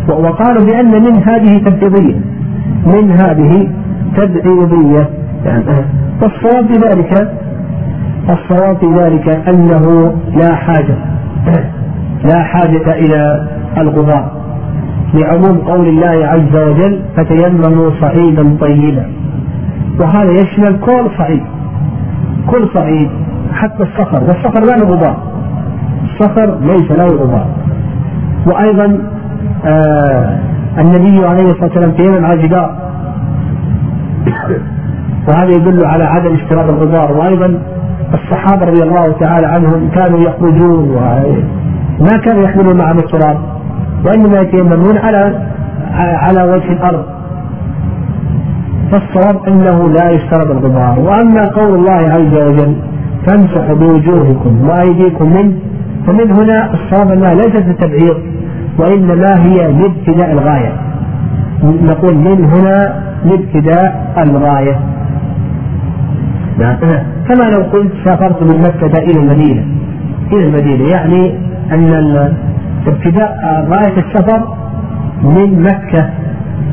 وقالوا 0.08 0.66
بأن 0.66 0.90
من 0.90 1.22
هذه 1.22 1.58
تبعيضية. 1.58 2.20
من 2.86 3.10
هذه 3.10 3.68
تبعيضية. 4.16 5.08
يعني 5.44 5.64
والصواب 6.22 6.66
في 6.72 6.80
ذلك 6.80 7.32
الصواب 8.30 8.76
في 8.76 8.86
ذلك 8.86 9.28
أنه 9.48 10.14
لا 10.36 10.54
حاجة. 10.54 10.96
لا 12.24 12.42
حاجة 12.42 12.92
إلى 12.92 13.48
الغبار. 13.78 14.32
لعموم 15.14 15.58
قول 15.58 15.88
الله 15.88 16.26
عز 16.26 16.56
وجل 16.56 17.00
فتيمموا 17.16 17.90
صعيدا 18.00 18.56
طيبا. 18.60 19.06
وهذا 20.00 20.30
يشمل 20.30 20.80
كل 20.80 21.10
صعيد. 21.18 21.42
كل 22.46 22.68
صعيد. 22.74 23.10
حتى 23.52 23.82
الصخر. 23.82 24.24
والصخر 24.24 24.60
ما 24.60 24.82
له 24.82 24.90
غبار. 24.90 25.16
الصخر 26.04 26.58
ليس 26.60 26.90
له 26.90 27.06
غبار. 27.06 27.46
وأيضا 28.48 28.98
آه 29.66 30.38
النبي 30.78 31.26
عليه 31.26 31.46
الصلاة 31.46 31.64
والسلام 31.64 31.90
تيمم 31.92 32.24
على 32.24 32.34
الجدار. 32.34 32.70
وهذا 35.28 35.50
يدل 35.56 35.84
على 35.84 36.04
عدم 36.04 36.34
اشتراط 36.34 36.68
الغبار 36.68 37.12
وأيضا 37.18 37.58
الصحابة 38.14 38.66
رضي 38.66 38.82
الله 38.82 39.12
تعالى 39.20 39.46
عنهم 39.46 39.88
كانوا 39.94 40.18
يخرجون 40.20 40.90
وما 40.90 42.16
كانوا 42.24 42.42
يحملون 42.42 42.76
معهم 42.76 42.98
التراب 42.98 43.38
وإنما 44.04 44.40
يتيممون 44.40 44.98
على 44.98 45.48
على 45.96 46.42
وجه 46.52 46.72
الأرض. 46.72 47.04
فالصواب 48.92 49.48
أنه 49.48 49.88
لا 49.88 50.10
يشترط 50.10 50.50
الغبار 50.50 50.98
وأما 50.98 51.48
قول 51.48 51.74
الله 51.74 51.92
عز 51.92 52.34
وجل 52.48 52.76
فامسحوا 53.26 53.74
بوجوهكم 53.74 54.68
وأيديكم 54.68 55.32
منه 55.32 55.52
فمن 56.06 56.30
هنا 56.30 56.74
الصواب 56.74 57.12
أنها 57.12 57.34
ليست 57.34 57.64
للتبعيض 57.66 58.16
وإنما 58.78 59.42
هي 59.44 59.72
لابتداء 59.72 60.32
الغاية. 60.32 60.72
نقول 61.62 62.14
من 62.14 62.44
هنا 62.44 63.02
لابتداء 63.24 64.14
الغاية. 64.26 64.80
نعم. 66.58 66.76
كما 67.28 67.44
لو 67.50 67.62
قلت 67.72 67.92
سافرت 68.04 68.42
من 68.42 68.60
مكة 68.60 69.02
إلى 69.02 69.20
المدينة. 69.20 69.64
إلى 70.32 70.46
المدينة. 70.46 70.88
يعني 70.90 71.34
أن 71.72 72.34
ابتداء 72.86 73.66
غاية 73.68 73.98
السفر 73.98 74.54
من 75.22 75.62
مكة 75.62 76.10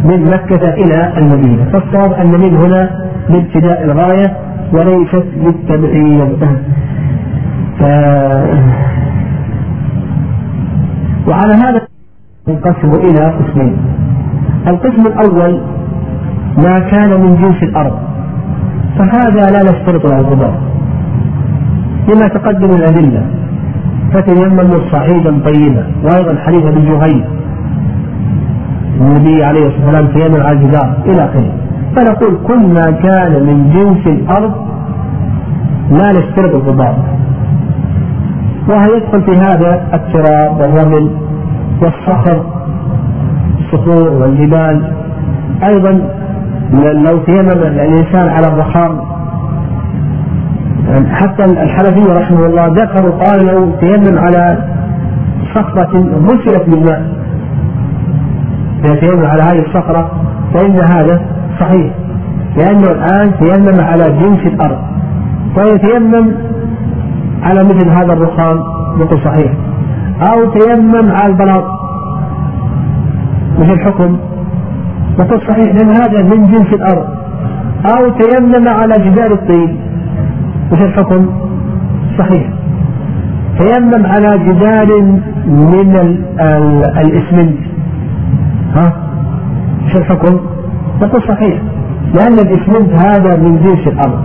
من 0.04 0.24
مكة 0.24 0.74
إلى 0.74 1.14
المدينة. 1.18 1.66
فالصواب 1.74 2.14
أن 2.14 2.28
من 2.28 2.56
هنا 2.56 3.06
لابتداء 3.30 3.84
الغاية 3.84 4.38
وليست 4.74 5.26
للتبعيض. 5.38 6.48
ف... 7.80 7.84
وعلى 11.28 11.54
هذا 11.54 11.85
ينقسم 12.48 12.92
إلى 13.08 13.24
قسمين. 13.38 13.78
القسم 14.68 15.08
الأول 15.08 15.62
ما 16.58 16.80
كان 16.80 17.22
من 17.22 17.36
جنس 17.42 17.64
الأرض 17.64 17.98
فهذا 18.98 19.52
لا 19.52 19.72
نشترط 19.72 20.06
له 20.06 20.20
الغبار. 20.20 20.56
لما 22.10 22.28
تقدم 22.28 22.70
الأدلة 22.76 23.26
فتيمموا 24.14 24.80
صعيدا 24.92 25.40
طيبا 25.46 25.88
وأيضا 26.04 26.36
حديث 26.46 26.66
ابن 26.66 26.86
جهيد 26.86 27.26
النبي 29.02 29.44
عليه 29.44 29.68
الصلاة 29.68 29.86
والسلام 29.86 30.08
تيمم 30.08 30.44
على 30.46 30.58
الجدار 30.58 30.98
إلى 31.06 31.26
آخره. 31.26 31.52
فنقول 31.96 32.38
كل 32.48 32.68
ما 32.68 32.92
كان 32.92 33.32
من 33.48 33.70
جنس 33.70 34.08
الأرض 34.08 34.54
لا 35.92 36.12
نشترط 36.12 36.56
الغبار. 36.56 36.96
ويدخل 38.70 39.22
في 39.22 39.38
هذا 39.38 39.88
التراب 39.94 40.60
والرمل 40.60 41.25
والصخر 41.82 42.46
الصخور 43.60 44.10
والجبال. 44.10 44.94
أيضا 45.64 46.10
لو 46.94 47.18
تيمم 47.18 47.50
الإنسان 47.50 48.30
على 48.30 48.48
الرخام 48.48 49.02
حتى 51.12 51.46
الحنفيه 51.46 52.14
رحمه 52.14 52.46
الله 52.46 52.68
ذكروا 52.68 53.12
قال 53.24 53.46
لو 53.46 53.72
تيمم 53.72 54.18
على 54.18 54.58
صخرة 55.56 55.98
غسلت 56.28 56.70
بالماء 56.70 57.16
إذا 58.86 58.96
تيمم 58.96 59.26
على 59.26 59.44
هذه 59.44 59.60
الصخرة 59.60 60.12
فإن 60.54 60.76
هذا 60.76 61.22
صحيح. 61.60 61.92
لأنه 62.58 62.92
الآن 62.92 63.32
تيمم 63.40 63.80
على 63.82 64.04
جنس 64.04 64.40
الأرض. 64.46 64.78
فيتيمم 65.56 66.32
على 67.44 67.64
مثل 67.64 67.90
هذا 67.90 68.14
الرخام 68.14 68.58
نقول 68.98 69.20
صحيح. 69.26 69.54
أو 70.22 70.52
تيمم 70.52 71.12
على 71.12 71.28
البلاط 71.34 71.66
وش 73.60 73.70
الحكم؟ 73.70 74.18
نقول 75.20 75.42
صحيح 75.42 75.76
لأن 75.76 75.90
هذا 75.90 76.24
من 76.24 76.44
جنس 76.44 76.74
الأرض 76.74 77.08
أو 77.98 78.10
تيمم 78.10 78.68
على 78.68 78.94
جدار 78.94 79.32
الطين 79.32 79.80
وش 80.72 80.82
الحكم؟ 80.82 81.26
صحيح 82.18 82.50
تيمم 83.60 84.06
على 84.06 84.38
جدار 84.38 85.02
من 85.48 85.96
الإسمنت 86.98 87.58
ها؟ 88.76 88.94
شو 89.92 89.98
الحكم؟ 89.98 90.40
نقول 91.02 91.22
صحيح 91.22 91.62
لأن 92.14 92.34
الإسمنت 92.34 92.94
هذا 92.94 93.36
من 93.36 93.58
جنس 93.64 93.88
الأرض 93.88 94.24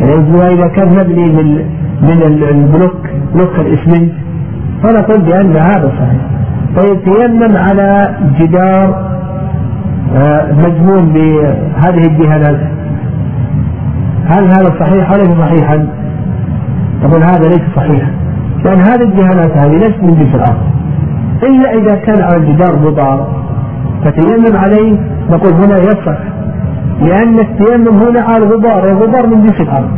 يعني 0.00 0.54
إذا 0.54 0.66
كان 0.66 0.88
مبني 0.88 1.32
من 1.32 1.54
من 2.02 2.22
البلوك 2.22 2.96
بلوك 3.34 3.58
الإسمنت 3.58 4.12
فنقول 4.84 5.20
بأن 5.20 5.56
هذا 5.56 5.92
صحيح. 5.98 6.22
طيب 6.76 7.04
تيمم 7.04 7.56
على 7.56 8.14
جدار 8.40 9.14
آه، 10.16 10.52
مجموم 10.52 11.12
بهذه 11.12 12.06
الدهانات 12.06 12.60
هل 14.26 14.44
هذا 14.44 14.74
صحيح 14.80 15.10
وليس 15.10 15.28
صحيحا؟ 15.28 15.86
نقول 17.04 17.22
هذا 17.22 17.48
ليس 17.48 17.62
صحيحا. 17.76 18.10
لأن 18.64 18.78
هذه 18.78 19.02
الدهانات 19.02 19.56
هذه 19.56 19.72
ليست 19.72 20.02
من 20.02 20.14
جنس 20.14 20.34
الأرض. 20.34 20.62
إلا 21.42 21.72
إذا 21.74 21.94
كان 21.94 22.22
على 22.22 22.36
الجدار 22.36 22.76
غبار 22.76 23.26
فتيمم 24.04 24.56
عليه 24.56 24.98
نقول 25.30 25.52
هنا 25.52 25.78
يصح 25.78 26.18
لأن 27.00 27.38
التيمم 27.38 28.02
هنا 28.02 28.20
على 28.20 28.36
الغبار 28.36 28.86
والغبار 28.86 29.26
من 29.26 29.42
جنس 29.42 29.60
الأرض. 29.60 29.90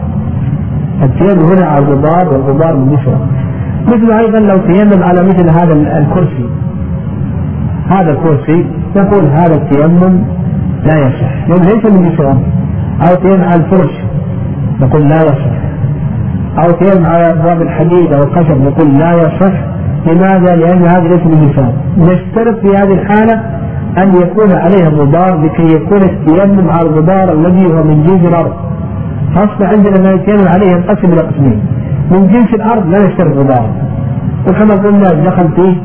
التيمم 1.03 1.45
هنا 1.45 1.66
على 1.66 1.84
الغبار 1.84 2.28
والغبار 2.32 2.76
من 2.76 2.91
جنس 2.91 3.07
الأرض. 3.07 3.26
مثل 3.87 4.12
أيضا 4.12 4.39
لو 4.39 4.59
تيمم 4.59 5.03
على 5.03 5.22
مثل 5.22 5.49
هذا 5.51 5.72
الكرسي. 5.99 6.49
هذا 7.89 8.11
الكرسي 8.11 8.66
نقول 8.97 9.24
هذا 9.24 9.55
التيمم 9.55 10.24
لا 10.84 10.95
يصح. 10.95 11.49
لأنه 11.49 11.64
ليس 11.64 11.93
من 11.93 12.07
الأرض 12.07 12.43
أو 13.01 13.14
تيمم 13.14 13.45
على 13.45 13.55
الفرش 13.55 13.91
نقول 14.80 15.09
لا 15.09 15.22
يصح. 15.22 15.57
أو 16.59 16.70
تيمم 16.70 17.07
على 17.07 17.30
أبواب 17.30 17.62
الحديد 17.62 18.12
أو 18.12 18.22
الخشب 18.22 18.61
نقول 18.61 18.99
لا 18.99 19.12
يصح. 19.14 19.53
لماذا؟ 20.07 20.57
لأن 20.57 20.84
هذا 20.84 21.09
ليس 21.09 21.22
من 21.22 21.49
جنس 21.49 21.72
نشترط 21.99 22.59
في 22.61 22.68
هذه 22.68 22.93
الحالة 22.93 23.41
أن 24.03 24.16
يكون 24.16 24.53
عليها 24.53 24.89
غبار 24.89 25.45
لكي 25.45 25.74
يكون 25.74 26.03
التيمم 26.03 26.70
على 26.70 26.89
الغبار 26.89 27.32
الذي 27.32 27.66
هو 27.66 27.82
من 27.84 28.03
جنس 28.03 28.28
الأرض. 28.28 28.53
فأصبح 29.37 29.68
عندنا 29.72 30.03
ما 30.03 30.11
يتيمم 30.12 30.49
عليه 30.49 30.66
ينقسم 30.66 31.12
إلى 31.12 31.20
قسمين. 31.20 31.61
من 32.11 32.28
جنس 32.28 32.55
الأرض 32.55 32.87
لا 32.87 32.99
يشترط 32.99 33.37
غبار. 33.37 33.70
وكما 34.49 34.74
قلنا 34.74 35.09
دخل 35.24 35.49
فيه 35.57 35.76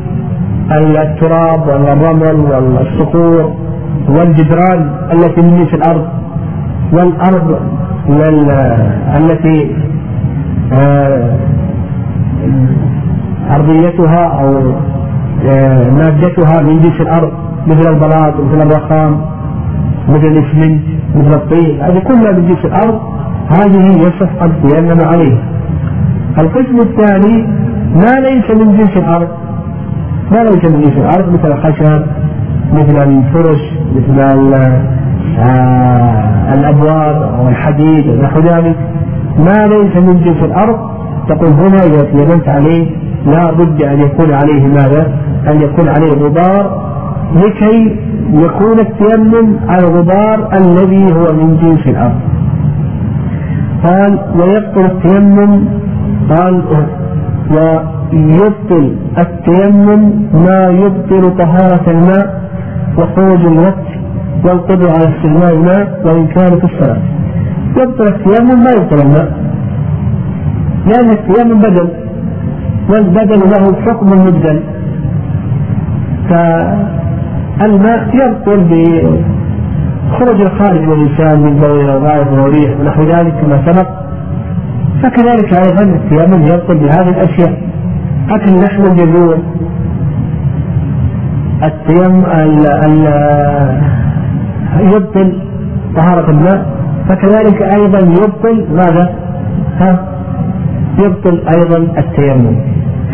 التراب 0.77 1.67
والرمل 1.67 2.39
والصخور 2.75 3.53
والجدران 4.09 4.89
التي 5.13 5.41
من 5.41 5.57
جنس 5.57 5.73
الأرض 5.73 6.05
والأرض 6.93 7.59
التي 9.17 9.75
آه، 10.73 11.35
أرضيتها 13.55 14.25
أو 14.25 14.73
آه، 15.45 15.89
مادتها 15.89 16.61
من 16.61 16.79
جنس 16.79 17.01
الأرض 17.01 17.31
مثل 17.67 17.89
البلاط 17.89 18.33
مثل 18.39 18.61
الرخام 18.61 19.21
مثل 20.09 20.25
الإسمنت 20.27 20.83
مثل 21.15 21.33
الطين 21.33 21.81
هذه 21.81 21.99
كلها 21.99 22.31
من 22.31 22.47
جنس 22.47 22.65
الأرض. 22.65 22.99
هذه 23.51 23.85
يصح 24.07 24.45
تيمم 24.67 25.01
عليها 25.05 25.43
القسم 26.37 26.77
الثاني 26.79 27.47
ما 27.95 28.19
ليس 28.19 28.51
من 28.51 28.77
جنس 28.77 28.97
الأرض. 28.97 29.27
ما 30.31 30.43
ليس 30.43 30.71
من 30.71 30.81
جنس 30.81 30.97
الأرض 30.97 31.33
مثل 31.33 31.51
الخشب 31.51 32.01
مثل 32.73 33.03
الفرش 33.03 33.61
مثل 33.95 34.19
آه 35.39 36.53
الأبواب 36.53 37.21
أو 37.39 37.49
الحديد 37.49 38.07
ونحو 38.07 38.39
ذلك. 38.39 38.75
ما 39.39 39.65
ليس 39.67 39.95
من 39.95 40.21
جنس 40.25 40.43
الأرض 40.43 40.79
تقول 41.29 41.49
هنا 41.49 41.77
إذا 41.85 42.03
تيممت 42.03 42.47
عليه 42.47 42.85
لا 43.25 43.51
بد 43.51 43.83
أن 43.83 43.99
يكون 43.99 44.33
عليه 44.33 44.67
ماذا؟ 44.67 45.13
أن 45.47 45.61
يكون 45.61 45.87
عليه 45.87 46.13
غبار 46.25 46.91
لكي 47.35 47.99
يكون 48.33 48.79
التيمم 48.79 49.55
على 49.69 49.87
الغبار 49.87 50.49
الذي 50.53 51.05
هو 51.13 51.25
من 51.33 51.57
جنس 51.61 51.87
الأرض. 51.87 52.30
قال 53.85 54.19
ويبطل 54.35 54.85
التيمم. 54.85 55.65
قال 56.29 56.63
ويبطل 57.51 58.95
التيمم 59.17 60.01
ما 60.33 60.67
يبطل 60.67 61.37
طهارة 61.37 61.91
الماء 61.91 62.41
وخروج 62.97 63.45
الوقت 63.45 63.87
والقدرة 64.45 64.89
على 64.89 65.15
استعمال 65.15 65.53
الماء 65.53 66.01
وإن 66.05 66.27
كان 66.27 66.59
في 66.59 66.65
الصلاة. 66.65 67.01
يبطل 67.77 68.07
التيمم 68.07 68.63
ما 68.63 68.71
يبطل 68.71 69.05
الماء. 69.05 69.31
لأن 70.85 71.09
التيمم 71.09 71.59
بدل 71.61 71.89
والبدل 72.89 73.39
له 73.39 73.81
حكم 73.85 74.07
مبدل. 74.07 74.59
الماء 77.61 78.09
يبطل 78.13 78.59
بخروج 80.07 80.41
الخارج 80.41 80.81
من 80.81 80.93
الإنسان 80.93 81.39
من 81.39 81.55
بول 81.55 81.89
أو 81.89 81.99
غائط 81.99 82.27
أو 82.27 82.45
ريح 82.45 82.79
ونحو 82.79 83.03
ذلك 83.03 83.33
كما 83.41 83.61
سبق. 83.65 83.87
فكذلك 85.03 85.53
أيضا 85.53 85.83
التيمم 85.83 86.41
يبطل 86.43 86.77
بهذه 86.77 87.09
الأشياء. 87.09 87.61
اكل 88.29 88.63
لحم 88.63 88.83
الجذور 88.83 89.37
التيمم 91.63 92.23
يبطل 94.79 95.41
طهارة 95.95 96.29
الماء. 96.29 96.65
فكذلك 97.09 97.61
أيضا 97.61 97.99
يبطل 97.99 98.65
ماذا؟ 98.71 99.15
ها؟ 99.79 100.07
يبطل 100.99 101.41
أيضا 101.55 101.77
التيمم. 101.97 102.55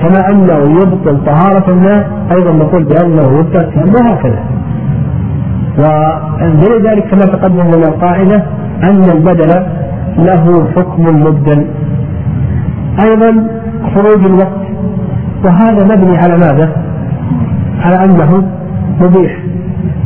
كما 0.01 0.29
أنه 0.29 0.79
يبطل 0.81 1.25
طهارة 1.25 1.69
الماء 1.69 2.09
أيضا 2.31 2.51
نقول 2.51 2.83
بأنه 2.83 3.39
يبطل 3.39 3.59
التيمم 3.59 3.95
وهكذا. 3.95 4.39
ودليل 5.78 6.88
ذلك 6.88 7.07
كما 7.07 7.25
تقدم 7.25 7.67
لنا 7.75 7.88
القاعدة 7.88 8.43
أن 8.84 9.03
البدل 9.03 9.65
له 10.17 10.67
حكم 10.75 11.03
مبدل. 11.03 11.65
أيضا 13.05 13.47
خروج 13.95 14.25
الوقت 14.25 14.67
وهذا 15.45 15.95
مبني 15.95 16.17
على 16.17 16.34
ماذا؟ 16.34 16.71
على 17.82 18.05
أنه 18.05 18.43
مبيح. 19.01 19.38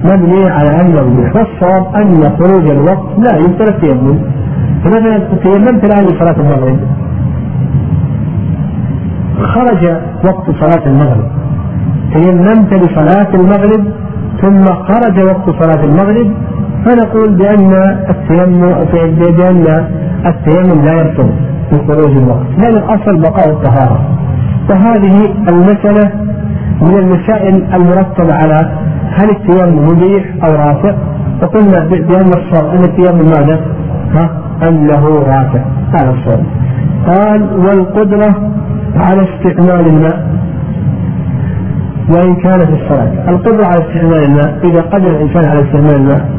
مبني 0.04 0.50
على 0.50 0.82
أنه 0.82 1.02
مبيح. 1.02 1.36
والصواب 1.36 1.96
أن 1.96 2.32
خروج 2.40 2.70
الوقت 2.72 3.08
لا 3.18 3.38
يبطل 3.38 3.74
التيمم. 3.74 4.20
فمثلا 4.84 5.20
تيممت 5.44 5.84
الآن 5.84 6.04
لصلاة 6.06 6.40
المغرب. 6.40 6.80
خرج 9.42 9.84
وقت 10.26 10.46
صلاة 10.60 10.86
المغرب. 10.88 11.28
تيممت 12.14 12.74
لصلاة 12.74 13.36
المغرب 13.36 13.84
ثم 14.42 14.64
خرج 14.66 15.20
وقت 15.24 15.64
صلاة 15.64 15.84
المغرب 15.86 16.32
فنقول 16.86 17.36
بأن 17.36 17.74
التيمم 18.10 18.74
بأن 19.38 19.88
التيمم 20.26 20.86
لا 20.86 21.02
يبطل 21.02 21.30
في 21.70 21.78
خروج 21.88 22.18
الوقت 22.18 22.46
لأن 22.58 22.78
الأصل 22.78 23.22
بقاء 23.22 23.50
الطهارة. 23.50 24.00
وهذه 24.70 25.34
المسألة 25.50 26.12
من 26.82 26.98
المسائل 26.98 27.64
المرتبة 27.74 28.34
على 28.34 28.72
هل 29.14 29.30
التيمم 29.30 29.84
مبيح 29.84 30.24
أو 30.44 30.52
رافع؟ 30.56 30.96
فقلنا 31.42 31.80
بأن 31.86 32.28
الصواب 32.28 32.76
أن 32.76 32.84
التيمم 32.84 33.26
ماذا؟ 33.26 33.60
ها؟ 34.16 34.30
أنه 34.68 35.20
رافع. 35.20 35.62
هذا 36.00 36.12
الصواب 36.12 36.44
قال 37.08 37.42
والقدرة 37.58 38.52
على 38.96 39.28
استعمال 39.30 39.88
الماء. 39.88 40.31
وإن 42.14 42.36
كان 42.36 42.60
في 42.60 42.74
الصلاة. 42.84 43.30
القدرة 43.30 43.66
على 43.66 43.80
استعمال 43.88 44.24
الماء 44.24 44.60
إذا 44.64 44.82
قدر 44.82 45.08
الإنسان 45.08 45.50
على 45.50 45.60
استعمال 45.60 45.96
الماء 45.96 46.30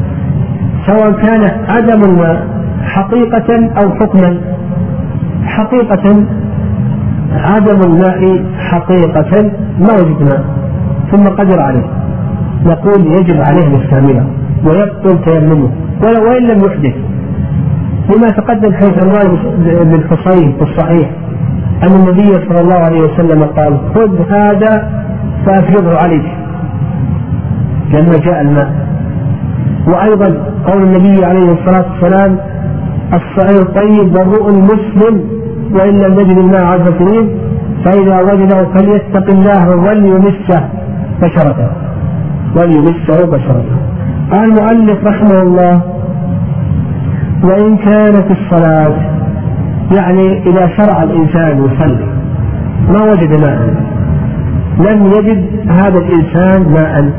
سواء 0.87 1.11
كان 1.11 1.51
عدم 1.69 2.01
الماء 2.11 2.47
حقيقة 2.83 3.69
أو 3.83 3.89
حكما. 3.89 4.41
حقيقة 5.45 6.25
عدم 7.31 7.79
الماء 7.91 8.45
حقيقة 8.57 9.51
ما 9.79 9.93
وجد 9.93 10.21
ماء. 10.21 10.45
ثم 11.11 11.23
قدر 11.23 11.61
عليه. 11.61 11.87
نقول 12.65 13.07
يجب 13.07 13.41
عليه 13.41 13.67
أن 13.67 13.73
يستعمله 13.81 14.25
ويبطل 14.65 15.23
تيممه 15.25 15.69
وإن 16.03 16.43
لم 16.43 16.65
يحدث. 16.65 16.95
لما 18.15 18.27
تقدم 18.27 18.73
حيث 18.73 19.03
الرواية 19.03 19.83
بالحصين 19.83 20.53
في 20.57 20.61
الصحيح 20.61 21.09
أن 21.83 21.95
النبي 21.95 22.33
صلى 22.33 22.61
الله 22.61 22.75
عليه 22.75 23.01
وسلم 23.01 23.43
قال 23.43 23.77
خذ 23.95 24.31
هذا 24.31 25.03
فأفرغه 25.45 25.97
عليك. 26.03 26.25
لما 27.89 28.17
جاء 28.17 28.41
الماء. 28.41 28.83
وأيضا 29.87 30.53
قول 30.67 30.83
النبي 30.83 31.25
عليه 31.25 31.51
الصلاة 31.51 31.85
والسلام 31.91 32.37
الصعيد 33.13 33.57
الطيب 33.57 34.13
ضروء 34.13 34.49
المسلم 34.49 35.23
وإن 35.71 35.93
لم 35.93 36.19
يجد 36.19 36.37
الماء 36.37 36.63
عز 36.63 36.87
وجل 36.87 37.35
فإذا 37.85 38.21
وجده 38.21 38.65
فليتق 38.65 39.29
الله 39.31 39.75
وليمسه 39.75 40.69
بشرته. 41.21 41.67
وليمسه 42.55 43.25
بشرته. 43.25 43.77
قال 44.31 44.43
المؤلف 44.43 45.05
رحمه 45.05 45.41
الله 45.41 45.81
وإن 47.43 47.77
كانت 47.77 48.31
الصلاة 48.31 48.95
يعني 49.95 50.49
إذا 50.49 50.67
شرع 50.77 51.03
الإنسان 51.03 51.65
يصلي 51.65 52.07
ما 52.89 53.11
وجد 53.11 53.41
ماء. 53.41 53.82
لم 54.79 55.05
يجد 55.05 55.69
هذا 55.71 55.97
الإنسان 55.97 56.73
ماء 56.73 57.11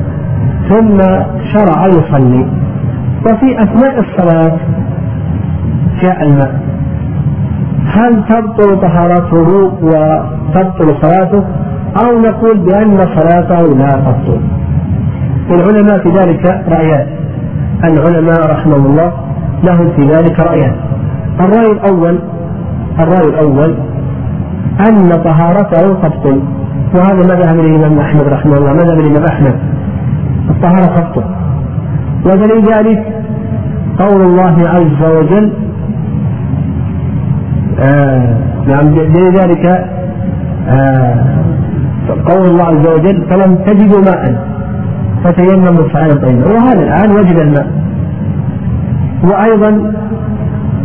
ثم 0.68 0.98
شرع 1.52 1.86
يصلي. 1.86 2.46
وفي 3.26 3.62
أثناء 3.62 4.00
الصلاة 4.00 4.56
جاء 6.02 6.22
الماء. 6.22 6.60
هل 7.86 8.24
تبطل 8.28 8.80
طهارته 8.80 9.72
وتبطل 9.82 10.94
صلاته؟ 11.02 11.44
أو 12.04 12.18
نقول 12.20 12.58
بأن 12.58 12.98
صلاته 12.98 13.76
لا 13.76 13.88
تبطل. 13.88 14.40
العلماء 15.50 15.98
في 15.98 16.08
ذلك 16.08 16.64
رأيان. 16.68 17.06
العلماء 17.84 18.50
رحمهم 18.50 18.86
الله 18.86 19.12
لهم 19.64 19.90
في 19.96 20.02
ذلك 20.02 20.40
رأيان. 20.40 20.76
الرأي 21.40 21.72
الأول 21.72 22.18
الرأي 22.98 23.28
الأول 23.28 23.74
أن 24.80 25.08
طهارته 25.24 25.94
تبطل 26.02 26.42
وهذا 26.94 27.14
مذهب 27.14 27.60
الإمام 27.60 27.98
أحمد 27.98 28.22
رحمه 28.28 28.56
الله 28.58 28.72
مذهب 28.72 29.00
الإمام 29.00 29.24
أحمد. 29.24 29.54
الطهارة 30.50 31.00
تبطل 31.00 31.24
ودليل 32.26 32.64
ذلك 32.74 33.02
قول 33.98 34.20
الله 34.22 34.56
عز 34.68 35.10
وجل 35.16 35.52
آه 37.80 38.36
نعم 38.66 38.94
دليل 38.94 39.32
ذلك 39.34 39.86
آه 40.68 41.24
قول 42.26 42.44
الله 42.50 42.64
عز 42.64 42.88
وجل 42.88 43.22
فلم 43.30 43.54
تجدوا 43.54 44.00
ماء 44.00 44.44
فتيمموا 45.24 45.88
صعيدا 45.92 46.14
طيبا 46.26 46.46
وهذا 46.52 46.82
الآن 46.82 47.10
وجد 47.10 47.36
الماء. 47.38 47.66
وأيضا 49.24 49.70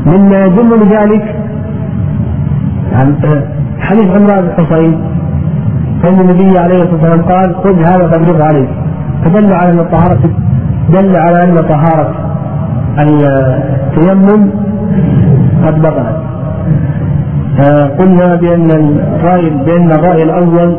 مما 0.06 0.46
يدل 0.46 0.80
لذلك 0.86 1.36
يعني 2.92 3.14
حديث 3.90 4.06
عمران 4.06 4.42
بن 4.42 4.52
حصين 4.58 5.02
فإن 6.04 6.20
النبي 6.20 6.60
عليه 6.60 6.84
الصلاة 6.84 7.02
والسلام 7.02 7.22
قال 7.22 7.56
خذ 7.64 7.78
هذا 7.80 8.08
فاضربه 8.12 8.44
عليك 8.46 8.70
فدل 9.24 9.54
على 9.54 9.72
أن 9.72 9.80
الطهارة 9.80 10.20
دل 10.90 11.14
على 11.18 11.44
أن 11.44 11.56
طهارة 11.56 12.14
التيمم 13.00 14.50
قد 15.66 15.82
بطلت. 15.82 16.20
قلنا 18.00 18.36
بأن 18.36 18.72
الرأي 18.72 19.50
بأن 19.50 19.92
الرأي 19.92 20.24
الأول 20.24 20.76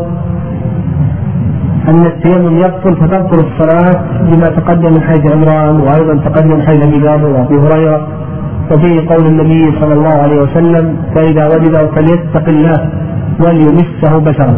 أن 1.88 2.06
التيمم 2.06 2.56
يبطل 2.58 2.96
فتبطل 2.96 3.38
الصلاة 3.46 4.02
لما 4.22 4.48
تقدم 4.48 4.92
من 4.92 5.02
حيث 5.02 5.32
عمران 5.32 5.80
وأيضا 5.80 6.14
تقدم 6.24 6.50
من 6.56 6.62
حيث 6.62 6.82
أبي 6.82 7.04
وأبي 7.04 7.56
هريرة. 7.58 8.08
وفيه 8.70 9.08
قول 9.08 9.26
النبي 9.26 9.80
صلى 9.80 9.94
الله 9.94 10.14
عليه 10.24 10.42
وسلم 10.42 10.96
فإذا 11.14 11.46
وجده 11.46 11.86
فليتق 11.86 12.48
الله 12.48 12.88
وليمسه 13.40 14.18
بشرا. 14.18 14.54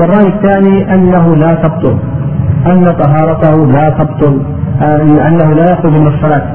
والرأي 0.00 0.26
الثاني 0.28 0.94
أنه 0.94 1.36
لا 1.36 1.54
تبطل 1.54 1.96
أن 2.66 2.90
طهارته 3.02 3.66
لا 3.66 3.88
تبطل 3.90 4.40
أنه 5.28 5.52
لا 5.54 5.72
يخرج 5.72 5.92
من 5.92 6.06
الصلاة 6.06 6.46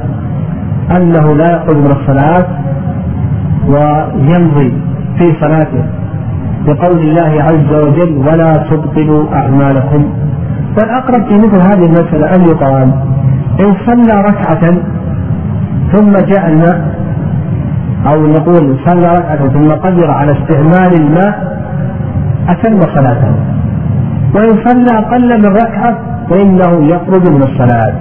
أنه 0.97 1.35
لا 1.35 1.55
يخرج 1.55 1.77
من 1.77 1.91
الصلاة 1.91 2.45
ويمضي 3.67 4.73
في 5.17 5.33
صلاته 5.41 5.83
بقول 6.65 6.99
الله 6.99 7.43
عز 7.43 7.71
وجل 7.87 8.17
ولا 8.17 8.53
تبطلوا 8.69 9.23
أعمالكم. 9.33 10.01
فالأقرب 10.77 11.27
في 11.27 11.35
مثل 11.37 11.61
هذه 11.61 11.85
المسألة 11.85 12.35
أن 12.35 12.41
يقال 12.41 12.91
إن 13.59 13.73
صلى 13.85 14.21
ركعة 14.21 14.63
ثم 15.93 16.11
جاء 16.11 16.47
الماء 16.49 16.95
أو 18.07 18.27
نقول 18.27 18.77
صلى 18.85 19.07
ركعة 19.07 19.47
ثم 19.49 19.71
قدر 19.71 20.11
على 20.11 20.31
استعمال 20.31 21.01
الماء 21.01 21.59
أتم 22.49 22.79
صلاته. 22.79 23.33
وإن 24.35 24.49
صلى 24.65 24.99
أقل 24.99 25.41
من 25.41 25.45
ركعة 25.45 25.97
فإنه 26.29 26.87
يخرج 26.93 27.29
من 27.29 27.43
الصلاة. 27.43 27.93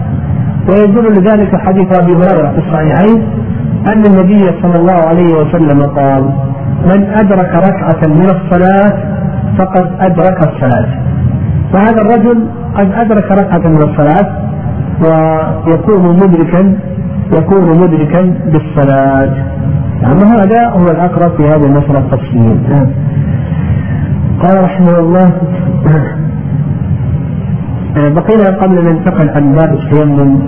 ويدل 0.68 1.12
لذلك 1.12 1.56
حديث 1.56 1.98
أبي 1.98 2.12
هريرة 2.12 2.52
في 2.52 2.58
الصحيحين 2.58 3.22
أن 3.92 4.02
النبي 4.06 4.44
صلى 4.62 4.76
الله 4.76 5.08
عليه 5.08 5.34
وسلم 5.34 5.82
قال 5.82 6.22
من 6.84 7.04
أدرك 7.14 7.54
ركعة 7.54 8.08
من 8.08 8.30
الصلاة 8.30 8.92
فقد 9.58 9.90
أدرك 10.00 10.38
الصلاة. 10.38 10.88
فهذا 11.72 12.02
الرجل 12.02 12.46
قد 12.74 12.92
أدرك 12.92 13.30
ركعة 13.32 13.68
من 13.68 13.82
الصلاة 13.82 14.28
ويكون 15.66 16.16
مدركا 16.16 16.78
يكون 17.32 17.80
مدركا 17.80 18.22
بالصلاة. 18.52 19.34
يعني 20.02 20.24
هذا 20.24 20.68
هو 20.68 20.84
الأقرب 20.84 21.36
في 21.36 21.42
هذه 21.48 21.64
المسألة 21.66 21.98
التفصيل. 21.98 22.58
قال 24.42 24.64
رحمه 24.64 24.98
الله 24.98 25.32
بقينا 27.96 28.56
قبل 28.62 28.78
أن 28.78 28.84
ننتقل 28.84 29.28
عن 29.30 29.52
باب 29.52 29.72
التيمم 29.74 30.38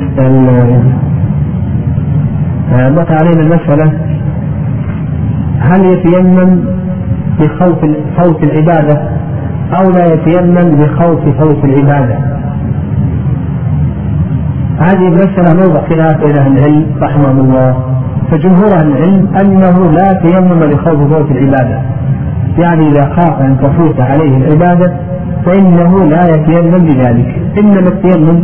بقى 2.95 3.15
علينا 3.23 3.41
المسألة 3.43 3.93
هل 5.61 5.85
يتيمم 5.85 6.65
بخوف 7.41 7.79
فوت 8.19 8.43
العبادة 8.43 9.03
أو 9.81 9.91
لا 9.91 10.05
يتيمم 10.15 10.71
بخوف 10.81 11.21
فوت 11.41 11.65
العبادة؟ 11.65 12.40
هذه 14.81 15.09
المسألة 15.09 15.55
موضع 15.55 15.81
خلاف 15.89 16.25
بين 16.25 16.37
أهل 16.39 16.59
العلم 16.59 16.87
رحمهم 17.03 17.39
الله. 17.41 17.77
فجمهور 18.31 18.75
أهل 18.79 18.89
العلم 18.89 19.29
أنه 19.41 19.91
لا 19.91 20.13
تيمم 20.13 20.65
لخوف 20.65 21.13
فوت 21.13 21.31
العبادة. 21.31 21.81
يعني 22.59 22.89
إذا 22.89 23.05
خاف 23.17 23.41
أن 23.41 23.57
تفوت 23.63 24.01
عليه 24.01 24.37
العبادة 24.37 24.93
فإنه 25.47 26.05
لا 26.05 26.25
يتيمم 26.29 26.85
بذلك. 26.87 27.43
إنما 27.59 27.89
التيمم 27.89 28.43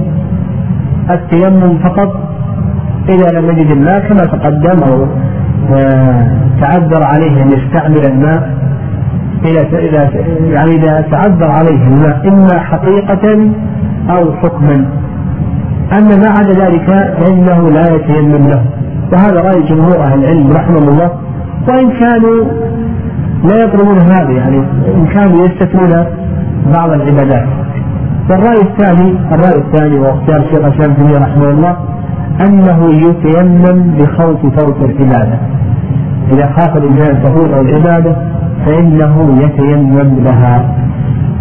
التيمم 1.11 1.79
فقط 1.79 2.21
إذا 3.09 3.41
لم 3.41 3.51
يجد 3.51 3.71
الماء 3.71 4.01
كما 4.09 4.25
تقدم 4.25 4.83
أو 4.83 5.07
تعذر 6.61 7.03
عليه 7.15 7.43
أن 7.43 7.49
يستعمل 7.49 8.13
الماء. 8.13 8.57
إذا 9.45 9.79
إذا 9.79 10.11
يعني 10.51 10.71
إذا 10.71 11.01
تعذر 11.01 11.51
عليه 11.51 11.87
الماء 11.87 12.29
إما 12.29 12.59
حقيقة 12.59 13.51
أو 14.11 14.33
حكما. 14.33 14.85
أما 15.93 16.17
ما 16.17 16.29
عدا 16.29 16.65
ذلك 16.65 16.87
فإنه 17.19 17.71
لا 17.71 17.95
يتيمم 17.95 18.49
له. 18.49 18.65
وهذا 19.13 19.41
رأي 19.41 19.63
جمهور 19.63 19.97
أهل 20.03 20.25
العلم 20.25 20.53
رحمهم 20.53 20.89
الله. 20.89 21.11
وإن 21.69 21.91
كانوا 21.91 22.45
لا 23.45 23.65
يطلبون 23.65 23.99
هذا 23.99 24.31
يعني 24.31 24.59
إن 24.95 25.07
كانوا 25.15 25.45
يستثنون 25.45 26.07
بعض 26.75 26.91
العبادات. 26.91 27.47
والرأي 28.31 28.61
الثاني 28.61 29.15
الرأي 29.33 29.59
الثاني 29.59 29.99
واختيار 29.99 30.43
شيخ 30.43 30.65
الإسلام 30.65 30.95
تيمية 30.95 31.19
رحمه 31.19 31.51
الله 31.51 31.77
أنه 32.47 32.91
يتيمم 32.91 33.95
بخوف 33.99 34.41
فوت 34.59 34.77
العبادة. 34.83 35.39
إذا 36.33 36.47
خاف 36.47 36.77
الإنسان 36.77 37.23
تفوت 37.23 37.51
العبادة 37.51 38.17
فإنه 38.67 39.37
يتيمم 39.43 40.25
لها. 40.25 40.75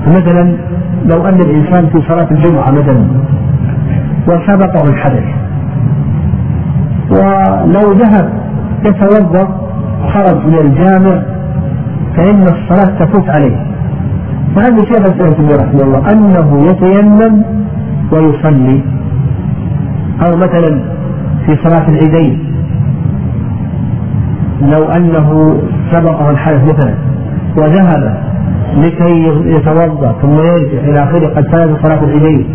مثلا 0.08 0.58
لو 1.06 1.28
أن 1.28 1.42
الإنسان 1.42 1.88
في 1.88 2.02
صلاة 2.08 2.28
الجمعة 2.32 2.72
مثلا 2.72 3.06
وسبقه 4.28 4.90
الحدث 4.90 5.24
ولو 7.10 7.92
ذهب 7.92 8.30
يتوضأ 8.86 9.48
خرج 10.14 10.46
من 10.46 10.58
الجامع 10.58 11.22
فإن 12.16 12.42
الصلاة 12.42 13.00
تفوت 13.00 13.30
عليه. 13.30 13.66
فهذا 14.56 14.78
شيخ 14.78 14.98
الإسلام 14.98 15.50
رحمه 15.50 15.82
الله 15.82 16.12
أنه 16.12 16.68
يتيمم 16.70 17.42
ويصلي. 18.12 18.82
أو 20.28 20.38
مثلا 20.38 20.80
في 21.46 21.56
صلاة 21.64 21.90
العيدين. 21.90 22.54
لو 24.62 24.84
أنه 24.84 25.58
سبقه 25.92 26.30
الحدث 26.30 26.64
مثلا 26.64 26.94
وذهب 27.58 28.18
لكي 28.78 29.24
يتوضأ 29.46 30.16
ثم 30.22 30.34
يرجع 30.34 30.80
إلى 30.84 31.04
آخره 31.04 31.28
قد 31.28 31.48
فات 31.48 31.70
صلاة 31.86 32.04
العيدين. 32.04 32.46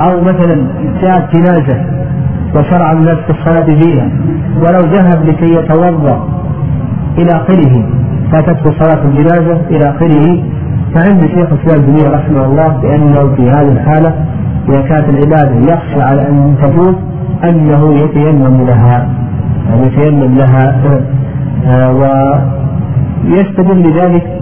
أو 0.00 0.20
مثلا 0.20 0.66
جاءت 1.02 1.36
جنازة 1.36 1.84
وشرع 2.54 2.92
الناس 2.92 3.16
في 3.16 3.30
الصلاة 3.30 3.64
فيها 3.64 4.08
ولو 4.56 4.80
ذهب 4.80 5.24
لكي 5.26 5.54
يتوضأ 5.54 6.28
إلى 7.18 7.30
آخره 7.32 7.86
فاتته 8.32 8.72
صلاة 8.80 9.04
الجنازة 9.04 9.60
إلى 9.70 9.90
آخره. 9.90 10.42
فعند 10.94 11.20
شيخ 11.20 11.52
الإسلام 11.52 11.84
ابن 11.84 12.10
رحمه 12.14 12.44
الله 12.44 12.68
بأنه 12.68 13.34
في 13.36 13.50
هذه 13.50 13.72
الحالة 13.72 14.14
إذا 14.68 14.80
كانت 14.80 15.08
العبادة 15.08 15.74
يخشى 15.74 16.02
على 16.02 16.28
أن 16.28 16.56
تفوت 16.62 16.96
أنه 17.44 17.94
يتيمم 17.94 18.66
لها 18.66 19.08
يعني 19.68 19.86
يتيمم 19.86 20.38
لها 20.38 20.80
آه، 21.66 21.92
ويستدل 23.24 23.82
لذلك 23.82 24.40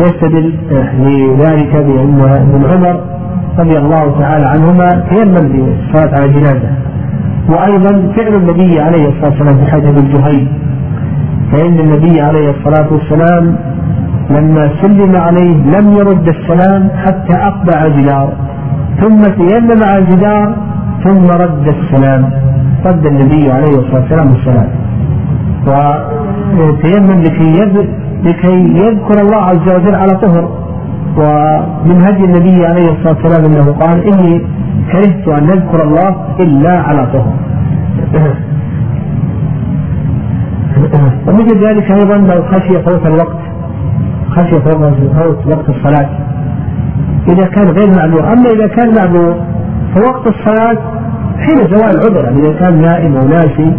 يستدل 0.00 0.54
لذلك 0.98 1.76
بأن 1.76 2.20
ابن 2.20 2.64
عمر 2.64 3.09
رضي 3.58 3.78
الله 3.78 4.20
تعالى 4.20 4.46
عنهما 4.46 4.88
تيمم 5.10 5.36
للصلاة 5.36 6.14
على 6.16 6.24
الجنازة. 6.24 6.70
وأيضا 7.48 8.12
فعل 8.16 8.34
النبي 8.34 8.80
عليه 8.80 9.08
الصلاة 9.08 9.30
والسلام 9.30 9.64
في 9.64 9.72
حديث 9.72 9.98
الجهيد 9.98 10.48
فإن 11.52 11.78
النبي 11.78 12.20
عليه 12.20 12.50
الصلاة 12.50 12.92
والسلام 12.92 13.56
لما 14.30 14.70
سلم 14.82 15.16
عليه 15.16 15.54
لم 15.54 15.92
يرد 15.92 16.28
السلام 16.28 16.90
حتى 16.96 17.36
أقبع 17.36 17.86
الجدار 17.86 18.32
ثم 19.00 19.18
تيمم 19.18 19.82
على 19.82 19.98
الجدار 19.98 20.56
ثم 21.04 21.24
رد 21.24 21.68
السلام. 21.68 22.30
رد 22.86 23.06
النبي 23.06 23.50
عليه 23.50 23.78
الصلاة 23.78 24.00
والسلام 24.00 24.28
السلام. 24.28 24.68
وتيمم 26.58 27.22
لكي 27.22 27.50
لكي 28.24 28.56
يذكر 28.82 29.20
الله 29.20 29.36
عز 29.36 29.74
وجل 29.74 29.94
على 29.94 30.12
طهر. 30.12 30.59
ومن 31.20 32.02
هدي 32.06 32.24
النبي 32.24 32.66
عليه 32.66 32.90
الصلاة 32.92 33.16
والسلام 33.22 33.44
أنه 33.44 33.72
قال 33.72 34.04
إني 34.12 34.42
كرهت 34.92 35.28
أن 35.28 35.46
نذكر 35.46 35.82
الله 35.82 36.16
إلا 36.40 36.80
على 36.80 37.06
طهر. 37.12 37.34
ومثل 41.28 41.66
ذلك 41.66 41.90
أيضا 41.90 42.16
لو 42.16 42.42
خشي 42.42 42.82
فوت 42.82 43.06
الوقت 43.06 43.40
خشي 44.30 44.60
فوت 44.60 45.46
وقت 45.46 45.68
الصلاة. 45.68 46.08
إذا 47.28 47.46
كان 47.46 47.66
غير 47.66 47.88
معذور 47.96 48.32
أما 48.32 48.50
إذا 48.50 48.66
كان 48.66 48.94
معذور 48.94 49.34
فوقت 49.94 50.26
الصلاة 50.26 50.78
حين 51.38 51.56
زوال 51.56 51.96
العذر. 51.96 52.24
يعني 52.24 52.40
إذا 52.40 52.52
كان 52.52 52.80
نائم 52.80 53.16
أو 53.16 53.28
ناسي 53.28 53.72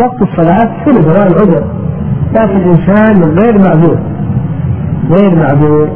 وقت 0.00 0.22
الصلاة 0.22 0.70
حين 0.84 1.02
زوال 1.02 1.26
العذر. 1.32 1.64
لكن 2.34 2.56
الإنسان 2.56 3.22
غير 3.22 3.58
معذور 3.58 3.98
غير 5.10 5.36
معذور. 5.36 5.88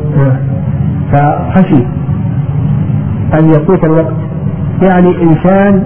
فخشي 1.13 1.83
أن 3.39 3.49
يفوت 3.51 3.85
الوقت. 3.85 4.15
يعني 4.83 5.23
إنسان 5.23 5.83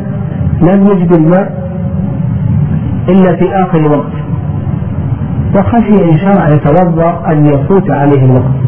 لم 0.63 0.87
يجد 0.87 1.13
الماء 1.13 1.71
إلا 3.09 3.37
في 3.37 3.55
آخر 3.55 3.79
الوقت. 3.79 4.13
وخشي 5.57 6.05
إن 6.11 6.19
شرع 6.19 6.49
يتوضأ 6.49 7.23
أن 7.33 7.47
يفوت 7.47 7.91
عليه 7.91 8.25
الوقت. 8.25 8.61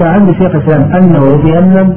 فعند 0.00 0.32
شيخ 0.32 0.54
الإسلام 0.54 0.92
أنه 0.92 1.26
يتيمم 1.26 1.92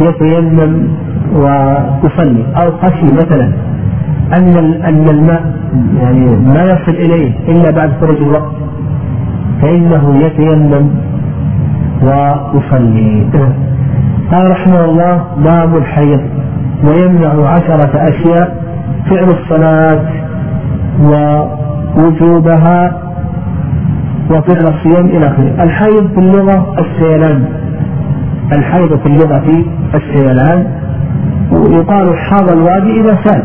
يتيمم 0.00 0.88
ويصلي 1.34 2.44
أو 2.56 2.70
خشي 2.82 3.06
مثلا 3.06 3.52
أن 4.38 4.56
أن 4.84 5.08
الماء 5.08 5.54
يعني 6.00 6.36
ما 6.36 6.62
يصل 6.62 6.92
إليه 6.92 7.32
إلا 7.48 7.70
بعد 7.70 7.92
خروج 8.00 8.16
الوقت. 8.16 8.52
فإنه 9.62 10.16
يتيمم 10.26 10.90
ويصلي 12.04 13.26
قال 14.32 14.50
رحمه 14.50 14.84
الله 14.84 15.24
باب 15.36 15.76
الحيض 15.76 16.20
ويمنع 16.84 17.48
عشرة 17.48 17.90
أشياء 17.94 18.56
فعل 19.10 19.28
الصلاة 19.28 20.00
ووجوبها 21.96 22.96
وفعل 24.30 24.74
الصيام 24.74 25.06
إلى 25.06 25.26
آخره. 25.26 25.64
الحيض 25.64 26.08
في 26.14 26.18
اللغة 26.18 26.74
السيلان 26.78 27.44
الحيض 28.56 28.98
في 28.98 29.06
اللغة 29.06 29.42
السيلان 29.94 30.66
ويقال 31.52 32.18
حاض 32.18 32.50
الوادي 32.50 33.00
إذا 33.00 33.18
سال. 33.24 33.42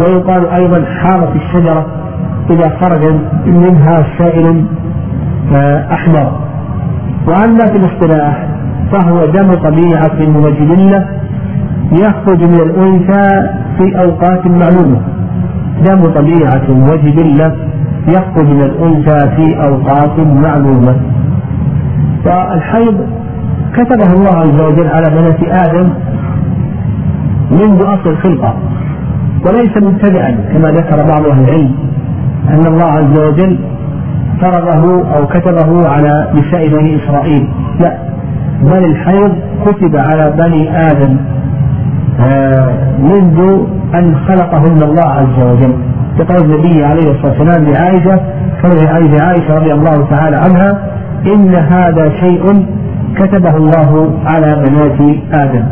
ويقال 0.00 0.46
أيضا 0.50 0.84
حارة 0.84 1.32
الشجرة 1.34 1.86
إذا 2.50 2.68
خرج 2.82 3.14
منها 3.46 4.06
سائل 4.18 4.64
آه، 5.54 5.92
أحمر. 5.92 6.32
وأما 7.26 7.58
في 7.58 7.76
الاصطلاح 7.76 8.48
فهو 8.92 9.26
دم 9.26 9.54
طبيعة 9.54 10.38
وجبلة 10.38 11.06
يخرج 11.92 12.42
من 12.42 12.60
الأنثى 12.60 13.48
في 13.78 14.00
أوقات 14.02 14.46
معلومة. 14.46 15.00
دم 15.86 16.00
طبيعة 16.14 16.70
وجبلة 16.70 17.56
يخرج 18.08 18.46
من 18.46 18.62
الأنثى 18.62 19.36
في 19.36 19.66
أوقات 19.66 20.18
معلومة. 20.18 20.96
والحيض 22.26 22.96
كتبه 23.74 24.12
الله 24.12 24.36
عز 24.36 24.60
وجل 24.60 24.88
على 24.88 25.06
بنات 25.10 25.68
آدم 25.68 25.88
منذ 27.50 27.82
أصل 27.82 28.10
الخلقة. 28.10 28.54
وليس 29.46 29.76
مبتدعا 29.76 30.30
كما 30.52 30.68
ذكر 30.70 30.96
بعض 30.96 31.26
أهل 31.26 31.44
العلم 31.44 31.74
أن 32.48 32.66
الله 32.66 32.84
عز 32.84 33.18
وجل 33.28 33.58
فرضه 34.42 35.14
أو 35.16 35.26
كتبه 35.26 35.88
على 35.88 36.28
نساء 36.34 36.68
بني 36.68 36.96
إسرائيل. 36.96 37.48
لا 37.80 37.98
بل 38.62 38.84
الحيض 38.84 39.32
كتب 39.66 39.96
على 39.96 40.32
بني 40.38 40.76
آدم 40.90 41.16
آه، 42.20 42.72
منذ 42.98 43.58
أن 43.94 44.16
خلقهن 44.28 44.82
الله 44.82 45.08
عز 45.08 45.38
وجل. 45.44 45.74
كقول 46.18 46.44
النبي 46.44 46.84
عليه 46.84 47.10
الصلاة 47.10 47.38
والسلام 47.38 47.64
لعائشة 47.64 48.20
قول 48.62 48.86
عائشه 48.86 49.24
عائشة 49.24 49.54
رضي 49.54 49.72
الله 49.72 50.06
تعالى 50.10 50.36
عنها 50.36 50.78
إن 51.34 51.54
هذا 51.54 52.12
شيء 52.20 52.66
كتبه 53.16 53.56
الله 53.56 54.10
على 54.26 54.64
بنات 54.66 55.16
آدم. 55.32 55.64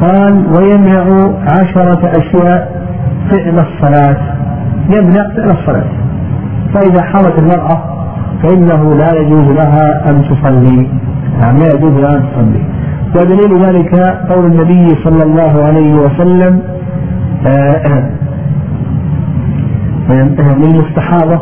قال 0.00 0.46
ويمنع 0.58 1.30
عشرة 1.52 2.12
أشياء 2.16 2.82
فعل 3.30 3.58
الصلاة. 3.58 4.16
يمنع 4.90 5.36
فعل 5.36 5.50
الصلاة. 5.50 5.84
فإذا 6.74 7.02
حضرت 7.02 7.38
المرأة 7.38 7.97
فإنه 8.42 8.94
لا 8.94 9.20
يجوز 9.20 9.48
لها 9.48 10.10
أن 10.10 10.22
تصلي. 10.22 10.88
نعم 11.40 11.56
لا 11.56 11.66
يجوز 11.74 11.92
لها 11.92 12.16
أن 12.16 12.24
تصلي. 12.32 12.62
ودليل 13.16 13.64
ذلك 13.64 13.94
قول 14.30 14.46
النبي 14.46 14.88
صلى 15.04 15.22
الله 15.22 15.64
عليه 15.64 15.94
وسلم 15.94 16.62
آه، 17.46 17.82
آه، 20.10 20.54
للمستحاضة 20.58 21.40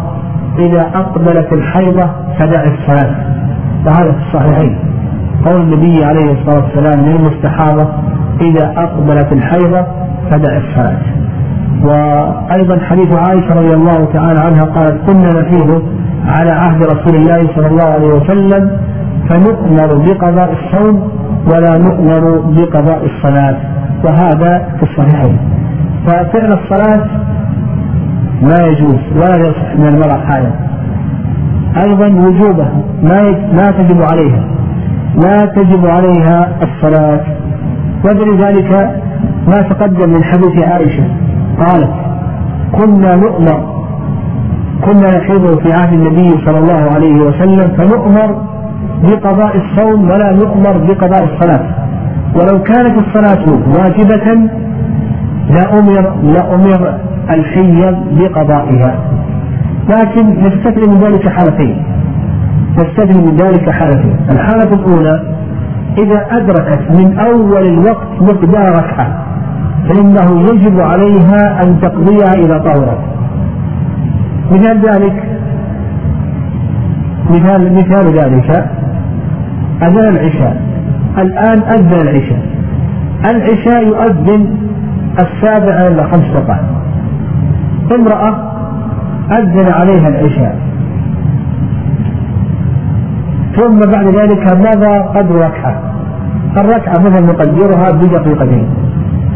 إذا 0.59 0.91
أقبلت 0.95 1.53
الحيضة 1.53 2.11
فدع 2.39 2.65
الصلاة. 2.65 3.15
وهذا 3.87 4.13
في 4.13 4.19
الصحيحين. 4.27 4.79
قول 5.45 5.61
النبي 5.61 6.05
عليه 6.05 6.33
الصلاة 6.33 6.65
والسلام 6.65 7.07
للمستحاضة 7.07 7.89
إذا 8.41 8.73
أقبلت 8.77 9.33
الحيضة 9.33 9.87
فدع 10.31 10.57
الصلاة. 10.57 11.03
وأيضا 11.83 12.79
حديث 12.79 13.13
عائشة 13.13 13.55
رضي 13.55 13.75
الله 13.75 14.09
تعالى 14.13 14.41
عنها 14.41 14.65
قالت 14.65 15.11
كنا 15.11 15.41
نحيض 15.41 15.83
على 16.27 16.51
عهد 16.51 16.83
رسول 16.83 17.17
الله 17.17 17.39
صلى 17.57 17.67
الله 17.67 17.85
عليه 17.85 18.07
وسلم 18.07 18.71
فنؤمر 19.29 19.95
بقضاء 19.95 20.53
الصوم 20.53 21.11
ولا 21.53 21.79
نؤمر 21.79 22.41
بقضاء 22.41 23.05
الصلاة 23.05 23.57
وهذا 24.05 24.69
في 24.77 24.83
الصحيحين. 24.83 25.39
ففعل 26.07 26.53
الصلاة 26.53 27.07
ما 28.43 28.67
يجوز 28.67 28.99
ولا 29.17 29.37
يصح 29.37 29.75
من 29.79 29.87
المرأة 29.87 30.27
حالا. 30.27 30.51
أيضا 31.87 32.07
وجوبها 32.07 32.73
ما 33.03 33.23
ما 33.53 33.71
تجب 33.71 34.03
عليها. 34.03 34.45
لا 35.25 35.47
تجب 35.47 35.87
عليها 35.87 36.49
الصلاة. 36.63 37.21
ولذلك 38.05 39.01
ما 39.47 39.63
تقدم 39.63 40.11
من 40.11 40.25
حديث 40.25 40.63
عائشة 40.63 41.05
قالت 41.59 41.91
كنا 42.73 43.17
نؤمر 43.17 43.76
كنا 44.85 45.19
نحيض 45.19 45.59
في 45.59 45.73
عهد 45.73 45.93
النبي 45.93 46.31
صلى 46.47 46.59
الله 46.59 46.91
عليه 46.95 47.21
وسلم 47.21 47.77
فنؤمر 47.77 48.43
بقضاء 49.03 49.57
الصوم 49.57 50.11
ولا 50.11 50.33
نؤمر 50.33 50.79
بقضاء 50.79 51.25
الصلاة. 51.25 51.65
ولو 52.35 52.63
كانت 52.63 52.99
الصلاة 52.99 53.45
واجبة 53.79 54.51
لأمر 55.51 56.13
لأمر 56.23 56.99
الحيض 57.31 57.97
بقضائها. 58.13 58.99
لكن 59.89 60.43
نستثني 60.43 60.95
من 60.95 61.01
ذلك 61.01 61.29
حالتين. 61.29 61.83
نستثني 62.77 63.23
من 63.23 63.37
ذلك 63.37 63.71
حالتين. 63.71 64.17
الحالة 64.31 64.75
الأولى 64.75 65.37
إذا 65.99 66.27
أدركت 66.31 66.91
من 66.91 67.19
أول 67.19 67.67
الوقت 67.67 68.09
مقدار 68.21 68.71
ركعة 68.71 69.27
فإنه 69.89 70.41
يجب 70.41 70.81
عليها 70.81 71.63
أن 71.63 71.81
تقضيها 71.81 72.35
إذا 72.35 72.59
طهرت 72.59 72.99
مثال 74.51 74.81
ذلك 74.89 75.39
مثال 77.31 77.73
مثال 77.75 78.19
ذلك 78.19 78.67
أذان 79.83 80.17
العشاء. 80.17 80.63
الآن 81.19 81.59
أذن 81.63 82.01
العشاء. 82.01 82.43
العشاء 83.31 83.87
يؤذن 83.87 84.47
السابعة 85.21 85.89
إلى 85.89 86.05
خمس 86.05 86.25
دقائق 86.35 86.65
امرأة 87.93 88.35
أذن 89.33 89.73
عليها 89.73 90.09
العشاء. 90.09 90.59
ثم 93.57 93.79
بعد 93.79 94.07
ذلك 94.07 94.53
مضى 94.53 94.99
قدر 94.99 95.35
ركعة؟ 95.35 95.81
الركعة 96.57 96.99
مثلا 96.99 97.21
نقدرها 97.21 97.91
بدقيقتين. 97.91 98.67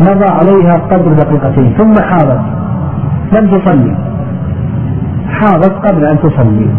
مضى 0.00 0.26
عليها 0.30 0.72
قدر 0.72 1.12
دقيقتين. 1.12 1.72
ثم 1.78 1.92
حاضت. 2.02 2.40
لم 3.32 3.58
تصلي. 3.58 4.09
حاضت 5.30 5.72
قبل 5.86 6.04
أن 6.04 6.18
تصلي. 6.18 6.70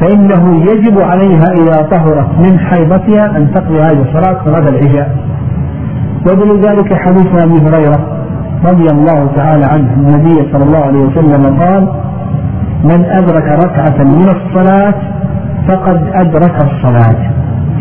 فإنه 0.00 0.64
يجب 0.70 1.00
عليها 1.00 1.52
إذا 1.52 1.82
طهرت 1.90 2.28
من 2.38 2.58
حيضتها 2.58 3.36
أن 3.36 3.50
تقضي 3.54 3.78
هذه 3.80 4.02
الصلاة 4.02 4.44
صلاة 4.44 4.68
العشاء. 4.68 5.16
ودليل 6.30 6.60
ذلك 6.60 6.94
حديث 6.94 7.26
أبي 7.42 7.58
هريرة 7.66 8.06
رضي 8.64 8.86
الله 8.92 9.30
تعالى 9.36 9.66
عنه 9.66 9.94
النبي 9.96 10.52
صلى 10.52 10.64
الله 10.64 10.78
عليه 10.78 10.98
وسلم 10.98 11.56
قال 11.60 11.88
من 12.84 13.04
أدرك 13.04 13.64
ركعة 13.64 14.04
من 14.04 14.28
الصلاة 14.28 14.94
فقد 15.68 16.10
أدرك 16.14 16.54
الصلاة. 16.54 17.30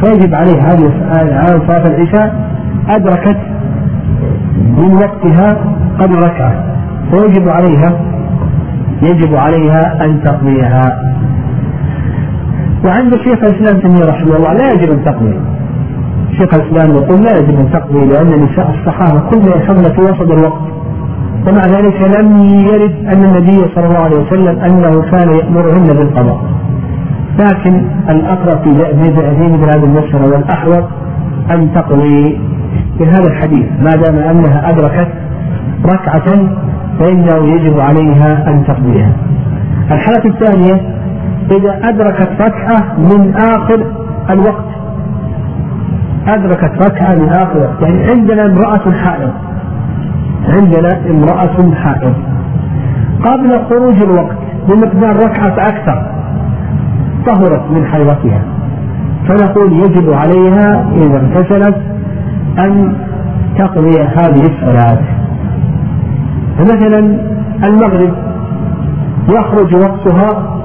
فيجب 0.04 0.36
عليه 0.36 0.62
هذه 0.62 0.92
صلاة 1.68 1.86
العشاء 1.88 2.36
أدركت 2.90 3.38
من 4.78 4.94
وقتها 4.94 5.58
قبل 6.00 6.16
ركعة. 6.16 6.54
فيجب 7.12 7.50
عليها 7.50 8.00
يجب 9.02 9.36
عليها 9.36 10.06
أن 10.06 10.24
تقضيها. 10.24 11.02
وعند 12.86 13.16
شيخ 13.16 13.40
الإسلام 13.44 13.82
تيمية 13.82 14.06
رحمه 14.06 14.36
الله 14.36 14.54
لا 14.54 14.72
يجب 14.74 14.92
أن 14.92 15.04
تقضي. 15.04 15.40
شيخ 16.38 16.54
الإسلام 16.54 16.96
يقول 16.96 17.22
لا 17.22 17.38
يجب 17.38 17.60
أن 17.60 17.72
تقضي 17.72 18.06
لأن 18.06 18.28
نساء 18.28 18.76
الصحابة 18.80 19.20
كلها 19.30 19.58
يحمل 19.58 19.96
في 19.96 20.02
وسط 20.02 20.32
الوقت. 20.32 20.62
ومع 21.48 21.62
ذلك 21.62 22.18
لم 22.18 22.38
يرد 22.44 22.96
أن 23.14 23.24
النبي 23.24 23.66
صلى 23.76 23.86
الله 23.86 24.00
عليه 24.00 24.18
وسلم 24.18 24.60
أنه 24.60 25.02
كان 25.02 25.34
يأمرهن 25.34 25.84
بالقضاء. 25.84 26.40
لكن 27.40 27.82
الأقرب 28.10 28.64
في 28.64 28.70
ذهن 28.70 29.64
هذه 29.64 29.84
المسألة 29.84 30.26
والأحوط 30.32 30.84
أن 31.52 31.74
تقضي. 31.76 32.40
بهذا 33.00 33.28
الحديث 33.28 33.66
ما 33.82 33.92
دام 33.92 34.16
أنها 34.16 34.70
أدركت 34.70 35.08
ركعة 35.86 36.50
فإنه 37.00 37.56
يجب 37.56 37.80
عليها 37.80 38.48
أن 38.48 38.66
تقضيها. 38.68 39.12
الحالة 39.92 40.26
الثانية 40.26 40.96
إذا 41.52 41.80
أدركت 41.90 42.30
ركعة 42.42 43.00
من 43.00 43.34
آخر 43.36 43.86
الوقت. 44.30 44.66
أدركت 46.28 46.88
ركعة 46.88 47.16
من 47.16 47.30
آخر 47.30 47.56
الوقت. 47.56 47.82
يعني 47.82 48.12
عندنا 48.12 48.46
امرأة 48.46 48.92
حائض. 48.92 49.32
عندنا 50.50 50.90
امرأة 51.10 51.74
حائض. 51.76 52.14
قبل 53.24 53.60
خروج 53.70 54.04
الوقت 54.04 54.38
بمقدار 54.70 55.16
ركعة 55.16 55.68
أكثر 55.68 56.06
طهرت 57.26 57.72
من 57.72 57.86
حيضتها. 57.86 58.42
فنقول 59.28 59.74
يجب 59.74 60.14
عليها 60.14 60.86
إذا 60.96 61.18
اغتسلت 61.18 61.82
أن 62.60 62.94
تقضي 63.58 64.02
هذه 64.02 64.42
الصلاة. 64.42 65.25
فمثلا 66.58 67.00
المغرب 67.64 68.14
يخرج 69.30 69.76
وقتها 69.76 70.58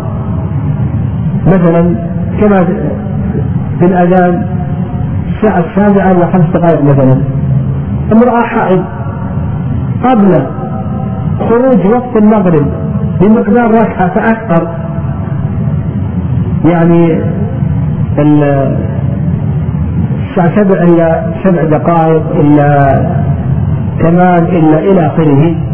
مثلا 1.47 1.95
كما 2.41 2.65
في 3.79 3.87
الأذان 3.87 4.47
الساعة 5.29 5.65
السابعة 5.71 6.19
وخمس 6.19 6.47
دقائق 6.55 6.83
مثلا. 6.85 7.21
امرأة 8.13 8.43
حائض 8.43 8.85
قبل 10.05 10.47
خروج 11.49 11.87
وقت 11.87 12.17
المغرب 12.17 12.67
بمقدار 13.21 13.71
ركعة 13.71 14.09
فأكثر. 14.15 14.69
يعني 16.65 17.21
الساعة 18.19 18.81
سبع 20.57 20.83
إلا 20.83 21.33
سبع 21.45 21.65
دقائق 21.65 22.23
إلا 22.41 23.01
كمان 24.01 24.45
إلا 24.45 24.79
إلى 24.79 25.07
آخره. 25.07 25.70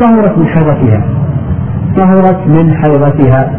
طهرت 0.00 0.38
من 0.38 0.46
حيضتها. 0.46 1.04
طهرت 1.96 2.46
من 2.46 2.74
حيضتها. 2.74 3.52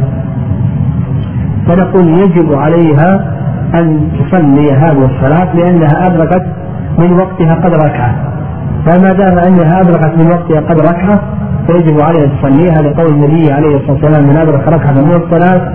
فنقول 1.67 2.07
يجب 2.07 2.53
عليها 2.53 3.33
أن 3.75 4.07
تصلي 4.19 4.71
هذه 4.71 5.05
الصلاة 5.05 5.55
لأنها 5.55 6.07
أدركت 6.07 6.45
من 6.99 7.11
وقتها 7.19 7.55
قد 7.55 7.73
ركعة. 7.73 8.15
فما 8.85 9.13
دام 9.13 9.37
أنها 9.37 9.81
أدركت 9.81 10.17
من 10.17 10.27
وقتها 10.31 10.61
قد 10.61 10.79
ركعة 10.79 11.19
فيجب 11.67 12.01
عليها 12.01 12.23
أن 12.23 12.31
تصليها 12.41 12.81
لقول 12.81 13.13
النبي 13.13 13.51
عليه 13.51 13.75
الصلاة 13.77 13.91
والسلام 13.91 14.23
من 14.23 14.37
أدرك 14.37 14.67
ركعة 14.67 14.91
من 14.91 15.21
الصلاة 15.23 15.73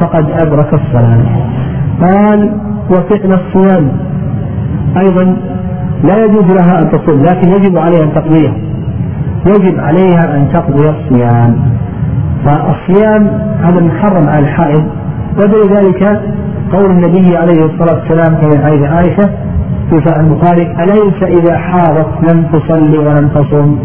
فقد 0.00 0.30
أدرك 0.30 0.74
الصلاة. 0.74 1.18
قال 2.02 2.52
وفعل 2.90 3.40
الصيام. 3.40 3.88
أيضا 4.96 5.36
لا 6.04 6.24
يجوز 6.24 6.44
لها 6.44 6.78
أن 6.82 6.90
تصوم 6.90 7.22
لكن 7.22 7.48
يجب 7.48 7.78
عليها 7.78 8.02
أن 8.02 8.12
تقضيه 8.14 8.67
يجب 9.46 9.80
عليها 9.80 10.36
أن 10.36 10.48
تقضي 10.52 10.88
الصيام. 10.88 11.78
فالصيام 12.44 13.26
هذا 13.62 13.80
محرم 13.80 14.28
على 14.28 14.38
الحائض 14.38 14.84
ولذلك 15.38 16.22
قول 16.72 16.90
النبي 16.90 17.36
عليه 17.36 17.64
الصلاة 17.64 18.00
والسلام 18.00 18.40
كما 18.40 18.66
حديث 18.66 18.82
عائشة 18.82 19.30
في 19.90 20.00
صحيح 20.06 20.18
البخاري 20.18 20.62
أليس 20.62 21.22
إذا 21.22 21.58
حاضت 21.58 22.32
لم 22.32 22.42
تصلي 22.42 22.98
ولم 22.98 23.28
تصم؟ 23.28 23.78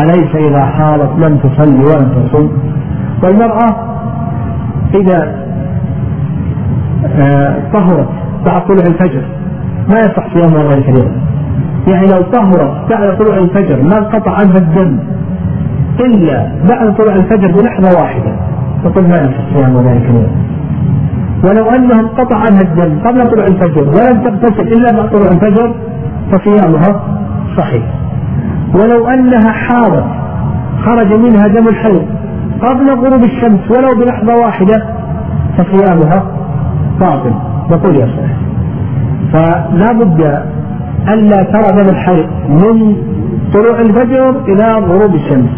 أليس 0.00 0.34
إذا 0.34 0.64
حاضت 0.64 1.18
لم 1.18 1.38
تصلي 1.38 1.84
ولم 1.84 2.08
تصم؟ 2.08 2.48
والمرأة 3.22 3.76
إذا 4.94 5.44
آه، 7.06 7.56
طهرت 7.72 8.08
بعد 8.46 8.66
طلوع 8.66 8.86
الفجر 8.86 9.22
ما 9.88 9.98
يصح 9.98 10.34
صيامها 10.34 10.62
ذلك 10.62 10.88
اليوم 10.88 11.12
يعني 11.88 12.06
لو 12.06 12.22
طهرت 12.22 12.90
بعد 12.90 13.18
طلوع 13.18 13.36
الفجر 13.36 13.82
ما 13.82 13.98
انقطع 13.98 14.32
عنها 14.32 14.56
الدم 14.56 14.98
إلا 16.00 16.52
بعد 16.68 16.94
طلوع 16.96 17.14
الفجر 17.14 17.52
بلحظة 17.52 18.00
واحدة. 18.00 18.32
تقول 18.84 19.04
ما 19.08 19.16
يصح 19.16 19.54
صيام 19.54 19.76
ذلك 19.76 20.10
اليوم. 20.10 20.44
ولو 21.44 21.70
أنه 21.70 22.00
انقطع 22.00 22.36
عنها 22.36 22.60
الدم 22.60 23.08
قبل 23.08 23.30
طلوع 23.30 23.46
الفجر 23.46 23.82
ولم 23.82 24.22
تغتسل 24.24 24.68
إلا 24.72 24.92
بعد 24.92 25.10
طلوع 25.10 25.28
الفجر 25.28 25.74
فصيامها 26.32 27.00
صحيح. 27.56 27.84
ولو 28.74 29.08
أنها 29.08 29.52
حاضت 29.52 30.04
خرج 30.84 31.12
منها 31.12 31.48
دم 31.48 31.68
الحيض 31.68 32.06
قبل 32.60 32.90
غروب 32.90 33.24
الشمس 33.24 33.70
ولو 33.70 33.94
بلحظة 34.00 34.36
واحدة 34.36 34.86
فصيامها 35.58 36.22
باطل. 37.00 37.34
نقول 37.70 37.96
يصح 37.96 38.34
فلا 39.32 39.92
بد 39.92 40.42
ألا 41.08 41.42
ترى 41.42 41.82
دم 41.82 41.88
الحيض 41.88 42.26
من 42.48 42.96
طلوع 43.54 43.80
الفجر 43.80 44.30
إلى 44.48 44.72
غروب 44.72 45.14
الشمس. 45.14 45.50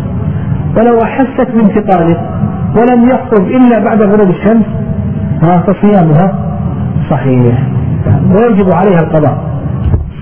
ولو 0.76 0.98
أحست 1.02 1.50
بانتقاله 1.54 2.16
ولم 2.76 3.04
يخرج 3.04 3.54
إلا 3.54 3.78
بعد 3.84 4.02
غروب 4.02 4.30
الشمس 4.30 4.64
فصيامها 5.66 6.34
صحيح. 7.10 7.58
ويجب 8.30 8.74
عليها 8.74 9.00
القضاء. 9.00 9.38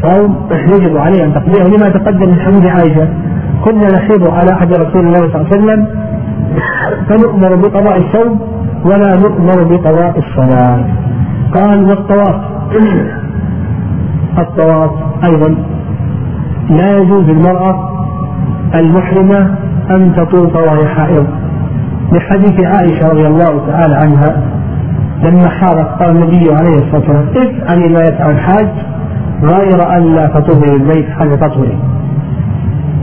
صوم 0.03 0.37
يجب 0.51 0.97
عليها 0.97 1.25
أن 1.25 1.35
تقضيه 1.35 1.77
لما 1.77 1.89
تقدم 1.89 2.29
من 2.29 2.41
حديث 2.41 2.67
عائشة 2.67 3.09
كنا 3.65 3.87
نخيب 3.87 4.25
على 4.25 4.51
عهد 4.53 4.73
رسول 4.73 5.07
الله 5.07 5.19
صلى 5.19 5.37
الله 5.37 5.47
عليه 5.53 5.57
وسلم 5.57 5.87
فنؤمر 7.09 7.55
بقضاء 7.55 7.99
الصوم 7.99 8.41
ولا 8.85 9.17
نؤمر 9.17 9.63
بقضاء 9.63 10.19
الصلاة. 10.19 10.85
قال 11.55 11.85
والطواف. 11.85 12.41
الطواف 14.39 14.91
أيضا 15.27 15.55
لا 16.71 16.99
يجوز 16.99 17.25
للمرأة 17.25 17.91
المحرمة 18.75 19.55
أن 19.91 20.13
تطوف 20.17 20.57
وهي 20.57 20.87
حائض. 20.89 21.27
لحديث 22.13 22.61
عائشة 22.61 23.09
رضي 23.09 23.27
الله 23.27 23.67
تعالى 23.67 23.95
عنها 23.95 24.43
لما 25.23 25.49
حارت 25.49 26.03
قال 26.03 26.11
النبي 26.17 26.51
عليه 26.53 26.75
الصلاة 26.77 26.95
والسلام 26.95 27.29
افعلي 27.37 27.89
ما 27.89 28.01
يفعل 28.01 28.31
الحاج 28.31 28.69
غير 29.43 29.97
أن 29.97 30.15
لا 30.15 30.27
تطهري 30.27 30.77
البيت 30.77 31.09
حتى 31.11 31.37
تطهري 31.37 31.79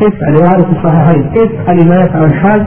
افعلي 0.01 0.37
وهذا 0.37 0.63
في 0.63 0.71
الصحيحين 0.71 1.25
افعلي 1.35 1.89
ما 1.89 1.95
يفعل 1.95 2.23
الحاج 2.23 2.61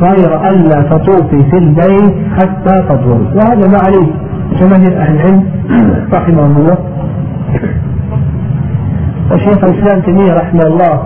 غير 0.00 0.50
أن 0.50 0.62
لا 0.62 0.82
تطوفي 0.82 1.50
في 1.50 1.58
البيت 1.58 2.14
حتى 2.34 2.74
تطهري 2.82 3.28
وهذا 3.34 3.68
ما 3.68 3.78
عليه 3.86 4.12
جماهير 4.60 4.98
أهل 5.00 5.14
العلم 5.16 5.44
رحمهم 6.12 6.56
الله. 6.56 6.78
وشيخ 9.32 9.64
الإسلام 9.64 10.00
تيمية 10.00 10.34
رحمه 10.34 10.62
الله 10.66 11.02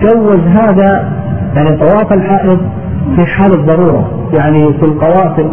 جوز 0.00 0.40
هذا 0.40 1.12
يعني 1.54 1.76
طواف 1.76 2.12
الحائض 2.12 2.58
في 3.16 3.26
حال 3.26 3.52
الضرورة 3.52 4.10
يعني 4.32 4.72
في 4.72 4.84
القوافل 4.84 5.48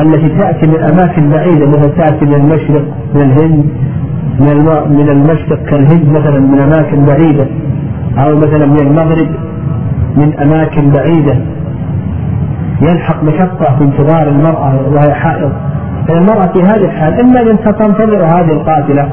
التي 0.00 0.28
تأتي 0.28 0.66
من 0.66 0.80
أماكن 0.82 1.28
بعيدة 1.30 1.66
مثل 1.66 1.96
تأتي 1.96 2.24
من 2.24 2.34
المشرق 2.34 2.84
من 3.14 3.22
الهند 3.22 3.64
من 4.40 4.56
من 4.96 5.08
المشرق 5.08 5.64
كالهند 5.64 6.08
مثلا 6.08 6.40
من 6.40 6.58
أماكن 6.58 7.04
بعيدة 7.04 7.46
أو 8.18 8.36
مثلا 8.36 8.66
من 8.66 8.80
المغرب 8.80 9.28
من 10.16 10.38
أماكن 10.40 10.90
بعيدة. 10.90 11.36
يلحق 12.82 13.24
مشقة 13.24 13.76
في 13.78 13.84
انتظار 13.84 14.28
المرأة 14.28 14.74
وهي 14.92 15.14
حائض. 15.14 15.52
فالمرأة 16.08 16.46
في 16.46 16.62
هذه 16.62 16.84
الحال 16.84 17.20
إما 17.20 17.40
أن 17.40 17.58
تنتظر 17.58 18.24
هذه 18.24 18.52
القاتلة 18.52 19.08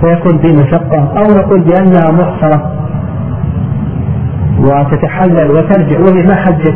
فيكون 0.00 0.38
في 0.38 0.52
مشقة 0.52 1.12
أو 1.18 1.24
نقول 1.38 1.60
بأنها 1.60 2.12
محصرة. 2.12 2.72
وتتحلل 4.60 5.50
وترجع 5.50 5.98
وهي 6.00 6.26
ما 6.26 6.34
حجت. 6.34 6.74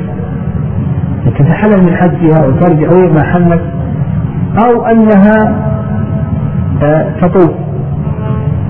تتحلل 1.38 1.82
من 1.84 1.96
حجها 1.96 2.46
وترجع 2.46 2.88
وهي 2.90 3.12
ما 3.12 3.22
حمت 3.22 3.60
أو 4.64 4.86
أنها 4.86 5.62
آه، 6.82 7.06
تطوف. 7.20 7.50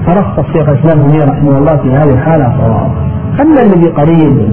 فرخص 0.07 0.44
شيخ 0.53 0.68
الإسلام 0.68 1.00
ابن 1.00 1.30
رحمه 1.30 1.59
الله 1.59 1.76
في 1.76 1.90
هذه 1.90 2.12
الحالة. 2.12 2.57
صواب 2.59 2.90
أما 3.40 3.62
الذي 3.62 3.88
قريب 3.88 4.48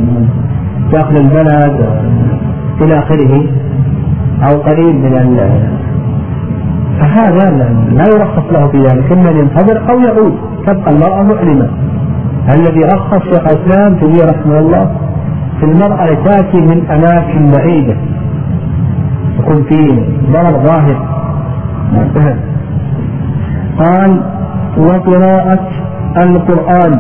داخل 0.91 1.16
البلد 1.18 1.89
إلى 2.82 3.00
آخره 3.00 3.43
أو 4.50 4.58
قريب 4.58 4.95
من 4.95 5.14
فهذا 7.00 7.52
لا 7.91 8.04
يرخص 8.16 8.43
له 8.52 8.68
في 8.68 8.78
ذلك 8.78 9.12
إما 9.12 9.30
ينتظر 9.30 9.91
أو 9.91 10.00
يعود 10.00 10.38
تبقى 10.68 10.91
المرأة 10.91 11.24
معلمة 11.24 11.70
الذي 12.56 12.80
رخص 12.95 13.24
شيخ 13.24 13.39
الإسلام 13.39 13.95
تيمية 13.95 14.26
رحمه 14.26 14.60
الله 14.60 14.91
في 15.60 15.66
المرأة 15.66 16.06
تأتي 16.06 16.58
من 16.62 16.86
أماكن 16.91 17.52
بعيدة. 17.52 17.95
يكون 19.39 19.64
في 19.64 20.04
ضرر 20.32 20.52
ظاهر. 20.52 20.97
قال 23.80 24.22
وقراءة 24.78 25.68
القرآن. 26.18 27.00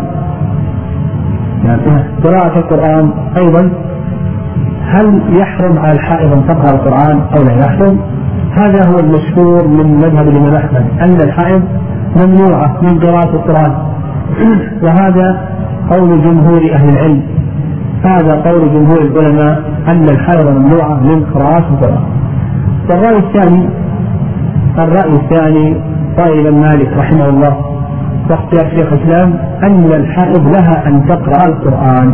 قراءة 2.23 2.59
القرآن 2.59 3.11
أيضا 3.37 3.71
هل 4.85 5.21
يحرم 5.29 5.79
على 5.79 5.91
الحائض 5.91 6.33
أن 6.33 6.47
تقرأ 6.47 6.71
القرآن 6.75 7.21
أو 7.35 7.43
لا 7.43 7.65
يحرم؟ 7.65 7.99
هذا 8.57 8.89
هو 8.89 8.99
المشهور 8.99 9.67
من 9.67 9.97
مذهب 9.97 10.27
الإمام 10.27 10.55
أحمد. 10.55 10.85
أن 11.01 11.17
الحائض 11.27 11.61
ممنوعة 12.15 12.81
من 12.81 12.99
قراءة 12.99 13.29
القرآن. 13.35 13.73
وهذا 14.83 15.49
قول 15.91 16.21
جمهور 16.21 16.61
أهل 16.73 16.89
العلم. 16.89 17.21
هذا 18.03 18.35
قول 18.35 18.69
جمهور 18.73 19.01
العلماء 19.01 19.63
أن 19.87 20.03
الحائض 20.03 20.47
ممنوعة 20.47 20.93
من 20.93 21.25
قراءة 21.33 21.67
القرآن. 21.73 22.03
والرأي 22.89 23.17
الثاني 23.17 23.69
الرأي 24.77 25.13
الثاني 25.13 25.75
قال 26.17 26.39
الإمام 26.39 26.61
مالك 26.61 26.97
رحمه 26.97 27.29
الله 27.29 27.57
واختيار 28.29 28.69
شيخ 28.69 28.93
الإسلام 28.93 29.33
أن 29.63 29.85
الحائض 29.85 30.47
لها 30.47 30.87
أن 30.87 31.05
تقرأ 31.07 31.47
القرآن. 31.47 32.13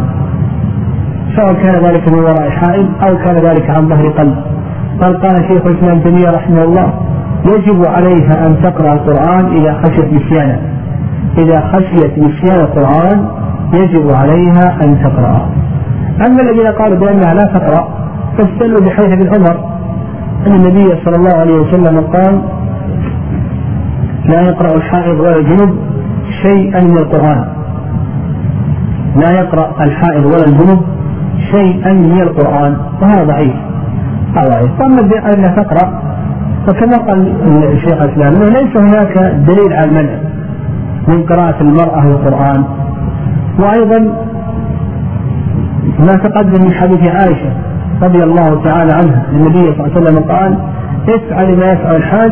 سواء 1.35 1.53
كان 1.53 1.83
ذلك 1.83 2.11
من 2.11 2.19
وراء 2.19 2.49
حائض 2.49 2.87
أو 3.07 3.17
كان 3.17 3.35
ذلك 3.35 3.69
عن 3.69 3.89
ظهر 3.89 4.09
قلب. 4.09 4.54
قال 5.01 5.21
قال 5.21 5.35
شيخ 5.47 5.65
الإسلام 5.65 5.99
تيمية 5.99 6.29
رحمه 6.29 6.63
الله 6.63 6.93
يجب 7.45 7.87
عليها 7.87 8.47
أن 8.47 8.55
تقرأ 8.63 8.93
القرآن 8.93 9.45
إذا 9.57 9.81
خشيت 9.83 10.13
نسيانه. 10.13 10.59
إذا 11.37 11.59
خشيت 11.73 12.17
نسيان 12.17 12.59
القرآن 12.59 13.27
يجب 13.73 14.11
عليها 14.11 14.77
أن 14.83 14.99
تقرأ. 15.03 15.49
أما 16.27 16.41
الذين 16.41 16.67
قالوا 16.67 16.97
بأنها 16.97 17.33
لا 17.33 17.43
تقرأ 17.43 17.87
فاستدلوا 18.37 18.81
بحديث 18.81 19.11
ابن 19.11 19.27
عمر 19.35 19.59
أن 20.47 20.51
النبي 20.51 20.85
صلى 21.05 21.15
الله 21.17 21.37
عليه 21.39 21.53
وسلم 21.53 22.01
قال 22.01 22.41
لا 24.25 24.41
يقرأ 24.41 24.75
الحائض 24.75 25.19
ولا 25.19 25.37
الجنب 25.37 25.77
شيئا 26.41 26.81
من 26.81 26.97
القرآن. 26.97 27.45
لا 29.15 29.31
يقرأ 29.31 29.71
الحائض 29.83 30.25
ولا 30.25 30.45
الجنب 30.45 30.81
شيئا 31.51 31.93
من 31.93 32.21
القرآن 32.21 32.77
وهذا 33.01 33.23
ضعيف. 33.23 33.55
هذا 34.35 34.49
ضعيف 34.49 34.81
أما 34.81 35.01
أنها 35.33 35.63
تقرأ 35.63 36.01
فكما 36.67 36.97
قال 36.97 37.33
الشيخ 37.73 38.01
الإسلام 38.01 38.33
أنه 38.33 38.45
ليس 38.45 38.77
هناك 38.77 39.17
دليل 39.47 39.73
على 39.73 39.85
المنع 39.85 40.15
من 41.07 41.23
قراءة 41.23 41.61
المرأة 41.61 42.05
للقرآن 42.05 42.63
وأيضا 43.59 43.99
ما 45.99 46.13
تقدم 46.13 46.65
من 46.65 46.73
حديث 46.73 47.07
عائشة 47.07 47.51
رضي 48.01 48.23
الله 48.23 48.63
تعالى 48.63 48.93
عنها. 48.93 49.23
النبي 49.31 49.73
صلى 49.73 49.85
الله 49.85 49.91
عليه 49.95 50.01
وسلم 50.01 50.19
قال 50.19 50.57
افعل 51.09 51.57
ما 51.57 51.71
يفعل 51.71 51.95
الحاج 51.95 52.31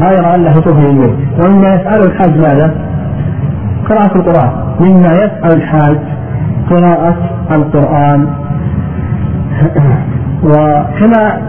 غير 0.00 0.34
أنه 0.34 0.52
طهر 0.52 0.90
البيت 0.90 1.14
ومما 1.44 1.74
يفعله 1.74 2.04
الحاج 2.04 2.38
ماذا؟ 2.38 2.74
قراءة 3.88 4.16
القرآن. 4.16 4.50
مما 4.80 5.12
يفعل 5.12 5.52
الحاج 5.52 5.98
قراءة 6.70 7.16
القرآن. 7.50 8.26
وكما 10.44 11.40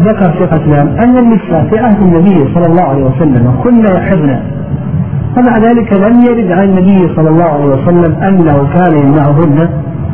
ذكر 0.00 0.32
شيخ 0.38 0.52
الإسلام 0.52 0.88
أن 0.88 1.18
النساء 1.18 1.66
في 1.70 1.78
عهد 1.78 2.00
النبي 2.02 2.54
صلى 2.54 2.66
الله 2.66 2.82
عليه 2.82 3.04
وسلم 3.04 3.54
كن 3.64 3.78
يحضن 3.78 4.38
ومع 5.36 5.58
ذلك 5.58 5.92
لم 5.92 6.20
يرد 6.20 6.52
عن 6.52 6.64
النبي 6.64 7.14
صلى 7.16 7.28
الله 7.28 7.44
عليه 7.44 7.64
وسلم 7.64 8.14
أنه 8.22 8.68
كان 8.74 8.98
يمنعهن 8.98 9.68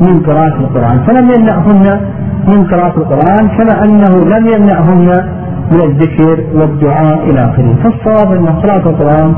من 0.07 0.21
قراءة 0.21 0.57
القرآن. 0.61 0.99
فلم 1.07 1.31
يمنعهن 1.31 2.01
من 2.49 2.65
قراءة 2.65 2.97
القرآن 2.97 3.49
كما 3.49 3.85
أنه 3.85 4.39
لم 4.39 4.47
يمنعهن 4.47 5.29
من 5.73 5.81
الذكر 5.81 6.45
والدعاء 6.55 7.31
إلى 7.31 7.41
آخره. 7.45 7.75
فالصواب 7.83 8.33
أن 8.37 8.47
قراءة 8.47 8.89
القرآن 8.89 9.35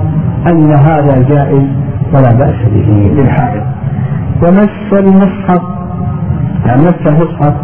أن 0.50 0.72
هذا 0.72 1.22
جائز 1.28 1.66
ولا 2.14 2.32
بأس 2.32 2.60
به 2.74 3.12
للحائض. 3.16 3.62
ومس 4.42 4.92
المصحف 4.92 5.62
يعني 6.66 6.82
مس 6.82 7.06
المصحف 7.06 7.54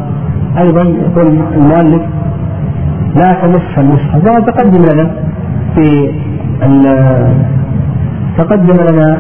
أيضا 0.59 0.83
يقول 0.83 1.27
المؤلف 1.55 2.03
لا 3.17 3.33
تمس 3.33 3.79
المصحف. 3.79 4.25
وهذا 4.25 4.41
تقدم 4.41 4.83
لنا 4.93 5.11
في 5.75 6.11
تقدم 8.39 8.77
لنا 8.91 9.19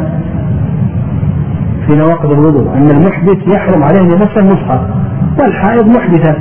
في 1.86 1.96
نواقض 1.96 2.30
الوضوء 2.32 2.74
أن 2.74 2.90
المحدث 2.90 3.54
يحرم 3.54 3.82
عليه 3.82 4.00
أن 4.00 4.10
يمس 4.10 4.36
المصحف 4.36 4.80
والحائض 5.40 5.86
محدثة 5.96 6.34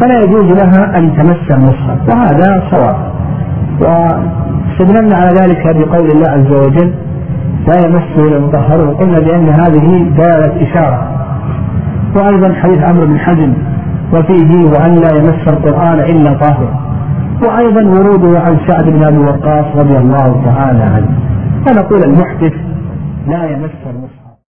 فلا 0.00 0.18
يجوز 0.20 0.62
لها 0.62 0.98
أن 0.98 1.16
تمس 1.16 1.50
المصحف 1.50 1.98
وهذا 2.08 2.62
صواب. 2.70 2.96
واستدللنا 3.80 5.16
على 5.16 5.30
ذلك 5.40 5.76
بقول 5.76 6.08
الله 6.10 6.30
عز 6.30 6.52
وجل 6.66 6.92
لا 7.68 7.86
يمسه 7.86 8.28
إلا 8.28 8.36
المطهرون. 8.36 8.88
وقلنا 8.88 9.20
بأن 9.20 9.48
هذه 9.48 10.10
دلاله 10.16 10.70
إشارة. 10.70 11.08
وأيضا 12.16 12.52
حديث 12.52 12.78
عمرو 12.78 13.06
بن 13.06 13.18
حزم 13.18 13.52
وفيه 14.14 14.64
وان 14.64 14.94
لا 14.94 15.10
يمس 15.18 15.48
القرآن 15.48 16.00
إلا 16.00 16.32
طاهر. 16.32 16.68
وأيضا 17.42 17.82
وروده 17.82 18.38
عن 18.40 18.58
سعد 18.68 18.84
بن 18.84 19.04
أبي 19.04 19.18
وقاص 19.18 19.64
رضي 19.76 19.96
الله 19.98 20.42
تعالى 20.44 20.82
عنه. 20.82 21.18
فنقول 21.66 22.02
المحدث 22.04 22.52
لا 23.28 23.44
يمس 23.50 23.70
المصحف 23.90 24.07